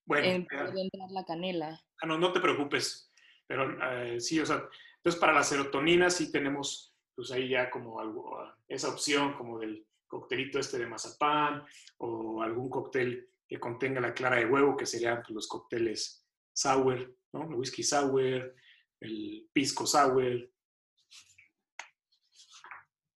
Bueno, 0.05 0.25
En 0.27 0.35
entrar 0.75 1.09
la 1.11 1.25
canela. 1.25 1.81
ah, 2.01 2.05
no, 2.05 2.17
no 2.17 2.31
te 2.31 2.39
preocupes, 2.39 3.11
pero 3.47 3.77
eh, 3.91 4.19
sí, 4.19 4.39
o 4.39 4.45
sea, 4.45 4.63
entonces 4.97 5.19
para 5.19 5.33
la 5.33 5.43
serotonina 5.43 6.09
sí 6.09 6.31
tenemos 6.31 6.93
pues 7.17 7.31
ahí 7.31 7.49
ya 7.49 7.71
como 7.71 7.99
algo, 7.99 8.39
ah, 8.39 8.55
esa 8.67 8.89
opción 8.89 9.33
como 9.33 9.57
del 9.57 9.87
coctelito 10.05 10.59
este 10.59 10.77
de 10.77 10.85
mazapán 10.85 11.63
o 11.97 12.43
algún 12.43 12.69
cóctel 12.69 13.27
que 13.47 13.59
contenga 13.59 13.99
la 13.99 14.13
clara 14.13 14.35
de 14.35 14.45
huevo, 14.45 14.77
que 14.77 14.85
serían 14.85 15.23
pues, 15.23 15.31
los 15.31 15.47
cócteles 15.47 16.23
sour, 16.53 17.11
¿no? 17.33 17.49
El 17.49 17.55
whisky 17.55 17.81
sour, 17.81 18.53
el 19.01 19.49
pisco 19.51 19.87
sour, 19.87 20.47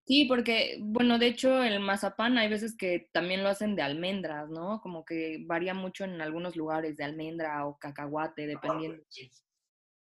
Sí, 0.03 0.25
porque, 0.25 0.77
bueno, 0.81 1.19
de 1.19 1.27
hecho 1.27 1.63
el 1.63 1.79
mazapán 1.79 2.37
hay 2.37 2.49
veces 2.49 2.75
que 2.75 3.07
también 3.13 3.43
lo 3.43 3.49
hacen 3.49 3.77
de 3.77 3.81
almendras, 3.83 4.49
¿no? 4.49 4.81
Como 4.81 5.05
que 5.05 5.37
varía 5.45 5.73
mucho 5.73 6.03
en 6.03 6.19
algunos 6.19 6.57
lugares 6.57 6.97
de 6.97 7.05
almendra 7.05 7.65
o 7.65 7.77
cacahuate, 7.77 8.45
dependiendo. 8.45 9.01
sí. 9.07 9.31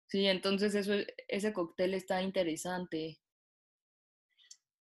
Sí, 0.06 0.26
entonces 0.26 0.74
eso, 0.74 0.92
ese 1.26 1.54
cóctel 1.54 1.94
está 1.94 2.22
interesante. 2.22 3.18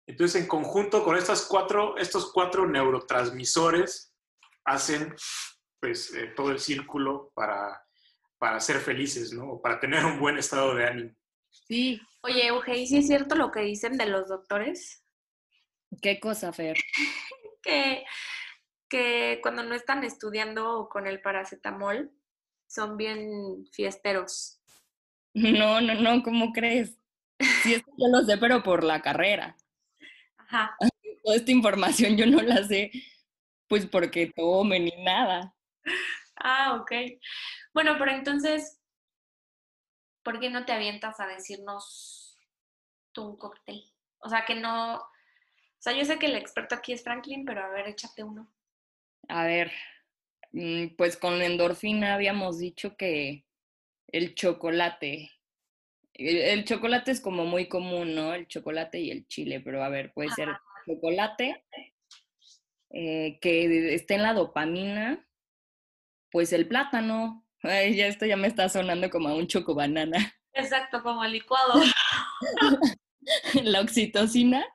Entonces, 0.07 0.41
en 0.41 0.47
conjunto 0.47 1.03
con 1.03 1.17
estas 1.17 1.45
cuatro, 1.45 1.97
estos 1.97 2.31
cuatro 2.31 2.67
neurotransmisores, 2.67 4.13
hacen 4.65 5.15
pues 5.79 6.13
eh, 6.13 6.33
todo 6.35 6.51
el 6.51 6.59
círculo 6.59 7.31
para, 7.33 7.83
para 8.37 8.59
ser 8.59 8.77
felices, 8.77 9.33
¿no? 9.33 9.53
O 9.53 9.61
para 9.61 9.79
tener 9.79 10.05
un 10.05 10.19
buen 10.19 10.37
estado 10.37 10.75
de 10.75 10.87
ánimo. 10.87 11.15
Sí. 11.49 12.01
Oye, 12.21 12.47
Euge, 12.47 12.85
sí 12.85 12.97
es 12.97 13.07
cierto 13.07 13.35
lo 13.35 13.51
que 13.51 13.61
dicen 13.61 13.97
de 13.97 14.07
los 14.07 14.27
doctores? 14.27 15.03
¿Qué 16.01 16.19
cosa, 16.19 16.51
Fer? 16.51 16.75
que, 17.63 18.03
que 18.89 19.39
cuando 19.41 19.63
no 19.63 19.75
están 19.75 20.03
estudiando 20.03 20.89
con 20.89 21.07
el 21.07 21.21
paracetamol, 21.21 22.11
son 22.67 22.97
bien 22.97 23.65
fiesteros. 23.71 24.59
No, 25.37 25.81
no, 25.81 25.95
no, 25.95 26.23
¿cómo 26.23 26.53
crees? 26.53 26.97
Sí, 27.61 27.73
esto 27.73 27.91
yo 27.97 28.07
lo 28.07 28.25
sé, 28.25 28.37
pero 28.37 28.63
por 28.63 28.85
la 28.85 29.01
carrera. 29.01 29.57
Ajá. 30.47 30.77
Toda 31.23 31.37
esta 31.37 31.51
información 31.51 32.17
yo 32.17 32.25
no 32.25 32.41
la 32.41 32.63
sé, 32.63 32.91
pues 33.67 33.85
porque 33.85 34.31
tomen 34.35 34.85
ni 34.85 35.03
nada. 35.03 35.55
Ah, 36.35 36.75
ok. 36.79 36.91
Bueno, 37.73 37.95
pero 37.97 38.11
entonces, 38.11 38.79
¿por 40.23 40.39
qué 40.39 40.49
no 40.49 40.65
te 40.65 40.73
avientas 40.73 41.19
a 41.19 41.27
decirnos 41.27 42.37
tú 43.11 43.29
un 43.29 43.37
cóctel? 43.37 43.83
O 44.19 44.29
sea, 44.29 44.45
que 44.45 44.55
no... 44.55 44.95
O 44.97 45.81
sea, 45.85 45.93
yo 45.93 46.03
sé 46.05 46.17
que 46.17 46.27
el 46.27 46.35
experto 46.35 46.75
aquí 46.75 46.93
es 46.93 47.03
Franklin, 47.03 47.45
pero 47.45 47.63
a 47.63 47.69
ver, 47.69 47.87
échate 47.87 48.23
uno. 48.23 48.51
A 49.27 49.45
ver, 49.45 49.71
mm, 50.51 50.95
pues 50.97 51.17
con 51.17 51.37
la 51.37 51.45
endorfina 51.45 52.15
habíamos 52.15 52.57
dicho 52.59 52.95
que 52.97 53.45
el 54.07 54.35
chocolate. 54.35 55.31
El, 56.17 56.63
chocolate 56.63 57.11
es 57.11 57.19
como 57.19 57.45
muy 57.45 57.67
común, 57.67 58.15
¿no? 58.15 58.33
El 58.33 58.47
chocolate 58.47 58.99
y 58.99 59.11
el 59.11 59.27
chile, 59.27 59.59
pero 59.59 59.83
a 59.83 59.89
ver, 59.89 60.13
puede 60.13 60.29
ser 60.29 60.49
chocolate 60.87 61.63
eh, 62.91 63.37
que 63.41 63.93
esté 63.93 64.15
en 64.15 64.23
la 64.23 64.33
dopamina, 64.33 65.27
pues 66.31 66.53
el 66.53 66.67
plátano. 66.67 67.45
Ay, 67.61 67.95
ya 67.95 68.07
esto 68.07 68.25
ya 68.25 68.37
me 68.37 68.47
está 68.47 68.69
sonando 68.69 69.09
como 69.09 69.27
a 69.27 69.35
un 69.35 69.47
chocobanana. 69.47 70.33
Exacto, 70.53 71.03
como 71.03 71.23
el 71.25 71.33
licuado. 71.33 71.73
la 73.63 73.81
oxitocina, 73.81 74.65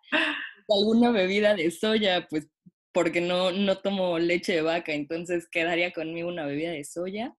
alguna 0.69 1.11
bebida 1.11 1.55
de 1.55 1.71
soya, 1.71 2.27
pues 2.29 2.49
porque 2.93 3.21
no, 3.21 3.53
no 3.53 3.79
tomo 3.79 4.19
leche 4.19 4.53
de 4.53 4.63
vaca, 4.63 4.93
entonces 4.93 5.49
quedaría 5.49 5.93
conmigo 5.93 6.29
una 6.29 6.45
bebida 6.45 6.73
de 6.73 6.85
soya. 6.85 7.35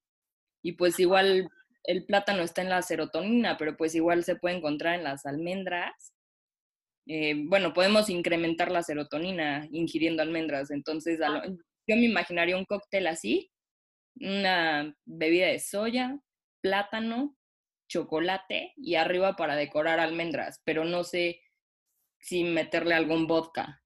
Y 0.64 0.74
pues 0.74 1.00
igual 1.00 1.50
el 1.84 2.06
plátano 2.06 2.44
está 2.44 2.62
en 2.62 2.70
la 2.70 2.82
serotonina, 2.82 3.58
pero 3.58 3.76
pues 3.78 3.96
igual 3.96 4.24
se 4.24 4.36
puede 4.36 4.58
encontrar 4.58 4.96
en 4.96 5.04
las 5.04 5.26
almendras. 5.26 6.14
Eh, 7.08 7.36
bueno, 7.48 7.74
podemos 7.74 8.10
incrementar 8.10 8.72
la 8.72 8.84
serotonina 8.84 9.68
ingiriendo 9.72 10.22
almendras, 10.22 10.72
entonces 10.72 11.22
a 11.22 11.30
lo- 11.30 11.44
yo 11.88 11.96
me 11.96 12.06
imaginaría 12.06 12.58
un 12.58 12.66
cóctel 12.66 13.08
así, 13.08 13.52
una 14.16 14.96
bebida 15.06 15.48
de 15.48 15.60
soya, 15.60 16.20
plátano, 16.62 17.36
chocolate 17.90 18.74
y 18.78 18.96
arriba 18.96 19.36
para 19.36 19.56
decorar 19.56 20.00
almendras, 20.00 20.62
pero 20.64 20.86
no 20.86 21.04
sé 21.04 21.42
si 22.20 22.44
meterle 22.44 22.94
algún 22.94 23.28
vodka. 23.28 23.84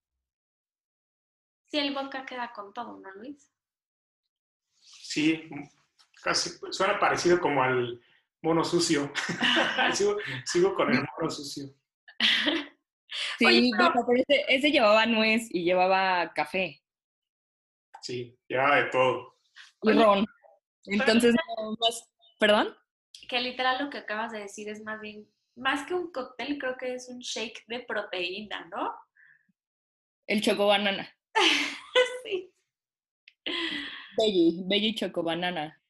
Sí, 1.67 1.79
el 1.79 1.93
vodka 1.93 2.25
queda 2.25 2.51
con 2.53 2.73
todo, 2.73 2.99
¿no, 2.99 3.11
Luis? 3.15 3.51
Sí, 4.79 5.49
casi 6.26 6.49
suena 6.71 6.99
parecido 6.99 7.39
como 7.39 7.61
al 7.61 8.01
mono 8.41 8.63
sucio. 8.63 9.11
sigo, 9.93 10.17
sigo 10.43 10.73
con 10.73 10.89
el 10.91 10.97
mono 11.19 11.30
sucio. 11.30 11.67
Sí, 13.38 13.45
Oye, 13.45 13.69
pero- 13.78 13.91
bueno, 13.91 14.05
pero 14.07 14.23
ese, 14.28 14.45
ese 14.49 14.71
llevaba 14.71 15.05
nuez 15.05 15.47
y 15.51 15.63
llevaba 15.63 16.34
café 16.34 16.82
Sí, 18.01 18.38
ya 18.49 18.76
de 18.76 18.89
todo. 18.89 19.38
y 19.84 19.89
Oye, 19.89 20.03
ron. 20.03 20.26
Entonces, 20.86 21.34
no, 21.34 21.76
más, 21.80 22.09
¿perdón? 22.39 22.76
Que 23.30 23.39
literal 23.41 23.84
lo 23.84 23.89
que 23.89 23.99
acabas 23.99 24.32
de 24.32 24.39
decir 24.39 24.69
es 24.69 24.84
más 24.84 24.99
bien, 24.99 25.28
más 25.55 25.88
que 25.88 25.93
un 25.93 26.11
cóctel, 26.11 26.57
creo 26.59 26.76
que 26.78 26.95
es 26.95 27.07
un 27.09 27.19
shake 27.19 27.63
de 27.67 27.80
proteína, 27.82 28.65
¿no? 28.65 28.93
El 30.28 30.41
chocobanana. 30.41 31.07
sí. 32.23 32.51
Veggie, 34.17 34.63
veggie 34.67 34.95
chocobanana. 34.95 35.82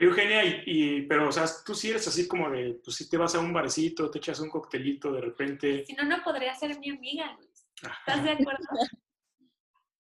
Eugenia, 0.00 0.44
y, 0.44 0.62
y- 0.66 1.02
pero, 1.02 1.28
o 1.28 1.32
sea, 1.32 1.44
tú 1.64 1.74
sí 1.74 1.90
eres 1.90 2.06
así 2.06 2.28
como 2.28 2.48
de, 2.50 2.78
pues 2.84 2.96
si 2.96 3.08
te 3.08 3.16
vas 3.16 3.34
a 3.34 3.40
un 3.40 3.52
barecito, 3.52 4.10
te 4.10 4.18
echas 4.18 4.38
un 4.40 4.48
coctelito 4.50 5.12
de 5.12 5.20
repente. 5.20 5.84
Si 5.84 5.92
no, 5.94 6.04
no 6.04 6.22
podría 6.22 6.54
ser 6.54 6.78
mi 6.78 6.90
amiga, 6.90 7.32
Luis. 7.36 7.66
¿Estás 8.06 8.24
de 8.24 8.30
acuerdo? 8.30 8.64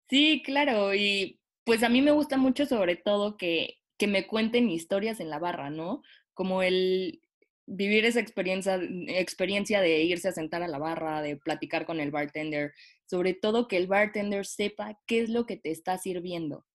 Sí, 0.09 0.43
claro, 0.45 0.95
y 0.95 1.41
pues 1.65 1.83
a 1.83 1.89
mí 1.89 2.03
me 2.03 2.11
gusta 2.11 2.37
mucho 2.37 2.67
sobre 2.67 2.97
todo 2.97 3.39
que, 3.39 3.79
que 3.97 4.07
me 4.07 4.27
cuenten 4.27 4.69
historias 4.69 5.21
en 5.21 5.31
la 5.31 5.39
barra, 5.39 5.71
¿no? 5.71 6.03
Como 6.35 6.63
el 6.63 7.23
vivir 7.67 8.05
esa 8.05 8.21
experiencia, 8.21 8.79
experiencia 9.09 9.81
de 9.81 10.03
irse 10.03 10.29
a 10.29 10.33
sentar 10.33 10.63
a 10.63 10.69
la 10.69 10.77
barra, 10.79 11.23
de 11.23 11.37
platicar 11.37 11.87
con 11.87 11.99
el 11.99 12.11
bartender, 12.11 12.75
sobre 13.07 13.33
todo 13.33 13.69
que 13.69 13.79
el 13.79 13.87
bartender 13.87 14.45
sepa 14.45 14.99
qué 15.07 15.23
es 15.23 15.31
lo 15.31 15.47
que 15.47 15.57
te 15.57 15.71
está 15.71 15.97
sirviendo. 15.97 16.67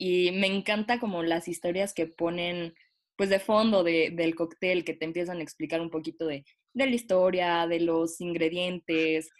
Y 0.00 0.32
me 0.32 0.48
encanta 0.48 0.98
como 1.00 1.22
las 1.22 1.48
historias 1.48 1.94
que 1.94 2.08
ponen 2.08 2.74
pues 3.16 3.30
de 3.30 3.38
fondo 3.40 3.84
de- 3.84 4.10
del 4.12 4.34
cóctel, 4.34 4.84
que 4.84 4.94
te 4.94 5.04
empiezan 5.04 5.38
a 5.38 5.42
explicar 5.44 5.80
un 5.82 5.90
poquito 5.90 6.26
de, 6.26 6.44
de 6.74 6.86
la 6.88 6.94
historia, 6.96 7.66
de 7.68 7.80
los 7.80 8.20
ingredientes, 8.22 9.30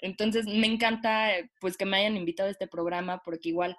entonces, 0.00 0.46
me 0.46 0.66
encanta 0.66 1.30
pues 1.60 1.76
que 1.76 1.86
me 1.86 1.96
hayan 1.98 2.16
invitado 2.16 2.48
a 2.48 2.52
este 2.52 2.68
programa 2.68 3.22
porque 3.24 3.48
igual 3.48 3.76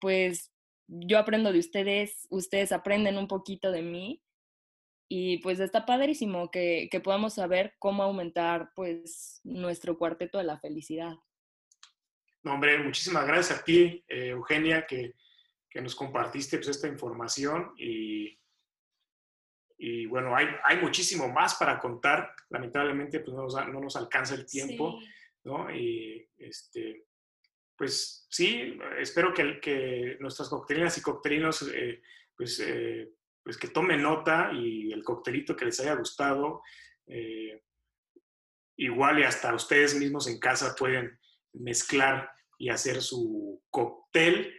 pues 0.00 0.52
yo 0.88 1.18
aprendo 1.18 1.52
de 1.52 1.58
ustedes, 1.60 2.26
ustedes 2.30 2.72
aprenden 2.72 3.18
un 3.18 3.28
poquito 3.28 3.72
de 3.72 3.82
mí 3.82 4.22
y 5.08 5.38
pues 5.38 5.60
está 5.60 5.86
padrísimo 5.86 6.50
que, 6.50 6.88
que 6.90 7.00
podamos 7.00 7.34
saber 7.34 7.74
cómo 7.78 8.02
aumentar 8.02 8.70
pues 8.76 9.40
nuestro 9.44 9.98
cuarteto 9.98 10.38
de 10.38 10.44
la 10.44 10.58
felicidad. 10.60 11.14
No, 12.42 12.54
hombre, 12.54 12.78
muchísimas 12.78 13.26
gracias 13.26 13.60
a 13.60 13.64
ti, 13.64 14.04
eh, 14.08 14.28
Eugenia, 14.28 14.86
que, 14.86 15.14
que 15.70 15.80
nos 15.80 15.94
compartiste 15.94 16.58
pues, 16.58 16.68
esta 16.68 16.88
información 16.88 17.72
y, 17.76 18.38
y 19.78 20.06
bueno, 20.06 20.34
hay, 20.34 20.46
hay 20.64 20.78
muchísimo 20.78 21.28
más 21.28 21.54
para 21.54 21.78
contar. 21.78 22.34
Lamentablemente, 22.50 23.20
pues 23.20 23.36
no 23.36 23.42
nos, 23.44 23.54
no 23.54 23.80
nos 23.80 23.96
alcanza 23.96 24.34
el 24.34 24.46
tiempo. 24.46 24.98
Sí. 25.00 25.08
¿no? 25.44 25.74
Y 25.74 26.28
este, 26.38 27.06
pues 27.76 28.26
sí, 28.30 28.78
espero 28.98 29.32
que, 29.34 29.60
que 29.60 30.16
nuestras 30.20 30.48
coctelinas 30.48 30.96
y 30.98 31.02
coctelinos, 31.02 31.62
eh, 31.74 32.02
pues, 32.36 32.60
eh, 32.60 33.10
pues 33.42 33.56
que 33.56 33.68
tomen 33.68 34.02
nota 34.02 34.50
y 34.52 34.92
el 34.92 35.02
coctelito 35.02 35.56
que 35.56 35.64
les 35.64 35.80
haya 35.80 35.94
gustado, 35.94 36.62
eh, 37.06 37.62
igual 38.76 39.18
y 39.18 39.24
hasta 39.24 39.54
ustedes 39.54 39.94
mismos 39.96 40.28
en 40.28 40.38
casa 40.38 40.74
pueden 40.76 41.18
mezclar 41.54 42.30
y 42.58 42.68
hacer 42.68 43.02
su 43.02 43.62
cóctel 43.70 44.54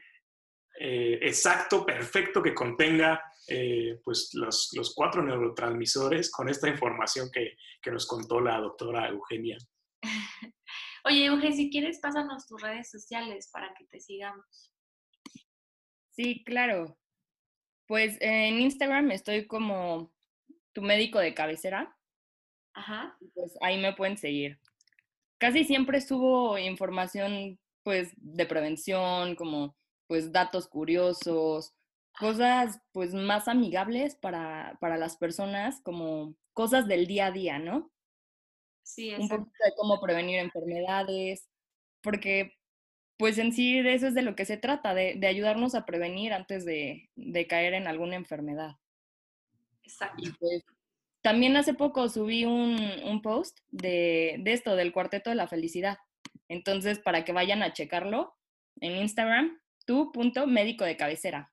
eh, 0.79 1.19
exacto, 1.21 1.85
perfecto, 1.85 2.41
que 2.41 2.53
contenga 2.53 3.23
eh, 3.47 3.99
pues 4.03 4.31
los, 4.33 4.71
los 4.73 4.93
cuatro 4.95 5.23
neurotransmisores 5.23 6.31
con 6.31 6.49
esta 6.49 6.67
información 6.67 7.29
que, 7.31 7.55
que 7.81 7.91
nos 7.91 8.07
contó 8.07 8.39
la 8.39 8.59
doctora 8.59 9.09
Eugenia. 9.09 9.57
Oye, 11.05 11.25
Euge, 11.25 11.51
si 11.51 11.69
quieres, 11.69 11.99
pásanos 11.99 12.47
tus 12.47 12.61
redes 12.61 12.89
sociales 12.89 13.49
para 13.51 13.73
que 13.75 13.85
te 13.85 13.99
sigamos. 13.99 14.73
Sí, 16.11 16.43
claro. 16.43 16.97
Pues 17.85 18.17
en 18.21 18.61
Instagram 18.61 19.11
estoy 19.11 19.45
como 19.45 20.13
tu 20.73 20.81
médico 20.81 21.19
de 21.19 21.33
cabecera, 21.33 21.95
Ajá. 22.73 23.17
pues 23.33 23.55
ahí 23.61 23.79
me 23.79 23.93
pueden 23.93 24.17
seguir. 24.17 24.59
Casi 25.43 25.65
siempre 25.65 25.99
subo 25.99 26.57
información 26.57 27.59
pues 27.83 28.13
de 28.15 28.45
prevención, 28.45 29.35
como 29.35 29.75
pues 30.07 30.31
datos 30.31 30.69
curiosos, 30.69 31.73
cosas 32.17 32.79
pues 32.93 33.13
más 33.13 33.49
amigables 33.49 34.15
para, 34.15 34.77
para 34.79 34.95
las 34.95 35.17
personas, 35.17 35.81
como 35.81 36.37
cosas 36.53 36.87
del 36.87 37.07
día 37.07 37.25
a 37.25 37.31
día, 37.31 37.59
¿no? 37.59 37.91
Sí, 38.83 39.09
Un 39.09 39.23
exacto. 39.23 39.43
poquito 39.43 39.63
de 39.65 39.73
cómo 39.75 39.99
prevenir 39.99 40.39
enfermedades, 40.39 41.49
porque 42.01 42.53
pues 43.17 43.37
en 43.37 43.51
sí 43.51 43.81
de 43.81 43.95
eso 43.95 44.07
es 44.07 44.13
de 44.13 44.21
lo 44.21 44.37
que 44.37 44.45
se 44.45 44.55
trata, 44.55 44.93
de, 44.93 45.15
de 45.15 45.27
ayudarnos 45.27 45.75
a 45.75 45.85
prevenir 45.85 46.31
antes 46.31 46.63
de, 46.63 47.09
de 47.17 47.47
caer 47.47 47.73
en 47.73 47.87
alguna 47.87 48.15
enfermedad. 48.15 48.77
exacto. 49.81 50.23
Y 50.25 50.31
pues 50.39 50.63
también 51.23 51.55
hace 51.55 51.73
poco 51.73 52.09
subí 52.09 52.45
un, 52.45 52.77
un 53.05 53.21
post 53.21 53.57
de, 53.71 54.35
de 54.39 54.53
esto, 54.53 54.75
del 54.75 54.91
Cuarteto 54.91 55.29
de 55.29 55.37
la 55.37 55.47
Felicidad. 55.47 55.97
Entonces, 56.49 56.99
para 56.99 57.23
que 57.23 57.31
vayan 57.31 57.63
a 57.63 57.73
checarlo 57.73 58.35
en 58.81 58.97
Instagram, 58.97 59.59
tu 59.85 60.11
punto 60.11 60.45
médico 60.47 60.83
de 60.83 60.97
cabecera. 60.97 61.51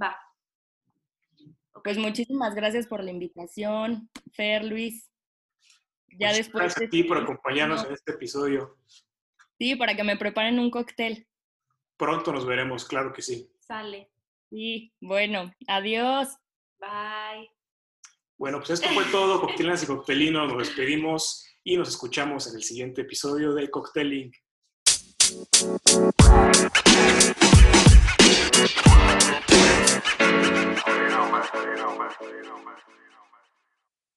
Va. 0.00 0.16
Pues 1.82 1.96
muchísimas 1.96 2.54
gracias 2.54 2.86
por 2.86 3.02
la 3.02 3.10
invitación, 3.10 4.10
Fer, 4.32 4.64
Luis. 4.64 5.10
Ya 6.08 6.28
Muchas 6.28 6.36
después. 6.36 6.64
Gracias 6.64 6.88
a 6.88 6.90
ti 6.90 7.02
por 7.04 7.18
acompañarnos 7.18 7.84
en 7.86 7.92
este 7.92 8.12
episodio. 8.12 8.76
Sí, 9.58 9.76
para 9.76 9.96
que 9.96 10.04
me 10.04 10.16
preparen 10.16 10.58
un 10.58 10.70
cóctel. 10.70 11.26
Pronto 11.96 12.32
nos 12.32 12.46
veremos, 12.46 12.84
claro 12.84 13.12
que 13.12 13.22
sí. 13.22 13.50
Sale. 13.60 14.10
Sí, 14.50 14.92
bueno, 15.00 15.54
adiós. 15.66 16.36
Bye. 16.78 17.50
Bueno, 18.40 18.56
pues 18.56 18.70
esto 18.70 18.88
fue 18.94 19.04
todo, 19.12 19.38
coctelinas 19.38 19.82
y 19.82 19.86
coctelinos, 19.86 20.48
nos 20.48 20.66
despedimos 20.66 21.46
y 21.62 21.76
nos 21.76 21.90
escuchamos 21.90 22.48
en 22.48 22.56
el 22.56 22.62
siguiente 22.62 23.02
episodio 23.02 23.52
de 23.52 23.70
Cocktailing. 23.70 24.32